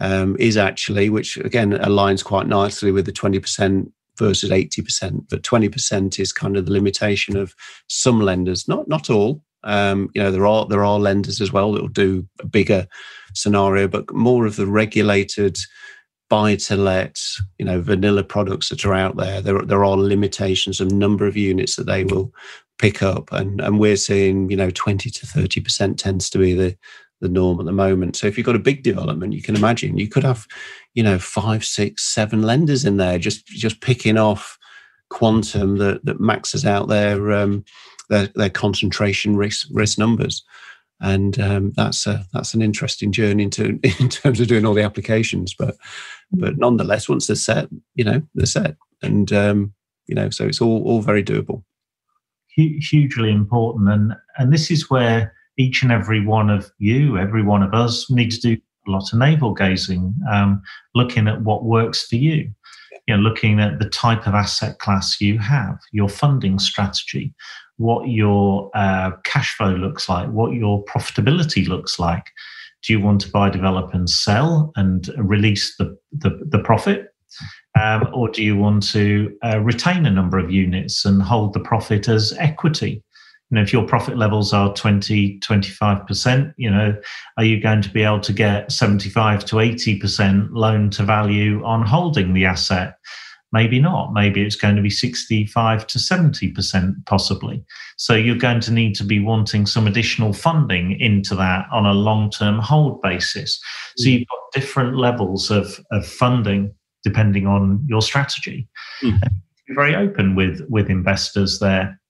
um, 0.00 0.36
is 0.38 0.56
actually, 0.56 1.08
which 1.10 1.36
again 1.38 1.72
aligns 1.72 2.24
quite 2.24 2.46
nicely 2.46 2.92
with 2.92 3.06
the 3.06 3.12
20% 3.12 3.90
versus 4.18 4.50
80%. 4.50 5.26
But 5.30 5.42
20% 5.42 6.18
is 6.18 6.32
kind 6.32 6.56
of 6.56 6.66
the 6.66 6.72
limitation 6.72 7.36
of 7.36 7.54
some 7.88 8.20
lenders, 8.20 8.68
not 8.68 8.88
not 8.88 9.10
all. 9.10 9.42
Um, 9.64 10.10
you 10.14 10.22
know, 10.22 10.30
there 10.30 10.46
are 10.46 10.66
there 10.66 10.84
are 10.84 10.98
lenders 10.98 11.40
as 11.40 11.52
well 11.52 11.72
that 11.72 11.82
will 11.82 11.88
do 11.88 12.26
a 12.40 12.46
bigger 12.46 12.86
scenario, 13.34 13.88
but 13.88 14.12
more 14.12 14.46
of 14.46 14.56
the 14.56 14.66
regulated 14.66 15.56
buy 16.30 16.56
to 16.56 16.76
let, 16.76 17.20
you 17.58 17.64
know, 17.64 17.80
vanilla 17.80 18.24
products 18.24 18.68
that 18.68 18.84
are 18.84 18.94
out 18.94 19.16
there. 19.16 19.40
There 19.40 19.60
there 19.62 19.84
are 19.84 19.96
limitations 19.96 20.80
of 20.80 20.90
number 20.90 21.26
of 21.26 21.36
units 21.36 21.76
that 21.76 21.86
they 21.86 22.04
will 22.04 22.32
pick 22.78 23.02
up, 23.02 23.32
and 23.32 23.60
and 23.60 23.78
we're 23.78 23.96
seeing 23.96 24.50
you 24.50 24.56
know 24.56 24.70
20 24.70 25.10
to 25.10 25.26
30 25.26 25.60
percent 25.60 25.98
tends 25.98 26.30
to 26.30 26.38
be 26.38 26.54
the 26.54 26.76
the 27.20 27.28
norm 27.28 27.58
at 27.58 27.66
the 27.66 27.72
moment. 27.72 28.16
So 28.16 28.26
if 28.26 28.36
you've 28.36 28.46
got 28.46 28.56
a 28.56 28.60
big 28.60 28.82
development, 28.82 29.32
you 29.32 29.42
can 29.42 29.56
imagine 29.56 29.98
you 29.98 30.08
could 30.08 30.24
have, 30.24 30.46
you 30.94 31.02
know, 31.02 31.18
five, 31.18 31.64
six, 31.64 32.04
seven 32.04 32.42
lenders 32.42 32.84
in 32.84 32.98
there 32.98 33.18
just 33.18 33.46
just 33.46 33.80
picking 33.80 34.18
off 34.18 34.58
quantum 35.10 35.78
that 35.78 36.04
that 36.04 36.20
maxes 36.20 36.64
out 36.64 36.88
their 36.88 37.32
um, 37.32 37.64
their, 38.08 38.28
their 38.34 38.50
concentration 38.50 39.36
risk 39.36 39.66
risk 39.72 39.98
numbers. 39.98 40.44
And 41.00 41.38
um, 41.40 41.72
that's 41.76 42.06
a 42.06 42.24
that's 42.32 42.54
an 42.54 42.62
interesting 42.62 43.10
journey 43.10 43.44
into 43.44 43.64
in 44.00 44.08
terms 44.08 44.40
of 44.40 44.46
doing 44.46 44.64
all 44.64 44.74
the 44.74 44.82
applications. 44.82 45.54
But 45.54 45.76
but 46.36 46.58
nonetheless, 46.58 47.08
once 47.08 47.26
they're 47.26 47.36
set, 47.36 47.68
you 47.94 48.04
know, 48.04 48.22
they're 48.34 48.46
set, 48.46 48.76
and 49.02 49.32
um, 49.32 49.74
you 50.06 50.14
know, 50.14 50.30
so 50.30 50.46
it's 50.46 50.60
all 50.60 50.82
all 50.84 51.00
very 51.00 51.22
doable. 51.22 51.62
Hugely 52.56 53.30
important, 53.30 53.88
and 53.88 54.14
and 54.38 54.52
this 54.52 54.70
is 54.70 54.90
where 54.90 55.34
each 55.58 55.82
and 55.82 55.92
every 55.92 56.24
one 56.24 56.50
of 56.50 56.70
you, 56.78 57.18
every 57.18 57.42
one 57.42 57.62
of 57.62 57.74
us, 57.74 58.10
needs 58.10 58.38
to 58.40 58.56
do 58.56 58.62
a 58.86 58.90
lot 58.90 59.12
of 59.12 59.18
navel 59.18 59.54
gazing, 59.54 60.14
um, 60.30 60.62
looking 60.94 61.28
at 61.28 61.42
what 61.42 61.64
works 61.64 62.06
for 62.06 62.16
you. 62.16 62.50
You 63.06 63.16
know, 63.16 63.22
looking 63.22 63.60
at 63.60 63.80
the 63.80 63.88
type 63.90 64.26
of 64.26 64.34
asset 64.34 64.78
class 64.78 65.20
you 65.20 65.38
have, 65.38 65.78
your 65.92 66.08
funding 66.08 66.58
strategy, 66.58 67.34
what 67.76 68.08
your 68.08 68.70
uh, 68.74 69.12
cash 69.24 69.54
flow 69.56 69.74
looks 69.74 70.08
like, 70.08 70.28
what 70.30 70.52
your 70.52 70.84
profitability 70.84 71.66
looks 71.66 71.98
like. 71.98 72.24
Do 72.86 72.92
you 72.92 73.00
want 73.00 73.20
to 73.22 73.30
buy, 73.30 73.50
develop, 73.50 73.94
and 73.94 74.08
sell 74.08 74.72
and 74.76 75.08
release 75.16 75.76
the, 75.76 75.96
the, 76.12 76.38
the 76.46 76.58
profit? 76.58 77.08
Um, 77.80 78.08
or 78.14 78.28
do 78.28 78.44
you 78.44 78.56
want 78.56 78.84
to 78.90 79.36
uh, 79.44 79.60
retain 79.60 80.06
a 80.06 80.10
number 80.10 80.38
of 80.38 80.52
units 80.52 81.04
and 81.04 81.20
hold 81.20 81.52
the 81.52 81.60
profit 81.60 82.08
as 82.08 82.32
equity? 82.38 83.02
you 83.50 83.56
know, 83.56 83.62
if 83.62 83.72
your 83.72 83.86
profit 83.86 84.16
levels 84.16 84.52
are 84.52 84.74
20, 84.74 85.38
25%, 85.40 86.54
you 86.56 86.70
know, 86.70 86.96
are 87.36 87.44
you 87.44 87.60
going 87.60 87.82
to 87.82 87.90
be 87.90 88.02
able 88.02 88.20
to 88.20 88.32
get 88.32 88.72
75 88.72 89.44
to 89.44 89.56
80% 89.56 90.48
loan 90.52 90.90
to 90.90 91.02
value 91.02 91.64
on 91.64 91.86
holding 91.86 92.32
the 92.32 92.46
asset? 92.46 92.96
Maybe 93.54 93.78
not. 93.78 94.12
Maybe 94.12 94.42
it's 94.42 94.56
going 94.56 94.74
to 94.74 94.82
be 94.82 94.90
65 94.90 95.86
to 95.86 95.98
70% 95.98 97.06
possibly. 97.06 97.64
So 97.96 98.14
you're 98.14 98.34
going 98.36 98.60
to 98.62 98.72
need 98.72 98.96
to 98.96 99.04
be 99.04 99.20
wanting 99.20 99.64
some 99.64 99.86
additional 99.86 100.32
funding 100.32 100.98
into 101.00 101.36
that 101.36 101.66
on 101.72 101.86
a 101.86 101.94
long 101.94 102.30
term 102.30 102.58
hold 102.58 103.00
basis. 103.00 103.60
So 103.96 104.08
you've 104.08 104.26
got 104.28 104.60
different 104.60 104.96
levels 104.96 105.52
of, 105.52 105.80
of 105.92 106.04
funding 106.04 106.74
depending 107.04 107.46
on 107.46 107.84
your 107.86 108.02
strategy. 108.02 108.66
Mm. 109.02 109.20
Very 109.68 109.94
open 109.94 110.34
with, 110.34 110.60
with 110.68 110.90
investors 110.90 111.60
there. 111.60 112.00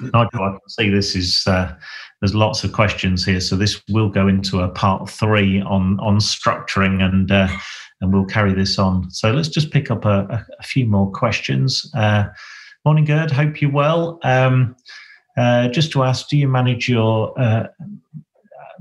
Nigel, 0.00 0.42
I 0.42 0.50
can 0.52 0.68
see 0.68 0.88
this 0.88 1.14
is 1.14 1.44
uh, 1.46 1.76
there's 2.20 2.34
lots 2.34 2.64
of 2.64 2.72
questions 2.72 3.22
here, 3.22 3.40
so 3.40 3.54
this 3.54 3.82
will 3.90 4.08
go 4.08 4.28
into 4.28 4.60
a 4.60 4.68
part 4.70 5.10
three 5.10 5.60
on 5.60 6.00
on 6.00 6.16
structuring 6.18 7.02
and 7.02 7.30
uh, 7.30 7.48
and 8.00 8.12
we'll 8.12 8.24
carry 8.24 8.52
this 8.54 8.78
on. 8.78 9.10
So 9.10 9.32
let's 9.32 9.48
just 9.48 9.70
pick 9.70 9.90
up 9.90 10.04
a, 10.04 10.44
a 10.58 10.62
few 10.62 10.86
more 10.86 11.10
questions. 11.10 11.90
Uh, 11.94 12.24
morning, 12.84 13.04
Gerd. 13.04 13.30
Hope 13.30 13.60
you're 13.60 13.70
well. 13.70 14.18
Um, 14.22 14.76
uh, 15.36 15.68
just 15.68 15.92
to 15.92 16.02
ask, 16.02 16.28
do 16.28 16.36
you 16.36 16.48
manage 16.48 16.88
your 16.88 17.38
uh, 17.40 17.66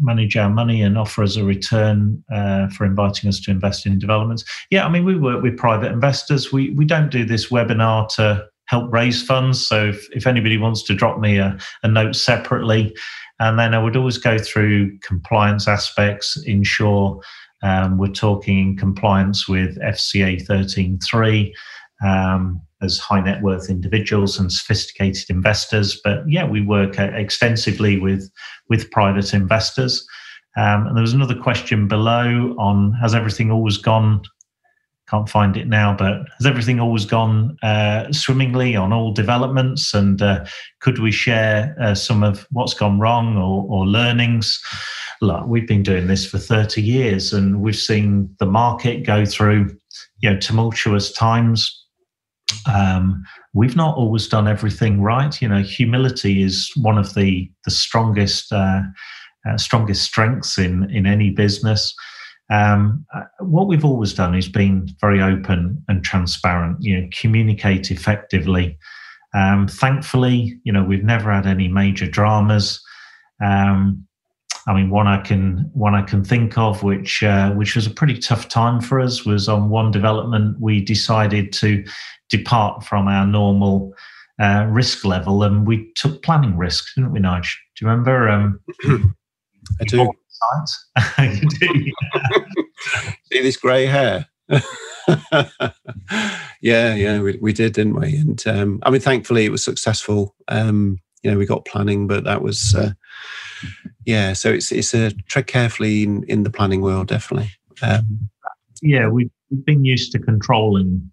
manage 0.01 0.37
our 0.37 0.49
money 0.49 0.81
and 0.81 0.97
offer 0.97 1.23
us 1.23 1.35
a 1.35 1.43
return 1.43 2.23
uh, 2.31 2.69
for 2.69 2.85
inviting 2.85 3.27
us 3.27 3.39
to 3.41 3.51
invest 3.51 3.85
in 3.85 3.99
developments? 3.99 4.43
Yeah, 4.69 4.85
I 4.85 4.89
mean 4.89 5.05
we 5.05 5.17
work 5.17 5.43
with 5.43 5.57
private 5.57 5.91
investors. 5.91 6.51
We 6.51 6.71
we 6.71 6.85
don't 6.85 7.11
do 7.11 7.25
this 7.25 7.49
webinar 7.49 8.07
to 8.15 8.45
help 8.65 8.91
raise 8.93 9.23
funds. 9.23 9.65
So 9.67 9.87
if, 9.87 10.07
if 10.11 10.27
anybody 10.27 10.57
wants 10.57 10.83
to 10.83 10.93
drop 10.93 11.19
me 11.19 11.37
a, 11.37 11.57
a 11.81 11.87
note 11.87 12.15
separately, 12.15 12.95
and 13.39 13.57
then 13.57 13.73
I 13.73 13.81
would 13.81 13.95
always 13.95 14.17
go 14.17 14.37
through 14.37 14.97
compliance 14.99 15.67
aspects, 15.67 16.37
ensure 16.45 17.19
um, 17.61 17.97
we're 17.97 18.07
talking 18.07 18.59
in 18.59 18.77
compliance 18.77 19.47
with 19.47 19.77
FCA 19.79 20.45
13.3 20.45 21.51
um, 22.03 22.61
as 22.81 22.97
high 22.97 23.21
net 23.21 23.41
worth 23.41 23.69
individuals 23.69 24.39
and 24.39 24.51
sophisticated 24.51 25.29
investors. 25.29 25.99
But 26.03 26.23
yeah, 26.27 26.47
we 26.47 26.61
work 26.61 26.97
extensively 26.97 27.99
with, 27.99 28.29
with 28.69 28.89
private 28.91 29.33
investors. 29.33 30.07
Um, 30.57 30.87
and 30.87 30.95
there 30.95 31.01
was 31.01 31.13
another 31.13 31.35
question 31.35 31.87
below 31.87 32.55
on 32.57 32.93
has 32.93 33.13
everything 33.13 33.51
always 33.51 33.77
gone? 33.77 34.21
Can't 35.09 35.29
find 35.29 35.57
it 35.57 35.67
now, 35.67 35.95
but 35.95 36.27
has 36.37 36.45
everything 36.45 36.79
always 36.79 37.05
gone 37.05 37.57
uh, 37.63 38.11
swimmingly 38.11 38.75
on 38.75 38.93
all 38.93 39.11
developments? 39.11 39.93
And 39.93 40.21
uh, 40.21 40.45
could 40.81 40.99
we 40.99 41.11
share 41.11 41.75
uh, 41.81 41.95
some 41.95 42.23
of 42.23 42.47
what's 42.51 42.73
gone 42.73 42.99
wrong 42.99 43.37
or, 43.37 43.65
or 43.69 43.87
learnings? 43.87 44.61
Look, 45.21 45.45
we've 45.47 45.67
been 45.67 45.83
doing 45.83 46.07
this 46.07 46.25
for 46.25 46.37
30 46.37 46.81
years 46.81 47.33
and 47.33 47.61
we've 47.61 47.75
seen 47.75 48.33
the 48.39 48.45
market 48.45 49.05
go 49.05 49.25
through, 49.25 49.75
you 50.19 50.29
know, 50.29 50.39
tumultuous 50.39 51.11
times. 51.11 51.75
Um, 52.65 53.23
we've 53.53 53.75
not 53.75 53.95
always 53.95 54.27
done 54.27 54.47
everything 54.47 55.01
right. 55.01 55.39
You 55.41 55.49
know, 55.49 55.61
humility 55.61 56.41
is 56.41 56.71
one 56.75 56.97
of 56.97 57.13
the 57.13 57.49
the 57.65 57.71
strongest 57.71 58.51
uh, 58.51 58.81
uh, 59.47 59.57
strongest 59.57 60.03
strengths 60.03 60.57
in 60.57 60.89
in 60.89 61.05
any 61.05 61.29
business. 61.29 61.93
Um, 62.51 63.05
uh, 63.13 63.25
what 63.41 63.67
we've 63.67 63.85
always 63.85 64.13
done 64.13 64.33
is 64.33 64.49
been 64.49 64.89
very 64.99 65.21
open 65.21 65.83
and 65.87 66.03
transparent. 66.03 66.77
You 66.81 67.01
know, 67.01 67.07
communicate 67.11 67.91
effectively. 67.91 68.77
Um, 69.35 69.67
thankfully, 69.67 70.59
you 70.63 70.73
know, 70.73 70.83
we've 70.83 71.03
never 71.03 71.31
had 71.31 71.45
any 71.45 71.67
major 71.67 72.07
dramas. 72.07 72.81
Um, 73.43 74.07
I 74.69 74.73
mean, 74.75 74.91
one 74.91 75.07
I 75.07 75.19
can 75.19 75.67
one 75.73 75.95
I 75.95 76.03
can 76.03 76.23
think 76.23 76.55
of, 76.55 76.83
which 76.83 77.23
uh, 77.23 77.51
which 77.53 77.75
was 77.75 77.87
a 77.87 77.89
pretty 77.89 78.19
tough 78.19 78.49
time 78.49 78.79
for 78.81 78.99
us, 78.99 79.25
was 79.25 79.49
on 79.49 79.69
one 79.69 79.89
development 79.89 80.61
we 80.61 80.79
decided 80.79 81.51
to 81.53 81.83
depart 82.29 82.83
from 82.83 83.07
our 83.07 83.25
normal 83.25 83.95
uh, 84.39 84.67
risk 84.69 85.03
level, 85.03 85.41
and 85.41 85.65
we 85.65 85.91
took 85.95 86.21
planning 86.21 86.55
risk, 86.55 86.85
didn't 86.95 87.11
we, 87.11 87.19
Nigel? 87.19 87.49
Do 87.75 87.85
you 87.85 87.89
remember? 87.89 88.29
Um, 88.29 88.59
I 89.81 89.85
do. 89.85 90.13
you 91.17 91.49
do. 91.59 91.91
See 93.31 93.41
this 93.41 93.57
grey 93.57 93.87
hair. 93.87 94.27
yeah, 96.61 96.93
yeah, 96.93 97.19
we, 97.21 97.39
we 97.41 97.53
did, 97.53 97.73
didn't 97.73 97.99
we? 97.99 98.17
And 98.17 98.47
um, 98.47 98.79
I 98.83 98.91
mean, 98.91 99.01
thankfully, 99.01 99.45
it 99.45 99.51
was 99.51 99.63
successful. 99.63 100.35
Um, 100.47 100.99
you 101.23 101.31
know, 101.31 101.39
we 101.39 101.47
got 101.47 101.65
planning, 101.65 102.07
but 102.07 102.23
that 102.25 102.43
was 102.43 102.75
uh, 102.75 102.91
yeah, 104.05 104.33
so 104.33 104.51
it's 104.51 104.71
it's 104.71 104.93
a 104.93 105.11
tread 105.11 105.47
carefully 105.47 106.03
in, 106.03 106.23
in 106.23 106.43
the 106.43 106.49
planning 106.49 106.81
world, 106.81 107.07
definitely. 107.07 107.51
Um, 107.81 108.29
yeah, 108.81 109.07
we've, 109.07 109.29
we've 109.49 109.65
been 109.65 109.85
used 109.85 110.11
to 110.13 110.19
controlling 110.19 111.11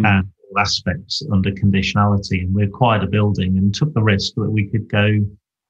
mm. 0.00 0.28
aspects 0.58 1.22
under 1.32 1.50
conditionality, 1.50 2.42
and 2.42 2.54
we 2.54 2.64
acquired 2.64 3.02
a 3.02 3.06
building 3.06 3.56
and 3.58 3.74
took 3.74 3.92
the 3.94 4.02
risk 4.02 4.34
that 4.36 4.50
we 4.50 4.66
could 4.66 4.88
go 4.88 5.18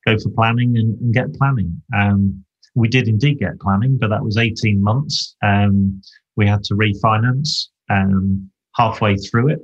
go 0.07 0.19
for 0.19 0.31
planning 0.31 0.77
and, 0.77 0.99
and 1.01 1.15
get 1.15 1.33
planning. 1.35 1.81
Um, 1.95 2.45
we 2.75 2.89
did 2.89 3.09
indeed 3.09 3.39
get 3.39 3.61
planning, 3.61 3.99
but 3.99 4.09
that 4.11 4.25
was 4.25 4.37
18 4.37 4.83
months. 4.83 5.37
Um, 5.43 6.01
we 6.37 6.47
had 6.47 6.63
to 6.65 6.75
refinance 6.75 7.67
um, 7.91 8.49
halfway 8.77 9.17
through 9.17 9.49
it. 9.49 9.61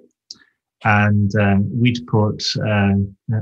And 0.84 1.34
um, 1.36 1.80
we'd 1.80 2.06
put, 2.06 2.42
uh, 2.66 2.92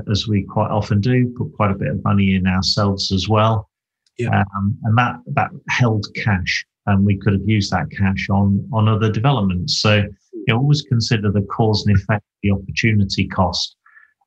as 0.09 0.27
we 0.27 0.43
quite 0.43 0.71
often 0.71 1.01
do, 1.01 1.33
put 1.37 1.53
quite 1.53 1.71
a 1.71 1.75
bit 1.75 1.89
of 1.89 2.03
money 2.03 2.35
in 2.35 2.47
ourselves 2.47 3.11
as 3.11 3.27
well. 3.27 3.69
Yeah. 4.17 4.43
Um, 4.55 4.77
and 4.83 4.97
that, 4.97 5.15
that 5.33 5.49
held 5.69 6.07
cash 6.15 6.65
and 6.85 7.05
we 7.05 7.17
could 7.17 7.33
have 7.33 7.47
used 7.47 7.71
that 7.71 7.89
cash 7.91 8.27
on, 8.29 8.67
on 8.73 8.87
other 8.87 9.11
developments. 9.11 9.79
So 9.81 10.03
you 10.47 10.55
always 10.55 10.81
consider 10.83 11.31
the 11.31 11.41
cause 11.43 11.85
and 11.85 11.97
effect, 11.97 12.23
the 12.41 12.51
opportunity 12.51 13.27
cost. 13.27 13.75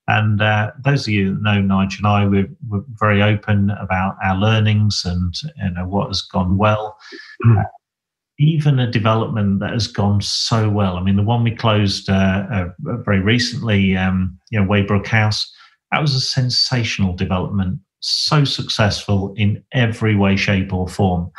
And 0.08 0.40
uh, 0.40 0.70
those 0.84 1.08
of 1.08 1.14
you 1.14 1.34
that 1.34 1.42
know 1.42 1.60
Nigel 1.60 2.06
and 2.06 2.06
I, 2.06 2.26
we're, 2.26 2.48
we're, 2.68 2.84
very 3.00 3.22
open 3.22 3.70
about 3.70 4.16
our 4.22 4.36
learnings 4.36 5.02
and 5.04 5.34
you 5.56 5.70
know 5.70 5.86
what 5.86 6.08
has 6.08 6.22
gone 6.22 6.56
well. 6.56 6.96
Mm. 7.44 7.60
Uh, 7.60 7.64
even 8.38 8.78
a 8.78 8.90
development 8.90 9.60
that 9.60 9.72
has 9.72 9.86
gone 9.86 10.20
so 10.20 10.68
well. 10.68 10.96
I 10.96 11.02
mean, 11.02 11.16
the 11.16 11.22
one 11.22 11.42
we 11.42 11.54
closed 11.54 12.10
uh, 12.10 12.46
uh, 12.52 12.68
very 12.78 13.20
recently, 13.20 13.96
um, 13.96 14.38
you 14.50 14.60
know, 14.60 14.66
Weybrook 14.66 15.06
House, 15.06 15.50
that 15.92 16.00
was 16.00 16.14
a 16.14 16.20
sensational 16.20 17.14
development, 17.14 17.78
so 18.00 18.44
successful 18.44 19.34
in 19.36 19.62
every 19.72 20.14
way, 20.14 20.36
shape, 20.36 20.72
or 20.72 20.86
form. 20.86 21.30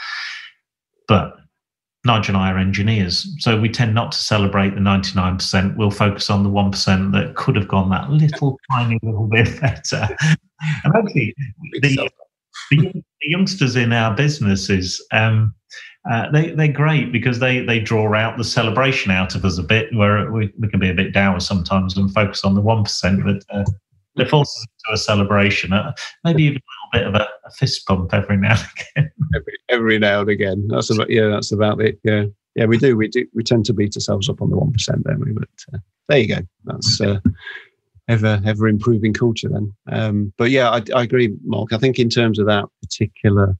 But 1.07 1.35
Nigel 2.05 2.35
and 2.35 2.43
I 2.43 2.51
are 2.51 2.57
engineers, 2.57 3.31
so 3.39 3.59
we 3.59 3.69
tend 3.69 3.93
not 3.93 4.13
to 4.13 4.17
celebrate 4.17 4.71
the 4.71 4.79
99%. 4.79 5.75
We'll 5.75 5.91
focus 5.91 6.29
on 6.29 6.43
the 6.43 6.49
1% 6.49 7.11
that 7.11 7.35
could 7.35 7.55
have 7.55 7.67
gone 7.67 7.89
that 7.91 8.09
little 8.09 8.59
tiny 8.71 8.97
little 9.03 9.27
bit 9.27 9.59
better. 9.61 10.07
and 10.83 10.95
actually, 10.95 11.35
the, 11.81 12.09
the, 12.71 12.91
the, 12.93 13.03
youngsters 13.21 13.75
in 13.75 13.91
our 13.91 14.15
businesses, 14.15 15.05
um, 15.11 15.53
uh, 16.09 16.31
they 16.31 16.51
they're 16.51 16.67
great 16.67 17.11
because 17.11 17.39
they 17.39 17.61
they 17.61 17.79
draw 17.79 18.13
out 18.13 18.37
the 18.37 18.43
celebration 18.43 19.11
out 19.11 19.35
of 19.35 19.43
us 19.43 19.57
a 19.57 19.63
bit, 19.63 19.93
where 19.93 20.31
we, 20.31 20.51
we 20.57 20.67
can 20.67 20.79
be 20.79 20.89
a 20.89 20.93
bit 20.93 21.13
dour 21.13 21.39
sometimes 21.39 21.97
and 21.97 22.13
focus 22.13 22.43
on 22.43 22.55
the 22.55 22.61
one 22.61 22.83
percent, 22.83 23.23
but 23.23 23.43
uh, 23.49 23.65
they 24.15 24.25
force 24.25 24.49
us 24.49 24.65
into 24.65 24.93
a 24.93 24.97
celebration, 24.97 25.73
uh, 25.73 25.93
maybe 26.23 26.43
even 26.43 26.57
a 26.57 26.97
little 26.97 27.11
bit 27.11 27.21
of 27.21 27.21
a, 27.21 27.27
a, 27.47 27.51
fist 27.51 27.85
pump 27.85 28.13
every 28.13 28.37
now 28.37 28.51
and 28.51 28.67
again. 28.95 29.11
Every, 29.35 29.53
every 29.69 29.99
now 29.99 30.21
and 30.21 30.29
again, 30.29 30.67
that's 30.69 30.89
about 30.89 31.09
yeah, 31.09 31.27
that's 31.27 31.51
about 31.51 31.81
it. 31.81 31.99
Yeah, 32.03 32.25
yeah, 32.55 32.65
we 32.65 32.77
do. 32.77 32.95
We 32.95 33.09
do. 33.09 33.27
We 33.33 33.43
tend 33.43 33.65
to 33.65 33.73
beat 33.73 33.95
ourselves 33.95 34.29
up 34.29 34.41
on 34.41 34.49
the 34.49 34.57
one 34.57 34.71
percent, 34.71 35.03
don't 35.03 35.19
we? 35.19 35.33
But 35.33 35.49
uh, 35.73 35.79
there 36.09 36.19
you 36.19 36.35
go. 36.35 36.41
That's. 36.65 37.01
Uh, 37.01 37.19
ever 38.09 38.41
ever 38.45 38.69
improving 38.69 39.11
culture 39.11 39.49
then 39.49 39.69
um, 39.91 40.31
but 40.37 40.49
yeah 40.49 40.69
I, 40.69 40.81
I 40.95 41.03
agree 41.03 41.35
mark 41.43 41.73
i 41.73 41.77
think 41.77 41.99
in 41.99 42.07
terms 42.07 42.39
of 42.39 42.45
that 42.45 42.63
particular 42.81 43.57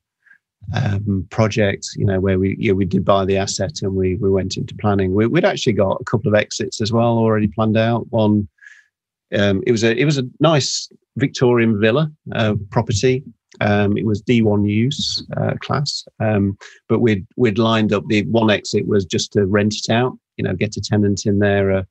um, 0.74 1.26
project, 1.30 1.88
you 1.96 2.06
know, 2.06 2.20
where 2.20 2.40
we 2.40 2.56
yeah, 2.60 2.74
we 2.74 2.86
did 2.86 3.06
buy 3.06 3.26
the 3.26 3.38
asset 3.38 3.82
and 3.82 3.96
we 3.96 4.16
we 4.16 4.30
went 4.30 4.58
into 4.58 4.76
planning. 4.76 5.14
We, 5.14 5.28
would 5.28 5.46
actually 5.46 5.74
got 5.74 6.02
a 6.02 6.04
couple 6.06 6.28
of 6.28 6.36
exits 6.36 6.82
as 6.82 6.92
well 6.92 7.18
already 7.18 7.48
planned 7.48 7.78
out. 7.78 8.12
One, 8.12 8.48
um, 9.38 9.64
it 9.66 9.72
was 9.72 9.84
a 9.84 9.96
it 9.96 10.06
was 10.06 10.18
a 10.18 10.28
nice 10.40 10.90
Victorian 11.16 11.80
villa 11.80 12.12
uh, 12.34 12.56
property. 12.70 13.24
Um, 13.62 13.98
it 13.98 14.06
was 14.06 14.22
D1 14.22 14.70
use 14.70 15.26
uh, 15.38 15.54
class, 15.62 16.06
um, 16.20 16.58
but 16.90 17.00
we'd 17.00 17.26
we'd 17.38 17.58
lined 17.58 17.94
up 17.94 18.04
the 18.08 18.24
one 18.26 18.52
exit 18.52 18.88
was 18.88 19.06
just 19.06 19.34
to 19.34 19.46
rent 19.46 19.74
it 19.74 19.92
out. 19.92 20.18
You 20.36 20.44
know, 20.44 20.54
get 20.54 20.78
a 20.78 20.82
tenant 20.82 21.26
in 21.26 21.40
there, 21.40 21.72
a 21.72 21.88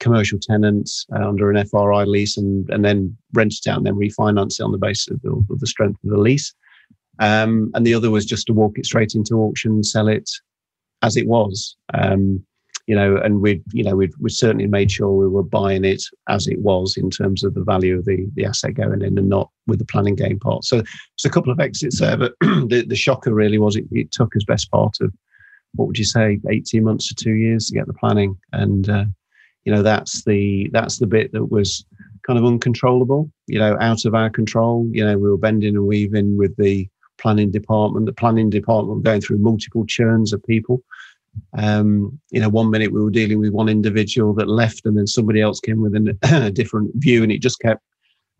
commercial 0.00 0.38
tenant 0.38 0.88
uh, 1.12 1.26
under 1.28 1.50
an 1.50 1.66
FRI 1.66 2.04
lease, 2.04 2.36
and 2.36 2.68
and 2.68 2.84
then 2.84 3.16
rent 3.32 3.54
it 3.54 3.68
out 3.68 3.78
and 3.78 3.86
then 3.86 3.94
refinance 3.94 4.60
it 4.60 4.62
on 4.62 4.72
the 4.72 4.78
basis 4.78 5.08
of 5.08 5.22
the, 5.22 5.30
of 5.50 5.60
the 5.60 5.66
strength 5.66 5.98
of 6.04 6.10
the 6.10 6.18
lease. 6.18 6.54
Um, 7.18 7.70
and 7.74 7.86
the 7.86 7.94
other 7.94 8.10
was 8.10 8.24
just 8.24 8.46
to 8.46 8.52
walk 8.52 8.78
it 8.78 8.86
straight 8.86 9.14
into 9.14 9.36
auction, 9.36 9.72
and 9.72 9.86
sell 9.86 10.08
it 10.08 10.30
as 11.02 11.16
it 11.16 11.26
was. 11.26 11.76
Um, 11.94 12.44
you 12.86 12.94
know, 12.94 13.18
and 13.18 13.42
we, 13.42 13.62
you 13.72 13.84
know, 13.84 13.94
we 13.94 14.10
we 14.18 14.30
certainly 14.30 14.66
made 14.66 14.90
sure 14.90 15.10
we 15.10 15.28
were 15.28 15.42
buying 15.42 15.84
it 15.84 16.02
as 16.30 16.46
it 16.46 16.58
was 16.60 16.96
in 16.96 17.10
terms 17.10 17.44
of 17.44 17.52
the 17.52 17.62
value 17.62 17.98
of 17.98 18.06
the 18.06 18.26
the 18.34 18.46
asset 18.46 18.74
going 18.74 19.02
in, 19.02 19.18
and 19.18 19.28
not 19.28 19.50
with 19.66 19.78
the 19.78 19.84
planning 19.84 20.14
game 20.14 20.38
part. 20.38 20.64
So 20.64 20.78
it's 20.78 21.24
a 21.26 21.30
couple 21.30 21.52
of 21.52 21.60
exits 21.60 22.00
there, 22.00 22.16
but 22.16 22.32
the, 22.40 22.86
the 22.88 22.96
shocker 22.96 23.34
really 23.34 23.58
was 23.58 23.76
it, 23.76 23.84
it 23.92 24.10
took 24.10 24.34
as 24.34 24.44
best 24.44 24.70
part 24.70 24.96
of 25.02 25.12
what 25.74 25.86
would 25.86 25.98
you 25.98 26.04
say, 26.06 26.40
eighteen 26.48 26.84
months 26.84 27.08
to 27.08 27.14
two 27.14 27.34
years 27.34 27.66
to 27.66 27.74
get 27.74 27.86
the 27.86 27.92
planning, 27.92 28.38
and 28.54 28.88
uh, 28.88 29.04
you 29.64 29.72
know 29.72 29.82
that's 29.82 30.24
the 30.24 30.70
that's 30.72 30.98
the 30.98 31.06
bit 31.06 31.30
that 31.32 31.44
was 31.44 31.84
kind 32.26 32.38
of 32.38 32.44
uncontrollable, 32.46 33.30
you 33.48 33.58
know, 33.58 33.76
out 33.80 34.06
of 34.06 34.14
our 34.14 34.30
control. 34.30 34.88
You 34.92 35.04
know, 35.04 35.18
we 35.18 35.30
were 35.30 35.36
bending 35.36 35.76
and 35.76 35.86
weaving 35.86 36.38
with 36.38 36.56
the 36.56 36.88
planning 37.18 37.50
department, 37.50 38.06
the 38.06 38.12
planning 38.12 38.50
department 38.50 39.04
going 39.04 39.20
through 39.20 39.38
multiple 39.38 39.84
churns 39.86 40.32
of 40.32 40.42
people. 40.44 40.82
Um, 41.56 42.18
you 42.30 42.40
know, 42.40 42.48
one 42.48 42.70
minute 42.70 42.92
we 42.92 43.02
were 43.02 43.10
dealing 43.10 43.38
with 43.38 43.52
one 43.52 43.68
individual 43.68 44.34
that 44.34 44.48
left, 44.48 44.86
and 44.86 44.96
then 44.96 45.06
somebody 45.06 45.40
else 45.40 45.60
came 45.60 45.80
with 45.80 45.94
a 46.22 46.50
different 46.50 46.90
view, 46.96 47.22
and 47.22 47.30
it 47.30 47.42
just 47.42 47.60
kept 47.60 47.82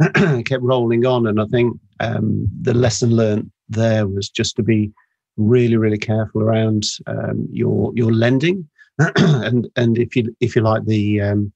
kept 0.44 0.62
rolling 0.62 1.06
on. 1.06 1.26
And 1.26 1.40
I 1.40 1.46
think 1.46 1.78
um, 2.00 2.46
the 2.60 2.74
lesson 2.74 3.14
learned 3.14 3.50
there 3.68 4.06
was 4.06 4.28
just 4.28 4.56
to 4.56 4.62
be 4.62 4.90
really, 5.36 5.76
really 5.76 5.98
careful 5.98 6.42
around 6.42 6.84
um, 7.06 7.48
your 7.50 7.92
your 7.94 8.12
lending, 8.12 8.68
and 9.16 9.68
and 9.76 9.98
if 9.98 10.16
you 10.16 10.34
if 10.40 10.56
you 10.56 10.62
like 10.62 10.84
the 10.86 11.20
um, 11.20 11.52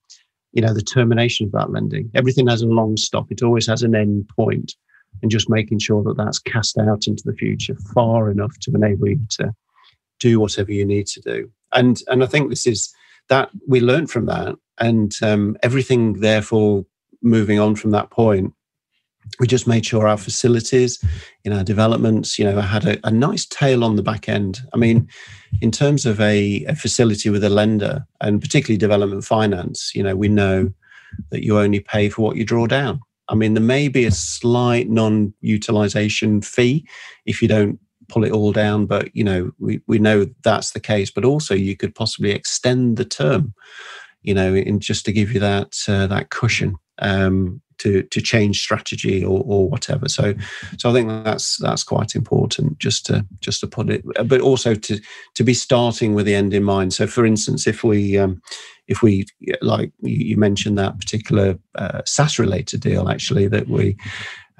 you 0.53 0.61
know 0.61 0.73
the 0.73 0.81
termination 0.81 1.45
of 1.45 1.51
that 1.51 1.71
lending. 1.71 2.09
Everything 2.15 2.47
has 2.47 2.61
a 2.61 2.67
long 2.67 2.95
stop. 2.97 3.31
It 3.31 3.43
always 3.43 3.67
has 3.67 3.83
an 3.83 3.95
end 3.95 4.29
point, 4.35 4.73
and 5.21 5.31
just 5.31 5.49
making 5.49 5.79
sure 5.79 6.03
that 6.03 6.17
that's 6.17 6.39
cast 6.39 6.77
out 6.77 7.07
into 7.07 7.23
the 7.25 7.33
future 7.33 7.75
far 7.93 8.29
enough 8.29 8.57
to 8.61 8.71
enable 8.73 9.07
you 9.07 9.19
to 9.29 9.53
do 10.19 10.39
whatever 10.39 10.71
you 10.71 10.85
need 10.85 11.07
to 11.07 11.21
do. 11.21 11.49
And 11.71 12.01
and 12.07 12.23
I 12.23 12.27
think 12.27 12.49
this 12.49 12.67
is 12.67 12.93
that 13.29 13.49
we 13.67 13.79
learned 13.79 14.09
from 14.09 14.25
that, 14.27 14.55
and 14.79 15.13
um, 15.21 15.57
everything 15.63 16.13
therefore 16.13 16.85
moving 17.21 17.59
on 17.59 17.75
from 17.75 17.91
that 17.91 18.09
point 18.09 18.53
we 19.39 19.47
just 19.47 19.67
made 19.67 19.85
sure 19.85 20.07
our 20.07 20.17
facilities 20.17 21.03
in 21.43 21.53
our 21.53 21.63
developments 21.63 22.37
you 22.37 22.45
know 22.45 22.59
had 22.61 22.85
a, 22.85 23.07
a 23.07 23.11
nice 23.11 23.45
tail 23.45 23.83
on 23.83 23.95
the 23.95 24.03
back 24.03 24.27
end 24.27 24.61
i 24.73 24.77
mean 24.77 25.07
in 25.61 25.71
terms 25.71 26.05
of 26.05 26.19
a, 26.19 26.65
a, 26.65 26.75
facility 26.75 27.29
with 27.29 27.43
a 27.43 27.49
lender 27.49 28.05
and 28.21 28.41
particularly 28.41 28.77
development 28.77 29.23
finance 29.23 29.91
you 29.95 30.03
know 30.03 30.15
we 30.15 30.27
know 30.27 30.71
that 31.29 31.43
you 31.43 31.57
only 31.57 31.79
pay 31.79 32.09
for 32.09 32.21
what 32.21 32.35
you 32.35 32.45
draw 32.45 32.67
down 32.67 32.99
i 33.29 33.35
mean 33.35 33.53
there 33.53 33.63
may 33.63 33.87
be 33.87 34.05
a 34.05 34.11
slight 34.11 34.89
non-utilization 34.89 36.41
fee 36.41 36.85
if 37.25 37.41
you 37.41 37.47
don't 37.47 37.79
pull 38.09 38.23
it 38.23 38.31
all 38.31 38.51
down 38.51 38.85
but 38.85 39.15
you 39.15 39.23
know 39.23 39.51
we, 39.59 39.81
we 39.87 39.99
know 39.99 40.25
that's 40.43 40.71
the 40.71 40.79
case. 40.79 41.09
But 41.09 41.25
also 41.25 41.55
you 41.55 41.75
could 41.75 41.95
possibly 41.95 42.31
extend 42.31 42.97
the 42.97 43.05
term 43.05 43.53
you 44.21 44.33
know 44.33 44.53
in 44.53 44.79
just 44.79 45.05
to 45.05 45.11
give 45.11 45.31
you 45.31 45.39
that 45.39 45.77
uh, 45.87 46.07
that 46.07 46.29
cushion. 46.29 46.77
Um, 46.99 47.61
to 47.83 48.03
to 48.03 48.21
change 48.21 48.59
strategy 48.59 49.23
or, 49.23 49.43
or 49.45 49.69
whatever. 49.69 50.09
So 50.09 50.33
so 50.77 50.89
I 50.89 50.93
think 50.93 51.09
that's 51.23 51.57
that's 51.57 51.83
quite 51.83 52.15
important 52.15 52.79
just 52.79 53.05
to 53.07 53.25
just 53.39 53.59
to 53.61 53.67
put 53.67 53.89
it, 53.89 54.03
but 54.25 54.41
also 54.41 54.73
to 54.73 54.99
to 55.35 55.43
be 55.43 55.53
starting 55.53 56.13
with 56.13 56.25
the 56.25 56.35
end 56.35 56.53
in 56.53 56.63
mind. 56.63 56.93
So 56.93 57.07
for 57.07 57.25
instance, 57.25 57.67
if 57.67 57.83
we 57.83 58.17
um, 58.17 58.41
if 58.87 59.01
we 59.01 59.25
like 59.61 59.91
you 60.01 60.37
mentioned 60.37 60.77
that 60.77 60.99
particular 60.99 61.57
uh, 61.75 62.01
SSAS 62.05 62.39
related 62.39 62.81
deal 62.81 63.09
actually 63.09 63.47
that 63.47 63.67
we 63.67 63.97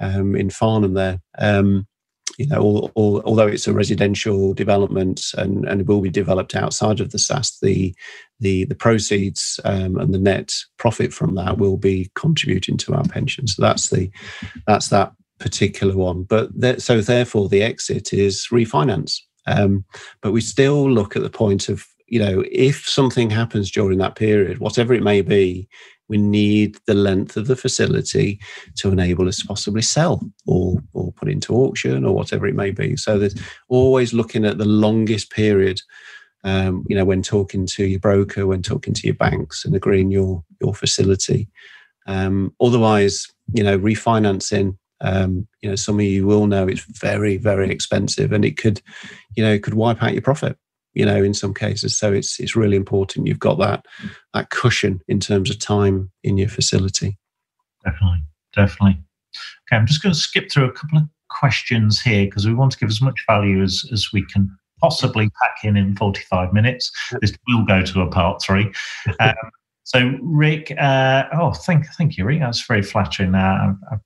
um, 0.00 0.36
in 0.36 0.50
Farnham 0.50 0.94
there. 0.94 1.20
Um, 1.38 1.86
you 2.38 2.46
know, 2.46 2.60
all, 2.60 2.92
all, 2.94 3.22
although 3.24 3.46
it's 3.46 3.66
a 3.66 3.72
residential 3.72 4.54
development 4.54 5.32
and, 5.36 5.64
and 5.66 5.80
it 5.80 5.86
will 5.86 6.00
be 6.00 6.10
developed 6.10 6.54
outside 6.54 7.00
of 7.00 7.10
the 7.10 7.18
SSAS, 7.18 7.60
the 7.60 7.94
the 8.40 8.64
the 8.64 8.74
proceeds 8.74 9.60
um, 9.64 9.96
and 9.96 10.12
the 10.12 10.18
net 10.18 10.52
profit 10.76 11.12
from 11.12 11.34
that 11.36 11.58
will 11.58 11.76
be 11.76 12.10
contributing 12.14 12.76
to 12.78 12.94
our 12.94 13.04
pension. 13.04 13.46
So 13.46 13.62
that's 13.62 13.90
the 13.90 14.10
that's 14.66 14.88
that 14.88 15.12
particular 15.38 15.96
one. 15.96 16.24
But 16.24 16.50
so 16.80 17.00
therefore, 17.00 17.48
the 17.48 17.62
exit 17.62 18.12
is 18.12 18.48
refinance. 18.50 19.18
Um, 19.46 19.84
but 20.22 20.32
we 20.32 20.40
still 20.40 20.90
look 20.90 21.16
at 21.16 21.22
the 21.22 21.30
point 21.30 21.68
of 21.68 21.84
you 22.06 22.18
know 22.18 22.44
if 22.50 22.86
something 22.88 23.30
happens 23.30 23.70
during 23.70 23.98
that 23.98 24.16
period, 24.16 24.58
whatever 24.58 24.94
it 24.94 25.02
may 25.02 25.22
be, 25.22 25.68
we 26.08 26.18
need 26.18 26.78
the 26.86 26.94
length 26.94 27.36
of 27.36 27.46
the 27.46 27.56
facility 27.56 28.40
to 28.76 28.90
enable 28.90 29.28
us 29.28 29.38
to 29.38 29.46
possibly 29.46 29.82
sell 29.82 30.20
or 30.46 30.82
or 30.92 31.12
put 31.12 31.28
into 31.28 31.54
auction 31.54 32.04
or 32.04 32.14
whatever 32.14 32.46
it 32.46 32.54
may 32.54 32.70
be. 32.70 32.96
So 32.96 33.18
there's 33.18 33.36
always 33.68 34.12
looking 34.12 34.44
at 34.44 34.58
the 34.58 34.64
longest 34.64 35.30
period. 35.30 35.80
Um, 36.44 36.84
you 36.88 36.96
know, 36.96 37.06
when 37.06 37.22
talking 37.22 37.66
to 37.68 37.86
your 37.86 38.00
broker, 38.00 38.46
when 38.46 38.60
talking 38.60 38.92
to 38.92 39.06
your 39.06 39.16
banks, 39.16 39.64
and 39.64 39.74
agreeing 39.74 40.10
your 40.10 40.44
your 40.60 40.74
facility. 40.74 41.48
Um, 42.06 42.54
otherwise, 42.60 43.26
you 43.54 43.62
know, 43.62 43.78
refinancing. 43.78 44.76
Um, 45.00 45.46
you 45.60 45.68
know, 45.68 45.76
some 45.76 45.96
of 45.96 46.04
you 46.04 46.26
will 46.26 46.46
know 46.46 46.66
it's 46.66 46.84
very, 46.84 47.36
very 47.38 47.70
expensive, 47.70 48.32
and 48.32 48.44
it 48.44 48.56
could, 48.56 48.80
you 49.36 49.42
know, 49.42 49.52
it 49.52 49.62
could 49.62 49.74
wipe 49.74 50.02
out 50.02 50.12
your 50.12 50.22
profit 50.22 50.56
you 50.94 51.04
know 51.04 51.22
in 51.22 51.34
some 51.34 51.54
cases. 51.54 51.96
So 51.96 52.12
it's 52.12 52.40
it's 52.40 52.56
really 52.56 52.76
important 52.76 53.26
you've 53.26 53.38
got 53.38 53.58
that 53.58 53.86
that 54.32 54.50
cushion 54.50 55.00
in 55.08 55.20
terms 55.20 55.50
of 55.50 55.58
time 55.58 56.10
in 56.22 56.38
your 56.38 56.48
facility. 56.48 57.18
Definitely 57.84 58.22
definitely. 58.54 58.98
Okay 59.66 59.76
i'm 59.76 59.86
just 59.86 60.00
going 60.00 60.12
to 60.12 60.18
skip 60.18 60.48
through 60.48 60.64
a 60.64 60.72
couple 60.72 60.96
of 60.96 61.04
questions 61.28 62.00
here 62.00 62.24
because 62.24 62.46
we 62.46 62.54
want 62.54 62.70
to 62.70 62.78
give 62.78 62.88
as 62.88 63.02
much 63.02 63.24
value 63.26 63.62
as 63.62 63.84
as 63.92 64.10
we 64.12 64.24
can 64.26 64.48
possibly 64.80 65.30
pack 65.40 65.64
in 65.64 65.76
in 65.76 65.96
45 65.96 66.52
minutes. 66.52 66.90
This 67.20 67.32
will 67.48 67.64
go 67.64 67.82
to 67.82 68.00
a 68.02 68.10
part 68.10 68.42
three. 68.42 68.72
Um, 69.20 69.34
so 69.86 70.18
rick 70.22 70.72
uh, 70.78 71.24
oh 71.34 71.52
thank 71.52 71.86
thank 71.98 72.16
you 72.16 72.24
rick. 72.24 72.40
That's 72.40 72.66
very 72.66 72.82
flattering. 72.82 73.34
Uh, 73.34 73.74
I've, 73.92 74.00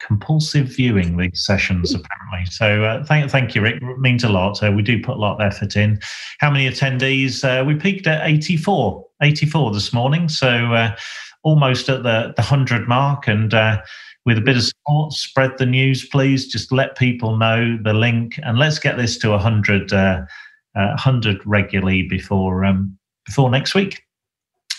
compulsive 0.00 0.66
viewing 0.66 1.16
these 1.16 1.44
sessions 1.44 1.94
apparently. 1.94 2.50
So 2.50 2.84
uh, 2.84 3.04
thank, 3.04 3.30
thank 3.30 3.54
you 3.54 3.62
rick. 3.62 3.82
It 3.82 3.98
means 3.98 4.24
a 4.24 4.28
lot. 4.28 4.62
Uh, 4.62 4.72
we 4.72 4.82
do 4.82 5.02
put 5.02 5.16
a 5.16 5.20
lot 5.20 5.34
of 5.34 5.40
effort 5.40 5.76
in. 5.76 5.98
How 6.38 6.50
many 6.50 6.68
attendees? 6.68 7.44
Uh, 7.44 7.64
we 7.64 7.74
peaked 7.74 8.06
at 8.06 8.26
84 8.26 9.04
84 9.22 9.72
this 9.72 9.92
morning. 9.92 10.28
So 10.28 10.48
uh, 10.48 10.96
almost 11.42 11.88
at 11.88 12.02
the, 12.02 12.32
the 12.36 12.42
100 12.42 12.88
mark. 12.88 13.28
And 13.28 13.52
uh, 13.52 13.82
with 14.24 14.38
a 14.38 14.42
bit 14.42 14.56
of 14.56 14.64
support 14.64 15.12
spread 15.12 15.58
the 15.58 15.66
news 15.66 16.06
please. 16.06 16.48
Just 16.48 16.72
let 16.72 16.96
people 16.96 17.36
know 17.36 17.78
the 17.82 17.94
link. 17.94 18.38
And 18.42 18.58
let's 18.58 18.78
get 18.78 18.96
this 18.96 19.18
to 19.18 19.30
100 19.30 19.92
100 19.92 21.36
uh, 21.36 21.38
regularly 21.44 22.02
before 22.02 22.64
um, 22.64 22.96
before 23.26 23.50
next 23.50 23.74
week 23.74 24.02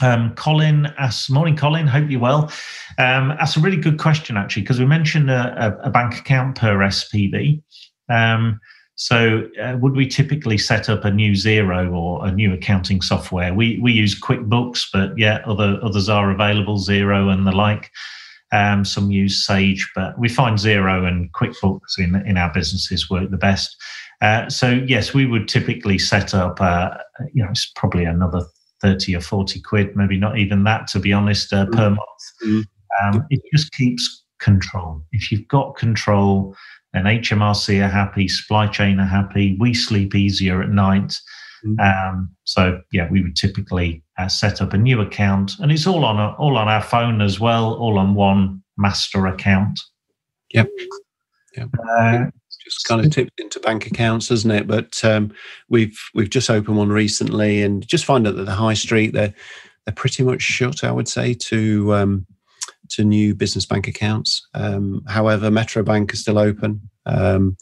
um, 0.01 0.33
Colin 0.35 0.87
asks, 0.97 1.29
morning, 1.29 1.55
Colin. 1.55 1.87
Hope 1.87 2.09
you're 2.09 2.19
well. 2.19 2.51
Um, 2.97 3.29
that's 3.39 3.57
a 3.57 3.59
really 3.59 3.77
good 3.77 3.99
question, 3.99 4.37
actually, 4.37 4.63
because 4.63 4.79
we 4.79 4.85
mentioned 4.85 5.29
a, 5.29 5.77
a, 5.83 5.87
a, 5.87 5.89
bank 5.89 6.17
account 6.17 6.57
per 6.57 6.77
SPV. 6.77 7.61
Um, 8.09 8.59
so, 8.95 9.47
uh, 9.61 9.77
would 9.79 9.95
we 9.95 10.07
typically 10.07 10.57
set 10.57 10.89
up 10.89 11.05
a 11.05 11.11
new 11.11 11.31
Xero 11.31 11.93
or 11.93 12.25
a 12.25 12.31
new 12.31 12.53
accounting 12.53 13.01
software? 13.01 13.53
We 13.53 13.79
we 13.79 13.93
use 13.93 14.19
QuickBooks, 14.19 14.87
but 14.91 15.17
yeah, 15.17 15.41
other 15.45 15.79
others 15.81 16.09
are 16.09 16.31
available, 16.31 16.77
Xero 16.77 17.31
and 17.31 17.47
the 17.47 17.51
like. 17.51 17.89
Um, 18.51 18.83
some 18.83 19.11
use 19.11 19.45
Sage, 19.45 19.87
but 19.95 20.17
we 20.17 20.27
find 20.27 20.57
Xero 20.57 21.07
and 21.07 21.31
QuickBooks 21.33 21.97
in 21.97 22.15
in 22.25 22.37
our 22.37 22.51
businesses 22.51 23.09
work 23.09 23.29
the 23.29 23.37
best. 23.37 23.75
Uh, 24.21 24.49
so 24.49 24.71
yes, 24.85 25.13
we 25.13 25.25
would 25.25 25.47
typically 25.47 25.97
set 25.97 26.33
up, 26.33 26.59
uh, 26.59 26.89
you 27.33 27.41
know, 27.41 27.49
it's 27.49 27.71
probably 27.75 28.03
another 28.03 28.45
30 28.81 29.15
or 29.15 29.21
40 29.21 29.61
quid, 29.61 29.95
maybe 29.95 30.17
not 30.17 30.37
even 30.37 30.63
that, 30.63 30.87
to 30.87 30.99
be 30.99 31.13
honest, 31.13 31.51
uh, 31.53 31.65
per 31.67 31.89
mm. 31.89 31.97
month. 31.97 32.23
Mm. 32.45 32.65
Um, 33.01 33.27
it 33.29 33.41
just 33.53 33.71
keeps 33.73 34.25
control. 34.39 35.03
If 35.11 35.31
you've 35.31 35.47
got 35.47 35.75
control, 35.75 36.55
then 36.93 37.03
HMRC 37.03 37.83
are 37.83 37.89
happy, 37.89 38.27
supply 38.27 38.67
chain 38.67 38.99
are 38.99 39.05
happy, 39.05 39.57
we 39.59 39.73
sleep 39.73 40.15
easier 40.15 40.61
at 40.61 40.69
night. 40.69 41.15
Mm. 41.65 41.79
Um, 41.79 42.35
so 42.45 42.81
yeah, 42.91 43.07
we 43.09 43.21
would 43.21 43.35
typically 43.35 44.03
uh, 44.17 44.27
set 44.27 44.61
up 44.61 44.73
a 44.73 44.77
new 44.77 45.01
account, 45.01 45.53
and 45.59 45.71
it's 45.71 45.85
all 45.85 46.05
on 46.05 46.17
a, 46.17 46.33
all 46.35 46.57
on 46.57 46.67
our 46.67 46.81
phone 46.81 47.21
as 47.21 47.39
well, 47.39 47.73
all 47.73 47.99
on 47.99 48.15
one 48.15 48.63
master 48.77 49.27
account. 49.27 49.79
Yep. 50.53 50.69
Yep. 51.55 51.69
Uh, 51.97 52.25
just 52.63 52.85
kind 52.85 53.03
of 53.03 53.11
tipped 53.11 53.39
into 53.39 53.59
bank 53.59 53.87
accounts, 53.87 54.29
hasn't 54.29 54.53
it? 54.53 54.67
But 54.67 55.03
um, 55.03 55.31
we've 55.69 55.97
we've 56.13 56.29
just 56.29 56.49
opened 56.49 56.77
one 56.77 56.89
recently, 56.89 57.63
and 57.63 57.87
just 57.87 58.05
find 58.05 58.27
out 58.27 58.35
that 58.35 58.45
the 58.45 58.51
high 58.51 58.73
street 58.73 59.13
they're 59.13 59.33
they're 59.85 59.95
pretty 59.95 60.23
much 60.23 60.41
shut. 60.41 60.83
I 60.83 60.91
would 60.91 61.07
say 61.07 61.33
to 61.33 61.93
um, 61.95 62.25
to 62.89 63.03
new 63.03 63.35
business 63.35 63.65
bank 63.65 63.87
accounts. 63.87 64.47
Um, 64.53 65.03
however, 65.07 65.49
Metro 65.51 65.83
Bank 65.83 66.13
is 66.13 66.21
still 66.21 66.37
open. 66.37 66.81
Um, 67.05 67.57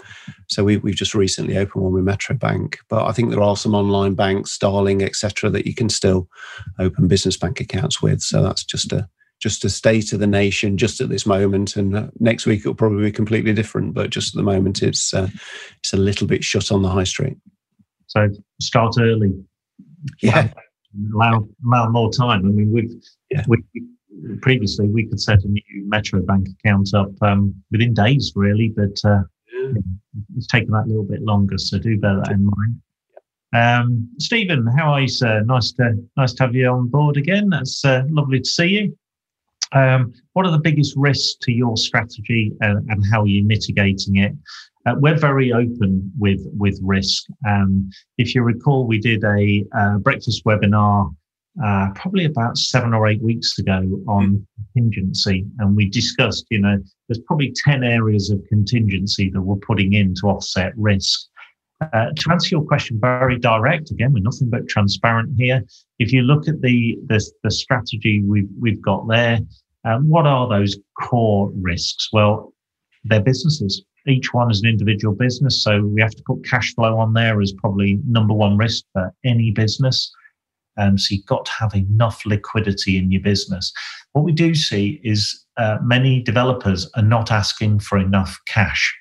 so 0.48 0.64
we, 0.64 0.78
we've 0.78 0.96
just 0.96 1.14
recently 1.14 1.58
opened 1.58 1.84
one 1.84 1.94
with 1.94 2.04
Metro 2.04 2.36
Bank, 2.36 2.80
but 2.90 3.06
I 3.06 3.12
think 3.14 3.30
there 3.30 3.42
are 3.42 3.56
some 3.56 3.76
online 3.76 4.14
banks, 4.14 4.52
Starling, 4.52 5.02
etc., 5.02 5.50
that 5.52 5.66
you 5.66 5.74
can 5.74 5.90
still 5.90 6.28
open 6.80 7.08
business 7.08 7.38
bank 7.38 7.62
accounts 7.62 8.02
with. 8.02 8.22
So 8.22 8.42
that's 8.42 8.64
just 8.64 8.92
a 8.92 9.08
just 9.40 9.66
a 9.66 9.70
state 9.70 10.14
of 10.14 10.20
the 10.20 10.28
nation 10.28 10.78
just 10.78 11.00
at 11.02 11.10
this 11.10 11.26
moment. 11.26 11.76
And 11.76 11.96
uh, 11.96 12.08
next 12.20 12.46
week 12.46 12.62
it'll 12.62 12.76
probably 12.76 13.04
be 13.04 13.12
completely 13.12 13.54
different, 13.54 13.94
but 13.94 14.10
just 14.10 14.36
at 14.36 14.38
the 14.38 14.44
moment 14.44 14.82
it's 14.82 15.14
uh, 15.14 15.30
it's 15.80 15.94
a 15.94 15.98
little 15.98 16.28
bit 16.28 16.44
shut 16.44 16.72
on 16.72 16.82
the 16.82 16.90
high 16.90 17.04
street. 17.04 17.38
So 18.08 18.30
start 18.62 18.96
early. 19.00 19.34
Yeah. 20.22 20.52
Allow, 21.14 21.48
allow 21.66 21.90
more 21.90 22.12
time. 22.12 22.46
I 22.46 22.50
mean, 22.50 22.72
we've 22.72 22.92
yeah. 23.30 23.44
we, 23.48 23.58
previously 24.42 24.88
we 24.88 25.06
could 25.06 25.20
set 25.20 25.44
a 25.44 25.48
new 25.48 25.62
Metro 25.86 26.22
Bank 26.22 26.48
account 26.50 26.94
up 26.96 27.12
um, 27.22 27.54
within 27.72 27.94
days, 27.94 28.32
really, 28.36 28.70
but 28.70 28.98
uh, 29.04 29.22
yeah. 29.54 29.80
it's 30.36 30.48
taken 30.48 30.72
that 30.72 30.88
little 30.88 31.04
bit 31.04 31.22
longer. 31.22 31.58
So 31.58 31.78
do 31.78 32.00
bear 32.00 32.22
that 32.24 32.32
in 32.32 32.46
mind. 32.46 32.82
Um, 33.54 34.10
Stephen, 34.20 34.66
how 34.78 34.92
are 34.92 35.02
you, 35.02 35.08
sir? 35.08 35.42
Nice 35.44 35.72
to 35.74 35.96
nice 36.16 36.34
to 36.34 36.44
have 36.44 36.56
you 36.56 36.68
on 36.68 36.88
board 36.88 37.18
again. 37.18 37.50
That's 37.50 37.84
uh, 37.86 38.04
lovely 38.10 38.40
to 38.40 38.50
see 38.50 38.68
you. 38.68 38.98
Um, 39.74 40.14
what 40.34 40.46
are 40.46 40.52
the 40.52 40.60
biggest 40.60 40.96
risks 40.96 41.36
to 41.42 41.52
your 41.52 41.78
strategy, 41.78 42.52
and, 42.62 42.90
and 42.90 43.04
how 43.12 43.24
are 43.24 43.28
you 43.28 43.44
mitigating 43.44 44.18
it? 44.18 44.34
Uh, 44.86 44.96
we're 45.00 45.18
very 45.18 45.52
open 45.52 46.12
with 46.18 46.42
with 46.58 46.80
risk. 46.82 47.26
Um, 47.48 47.90
if 48.18 48.34
you 48.34 48.44
recall, 48.44 48.88
we 48.88 49.00
did 49.00 49.24
a 49.24 49.66
uh, 49.78 49.98
breakfast 49.98 50.46
webinar 50.46 51.14
uh, 51.64 51.90
probably 51.96 52.26
about 52.26 52.58
seven 52.58 52.94
or 52.94 53.08
eight 53.08 53.22
weeks 53.22 53.58
ago 53.60 53.82
on 54.08 54.46
contingency, 54.74 55.46
and 55.60 55.76
we 55.76 55.90
discussed, 55.90 56.46
you 56.50 56.60
know, 56.60 56.78
there's 57.08 57.22
probably 57.26 57.54
ten 57.66 57.84
areas 57.84 58.30
of 58.30 58.40
contingency 58.48 59.30
that 59.32 59.42
we're 59.42 59.56
putting 59.56 59.94
in 59.94 60.14
to 60.16 60.28
offset 60.28 60.72
risk. 60.78 61.20
Uh, 61.80 62.08
to 62.16 62.32
answer 62.32 62.56
your 62.56 62.64
question 62.64 63.00
very 63.00 63.38
direct, 63.38 63.92
again, 63.92 64.12
we're 64.12 64.24
nothing 64.24 64.50
but 64.50 64.68
transparent 64.68 65.32
here. 65.38 65.64
If 66.00 66.12
you 66.12 66.24
look 66.24 66.48
at 66.48 66.62
the 66.62 66.98
the, 67.08 67.24
the 67.44 67.52
strategy 67.52 68.24
we've 68.24 68.50
we've 68.60 68.82
got 68.82 69.08
there, 69.08 69.40
um, 69.86 70.10
what 70.10 70.26
are 70.26 70.50
those 70.50 70.78
core 71.00 71.52
risks? 71.56 72.10
Well, 72.12 72.54
they're 73.04 73.22
businesses. 73.22 73.84
Each 74.08 74.34
one 74.34 74.50
is 74.50 74.62
an 74.62 74.70
individual 74.70 75.14
business, 75.14 75.62
so 75.64 75.82
we 75.82 76.02
have 76.02 76.16
to 76.16 76.24
put 76.26 76.44
cash 76.46 76.74
flow 76.74 76.98
on 76.98 77.14
there 77.14 77.42
as 77.42 77.54
probably 77.54 78.00
number 78.08 78.34
one 78.34 78.58
risk 78.58 78.86
for 78.94 79.14
any 79.24 79.52
business. 79.52 80.12
Um, 80.78 80.98
so 80.98 81.16
you've 81.16 81.26
got 81.26 81.46
to 81.46 81.52
have 81.60 81.76
enough 81.76 82.26
liquidity 82.26 82.98
in 82.98 83.12
your 83.12 83.22
business. 83.22 83.74
What 84.14 84.24
we 84.24 84.32
do 84.32 84.56
see 84.56 85.02
is 85.04 85.46
uh, 85.58 85.78
many 85.82 86.22
developers 86.22 86.90
are 86.96 87.04
not 87.04 87.32
asking 87.32 87.80
for 87.80 87.98
enough 87.98 88.40
cash. 88.46 88.96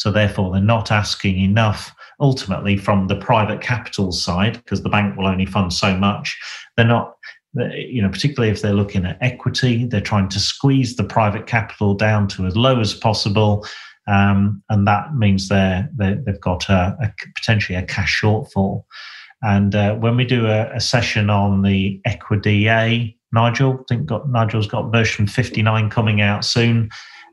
So 0.00 0.10
therefore, 0.10 0.50
they're 0.50 0.62
not 0.62 0.90
asking 0.90 1.38
enough 1.38 1.94
ultimately 2.20 2.78
from 2.78 3.06
the 3.06 3.16
private 3.16 3.60
capital 3.60 4.12
side 4.12 4.54
because 4.54 4.82
the 4.82 4.88
bank 4.88 5.14
will 5.14 5.26
only 5.26 5.44
fund 5.44 5.74
so 5.74 5.94
much. 5.94 6.38
They're 6.74 6.86
not, 6.86 7.16
you 7.54 8.00
know, 8.00 8.08
particularly 8.08 8.50
if 8.50 8.62
they're 8.62 8.72
looking 8.72 9.04
at 9.04 9.18
equity, 9.20 9.84
they're 9.84 10.00
trying 10.00 10.30
to 10.30 10.40
squeeze 10.40 10.96
the 10.96 11.04
private 11.04 11.46
capital 11.46 11.92
down 11.92 12.28
to 12.28 12.46
as 12.46 12.56
low 12.56 12.80
as 12.80 12.94
possible. 12.94 13.66
Um, 14.08 14.62
and 14.70 14.86
that 14.86 15.14
means 15.14 15.48
they're, 15.48 15.86
they 15.94 16.16
have 16.26 16.40
got 16.40 16.70
a, 16.70 16.96
a, 17.02 17.12
potentially 17.36 17.76
a 17.76 17.82
cash 17.82 18.22
shortfall. 18.22 18.84
And 19.42 19.74
uh, 19.74 19.96
when 19.96 20.16
we 20.16 20.24
do 20.24 20.46
a, 20.46 20.74
a, 20.74 20.80
session 20.80 21.28
on 21.28 21.60
the 21.60 22.00
EquiDA, 22.06 23.14
Nigel, 23.32 23.74
I 23.74 23.82
think 23.86 24.06
got, 24.06 24.30
Nigel's 24.30 24.66
got 24.66 24.90
version 24.90 25.26
59 25.26 25.90
coming 25.90 26.22
out 26.22 26.46
soon. 26.46 26.88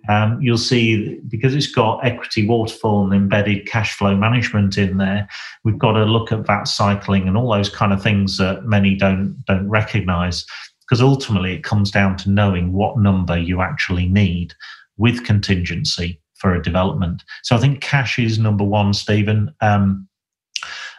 Um, 0.10 0.42
you'll 0.42 0.58
see 0.58 1.20
because 1.28 1.54
it's 1.54 1.72
got 1.72 2.06
equity 2.06 2.48
waterfall 2.48 3.04
and 3.06 3.14
embedded 3.14 3.66
cash 3.66 3.98
flow 3.98 4.16
management 4.16 4.78
in 4.78 4.98
there, 4.98 5.28
we've 5.64 5.78
got 5.78 5.94
to 5.94 6.06
look 6.06 6.32
at 6.32 6.46
that 6.48 6.68
cycling 6.68 7.28
and 7.28 7.36
all 7.36 7.52
those 7.52 7.70
kind 7.70 7.92
of 7.92 8.02
things 8.02 8.38
that 8.38 8.64
many 8.64 8.96
don't 8.96 9.44
don't 9.46 9.68
recognise. 9.70 10.46
Because 10.82 11.02
ultimately, 11.02 11.54
it 11.54 11.64
comes 11.64 11.92
down 11.92 12.16
to 12.18 12.30
knowing 12.30 12.72
what 12.72 12.98
number 12.98 13.38
you 13.38 13.62
actually 13.62 14.08
need 14.08 14.54
with 14.96 15.26
contingency 15.26 16.22
for 16.36 16.56
a 16.56 16.64
development. 16.64 17.24
So 17.44 17.56
I 17.56 17.60
think 17.60 17.82
cash 17.82 18.18
is 18.20 18.40
number 18.40 18.64
one, 18.64 18.94
Stephen. 18.94 19.54
Um, 19.60 20.08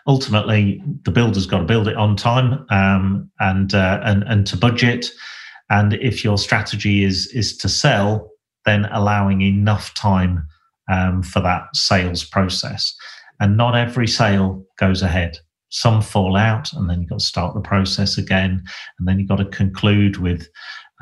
ultimately 0.07 0.82
the 1.05 1.11
builder's 1.11 1.46
got 1.46 1.59
to 1.59 1.64
build 1.64 1.86
it 1.86 1.96
on 1.96 2.16
time 2.16 2.66
um, 2.70 3.30
and, 3.40 3.74
uh, 3.74 4.01
and 4.03 4.24
and 4.24 4.46
to 4.49 4.57
budget. 4.57 5.11
And 5.70 5.94
if 5.94 6.24
your 6.24 6.38
strategy 6.38 7.05
is 7.05 7.26
is 7.28 7.57
to 7.59 7.68
sell, 7.68 8.30
then 8.64 8.86
allowing 8.86 9.42
enough 9.42 9.94
time 9.94 10.46
um, 10.90 11.22
for 11.22 11.40
that 11.40 11.64
sales 11.74 12.24
process. 12.24 12.94
And 13.40 13.56
not 13.56 13.76
every 13.76 14.09
sale 14.09 14.64
goes 14.78 15.02
ahead. 15.02 15.38
Some 15.70 16.00
fall 16.00 16.36
out, 16.36 16.72
and 16.72 16.88
then 16.88 17.00
you've 17.00 17.11
got 17.11 17.18
to 17.18 17.24
start 17.24 17.54
the 17.54 17.61
process 17.61 18.16
again, 18.16 18.62
and 18.98 19.06
then 19.06 19.18
you've 19.18 19.28
got 19.28 19.36
to 19.36 19.44
conclude 19.44 20.16
with 20.16 20.48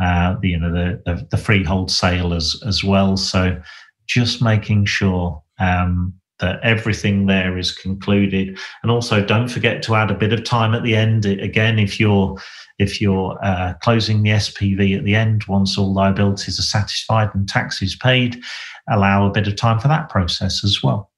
uh, 0.03 0.35
the 0.43 0.49
you 0.49 0.59
know 0.59 0.73
the, 0.73 1.01
the, 1.07 1.27
the 1.31 1.37
freehold 1.37 1.91
sale 1.91 2.35
as 2.35 2.61
as 2.67 2.83
well. 2.83 3.17
So 3.17 3.61
just 4.09 4.43
making 4.43 4.87
sure 4.87 5.41
um, 5.61 6.15
that 6.39 6.61
everything 6.63 7.27
there 7.27 7.57
is 7.57 7.73
concluded. 7.73 8.59
And 8.83 8.91
also 8.91 9.25
don't 9.25 9.49
forget 9.49 9.83
to 9.85 9.95
add 9.95 10.11
a 10.11 10.15
bit 10.15 10.33
of 10.33 10.45
time 10.45 10.75
at 10.75 10.83
the 10.83 10.95
end. 10.95 11.25
Again 11.25 11.79
if 11.79 11.99
you're 11.99 12.37
if 12.79 13.01
you're 13.01 13.39
uh, 13.43 13.73
closing 13.83 14.23
the 14.23 14.31
spv 14.31 14.97
at 14.97 15.05
the 15.05 15.15
end 15.15 15.45
once 15.45 15.79
all 15.79 15.95
liabilities 15.95 16.59
are 16.59 16.63
satisfied 16.63 17.31
and 17.35 17.49
taxes 17.49 17.97
paid 17.97 18.43
allow 18.91 19.27
a 19.27 19.31
bit 19.31 19.49
of 19.49 19.57
time 19.57 19.79
for 19.79 19.89
that 19.89 20.11
process 20.11 20.63
as 20.63 20.83
well. 20.83 21.11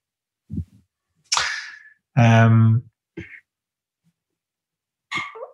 Um, 2.16 2.84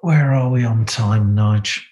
where 0.02 0.34
are 0.34 0.50
we 0.50 0.64
on 0.64 0.84
time 0.84 1.34
nudge 1.34 1.90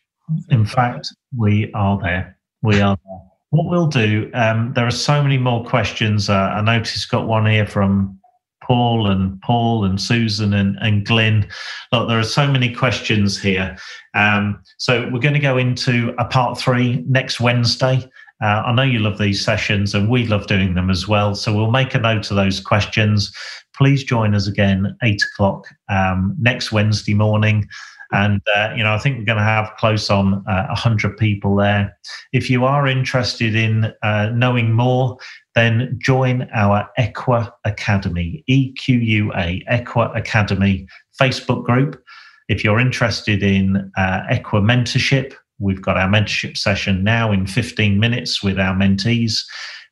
in 0.51 0.67
fact 0.67 1.09
we 1.35 1.73
are 1.73 1.99
there. 1.99 2.39
We 2.63 2.81
are 2.81 2.99
there 3.05 3.32
what 3.53 3.67
we'll 3.67 3.87
do, 3.87 4.31
um, 4.33 4.73
there 4.75 4.87
are 4.87 4.91
so 4.91 5.23
many 5.23 5.37
more 5.37 5.63
questions. 5.63 6.31
Uh, 6.31 6.55
I 6.57 6.63
noticed 6.63 7.11
got 7.11 7.27
one 7.29 7.45
here 7.45 7.67
from 7.67 8.19
Paul 8.63 9.09
and 9.09 9.39
Paul 9.43 9.85
and 9.85 10.01
Susan 10.01 10.55
and, 10.55 10.79
and 10.81 11.05
Glyn. 11.05 11.47
Look, 11.93 12.09
there 12.09 12.19
are 12.19 12.25
so 12.25 12.51
many 12.51 12.75
questions 12.75 13.39
here. 13.39 13.77
Um, 14.15 14.59
so 14.79 15.07
we're 15.13 15.21
going 15.21 15.35
to 15.35 15.39
go 15.39 15.59
into 15.59 16.15
a 16.19 16.25
part 16.25 16.59
three 16.59 17.05
next 17.07 17.41
Wednesday. 17.41 18.09
Uh, 18.43 18.63
I 18.65 18.73
know 18.73 18.85
you 18.85 19.01
love 19.01 19.19
these 19.19 19.45
sessions 19.45 19.95
and 19.95 20.09
we 20.09 20.27
love 20.27 20.47
doing 20.47 20.73
them 20.73 20.89
as 20.89 21.07
well. 21.07 21.35
So 21.35 21.55
we'll 21.55 21.71
make 21.71 21.95
a 21.95 21.99
note 21.99 22.31
of 22.31 22.37
those 22.37 22.59
questions. 22.59 23.37
Please 23.77 24.03
join 24.03 24.35
us 24.35 24.47
again, 24.47 24.97
eight 25.03 25.23
o'clock 25.35 25.67
um, 25.91 26.35
next 26.41 26.73
Wednesday 26.73 27.13
morning. 27.13 27.69
And, 28.13 28.43
uh, 28.55 28.75
you 28.77 28.83
know, 28.83 28.93
I 28.93 28.99
think 28.99 29.19
we're 29.19 29.25
going 29.25 29.39
to 29.39 29.45
have 29.45 29.73
close 29.79 30.11
on 30.11 30.45
uh, 30.47 30.67
100 30.67 31.17
people 31.17 31.57
there. 31.57 31.97
If 32.33 32.51
you 32.51 32.65
are 32.65 32.87
interested 32.87 33.55
in 33.55 33.93
uh, 34.03 34.31
knowing 34.35 34.73
more, 34.73 35.17
then 35.55 35.99
join 36.01 36.49
our 36.55 36.89
Equa 36.99 37.51
Academy, 37.65 38.45
EQUA, 38.49 39.67
Equa 39.67 40.17
Academy 40.17 40.87
Facebook 41.21 41.65
group. 41.65 42.03
If 42.49 42.63
you're 42.63 42.81
interested 42.81 43.43
in 43.43 43.91
uh, 43.97 44.23
Equa 44.31 44.63
mentorship, 44.63 45.35
we've 45.59 45.83
got 45.83 45.97
our 45.97 46.09
mentorship 46.09 46.57
session 46.57 47.05
now 47.05 47.33
in 47.33 47.47
15 47.47 47.99
minutes 47.99 48.43
with 48.43 48.59
our 48.59 48.75
mentees. 48.75 49.41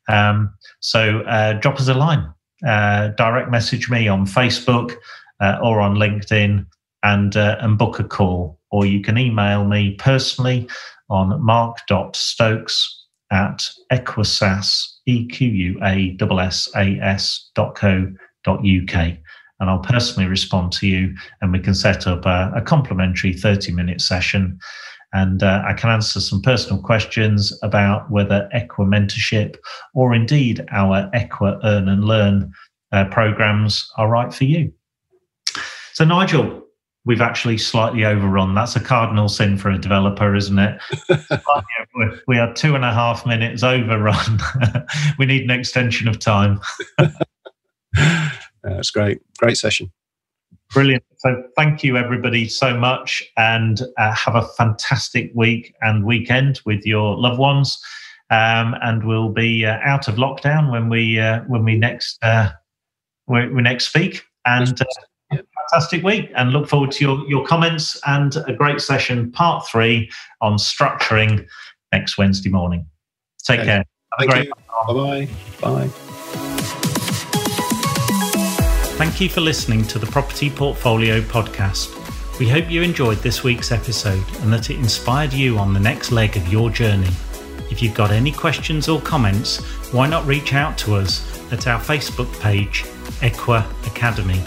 Um, 0.09 0.53
so 0.79 1.21
uh, 1.21 1.53
drop 1.53 1.79
us 1.79 1.87
a 1.87 1.93
line, 1.93 2.31
uh, 2.67 3.09
direct 3.09 3.49
message 3.49 3.89
me 3.89 4.07
on 4.07 4.25
Facebook 4.25 4.95
uh, 5.39 5.57
or 5.63 5.81
on 5.81 5.95
LinkedIn 5.95 6.65
and 7.03 7.35
uh, 7.35 7.57
and 7.59 7.77
book 7.77 7.99
a 7.99 8.03
call, 8.03 8.59
or 8.71 8.85
you 8.85 9.01
can 9.01 9.17
email 9.17 9.65
me 9.65 9.95
personally 9.95 10.67
on 11.09 11.43
mark.stokes 11.43 13.01
at 13.31 13.69
equasas, 13.91 14.85
E-Q-U-A-S-S 15.05 16.19
dot 17.55 17.75
co 17.75 18.11
dot 18.43 18.59
UK. 18.59 19.17
And 19.59 19.69
I'll 19.69 19.79
personally 19.79 20.27
respond 20.27 20.71
to 20.73 20.87
you 20.87 21.15
and 21.41 21.51
we 21.51 21.59
can 21.59 21.75
set 21.75 22.07
up 22.07 22.25
a, 22.25 22.51
a 22.55 22.61
complimentary 22.61 23.33
30 23.33 23.73
minute 23.73 24.01
session. 24.01 24.57
And 25.13 25.43
uh, 25.43 25.61
I 25.65 25.73
can 25.73 25.89
answer 25.91 26.19
some 26.19 26.41
personal 26.41 26.81
questions 26.81 27.53
about 27.61 28.09
whether 28.09 28.49
Equa 28.55 28.87
mentorship 28.87 29.57
or 29.93 30.15
indeed 30.15 30.65
our 30.71 31.11
Equa 31.13 31.59
earn 31.63 31.89
and 31.89 32.05
learn 32.05 32.51
uh, 32.91 33.05
programs 33.05 33.89
are 33.97 34.09
right 34.09 34.33
for 34.33 34.45
you. 34.45 34.73
So, 35.93 36.05
Nigel, 36.05 36.63
we've 37.05 37.21
actually 37.21 37.57
slightly 37.57 38.05
overrun. 38.05 38.53
That's 38.53 38.75
a 38.75 38.79
cardinal 38.79 39.27
sin 39.27 39.57
for 39.57 39.69
a 39.69 39.77
developer, 39.77 40.35
isn't 40.35 40.59
it? 40.59 40.79
we 42.27 42.37
are 42.37 42.53
two 42.53 42.75
and 42.75 42.85
a 42.85 42.93
half 42.93 43.25
minutes 43.25 43.63
overrun. 43.63 44.39
we 45.19 45.25
need 45.25 45.43
an 45.43 45.51
extension 45.51 46.07
of 46.07 46.19
time. 46.19 46.59
That's 48.63 48.91
great. 48.91 49.19
Great 49.37 49.57
session. 49.57 49.91
Brilliant. 50.71 51.03
So, 51.17 51.43
thank 51.57 51.83
you, 51.83 51.97
everybody, 51.97 52.47
so 52.47 52.77
much, 52.77 53.21
and 53.35 53.81
uh, 53.97 54.13
have 54.15 54.35
a 54.35 54.47
fantastic 54.57 55.31
week 55.35 55.75
and 55.81 56.05
weekend 56.05 56.61
with 56.65 56.85
your 56.85 57.17
loved 57.17 57.39
ones. 57.39 57.83
Um, 58.29 58.75
and 58.81 59.05
we'll 59.05 59.33
be 59.33 59.65
uh, 59.65 59.79
out 59.83 60.07
of 60.07 60.15
lockdown 60.15 60.71
when 60.71 60.87
we 60.87 61.19
uh, 61.19 61.41
when 61.47 61.65
we 61.65 61.75
next 61.75 62.17
uh, 62.23 62.51
we, 63.27 63.49
we 63.49 63.61
next 63.61 63.89
speak. 63.89 64.23
And 64.45 64.79
fantastic 65.71 66.03
week 66.03 66.31
and 66.35 66.51
look 66.51 66.67
forward 66.67 66.91
to 66.91 67.05
your, 67.05 67.29
your 67.29 67.45
comments 67.45 67.99
and 68.05 68.35
a 68.47 68.53
great 68.53 68.81
session, 68.81 69.31
part 69.31 69.65
three 69.67 70.11
on 70.41 70.53
structuring 70.53 71.47
next 71.91 72.17
Wednesday 72.17 72.49
morning. 72.49 72.85
Take 73.43 73.61
okay. 73.61 73.65
care. 73.67 73.85
Have 74.19 74.29
Thank 74.29 74.45
you. 74.45 74.53
Bye-bye. 74.87 75.29
Bye. 75.61 75.87
Thank 78.97 79.21
you 79.21 79.29
for 79.29 79.41
listening 79.41 79.83
to 79.85 79.97
the 79.97 80.05
Property 80.07 80.49
Portfolio 80.49 81.21
podcast. 81.21 81.97
We 82.39 82.49
hope 82.49 82.69
you 82.69 82.81
enjoyed 82.81 83.19
this 83.19 83.43
week's 83.43 83.71
episode 83.71 84.23
and 84.41 84.51
that 84.51 84.69
it 84.69 84.77
inspired 84.77 85.31
you 85.31 85.57
on 85.57 85.73
the 85.73 85.79
next 85.79 86.11
leg 86.11 86.35
of 86.35 86.51
your 86.51 86.69
journey. 86.69 87.09
If 87.69 87.81
you've 87.81 87.95
got 87.95 88.11
any 88.11 88.31
questions 88.31 88.89
or 88.89 88.99
comments, 88.99 89.63
why 89.93 90.07
not 90.07 90.25
reach 90.25 90.53
out 90.53 90.77
to 90.79 90.95
us 90.95 91.25
at 91.53 91.67
our 91.67 91.79
Facebook 91.79 92.31
page, 92.41 92.83
Equa 93.21 93.65
Academy 93.87 94.41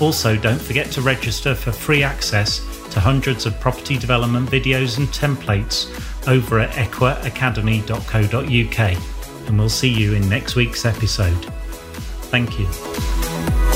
Also, 0.00 0.36
don't 0.36 0.60
forget 0.60 0.90
to 0.92 1.02
register 1.02 1.54
for 1.54 1.72
free 1.72 2.02
access 2.02 2.60
to 2.90 3.00
hundreds 3.00 3.46
of 3.46 3.58
property 3.60 3.98
development 3.98 4.48
videos 4.48 4.96
and 4.98 5.08
templates 5.08 5.86
over 6.26 6.58
at 6.58 6.70
equiacademy.co.uk. 6.70 9.48
And 9.48 9.58
we'll 9.58 9.68
see 9.68 9.90
you 9.90 10.14
in 10.14 10.26
next 10.28 10.56
week's 10.56 10.84
episode. 10.84 11.44
Thank 12.30 12.58
you. 12.58 13.69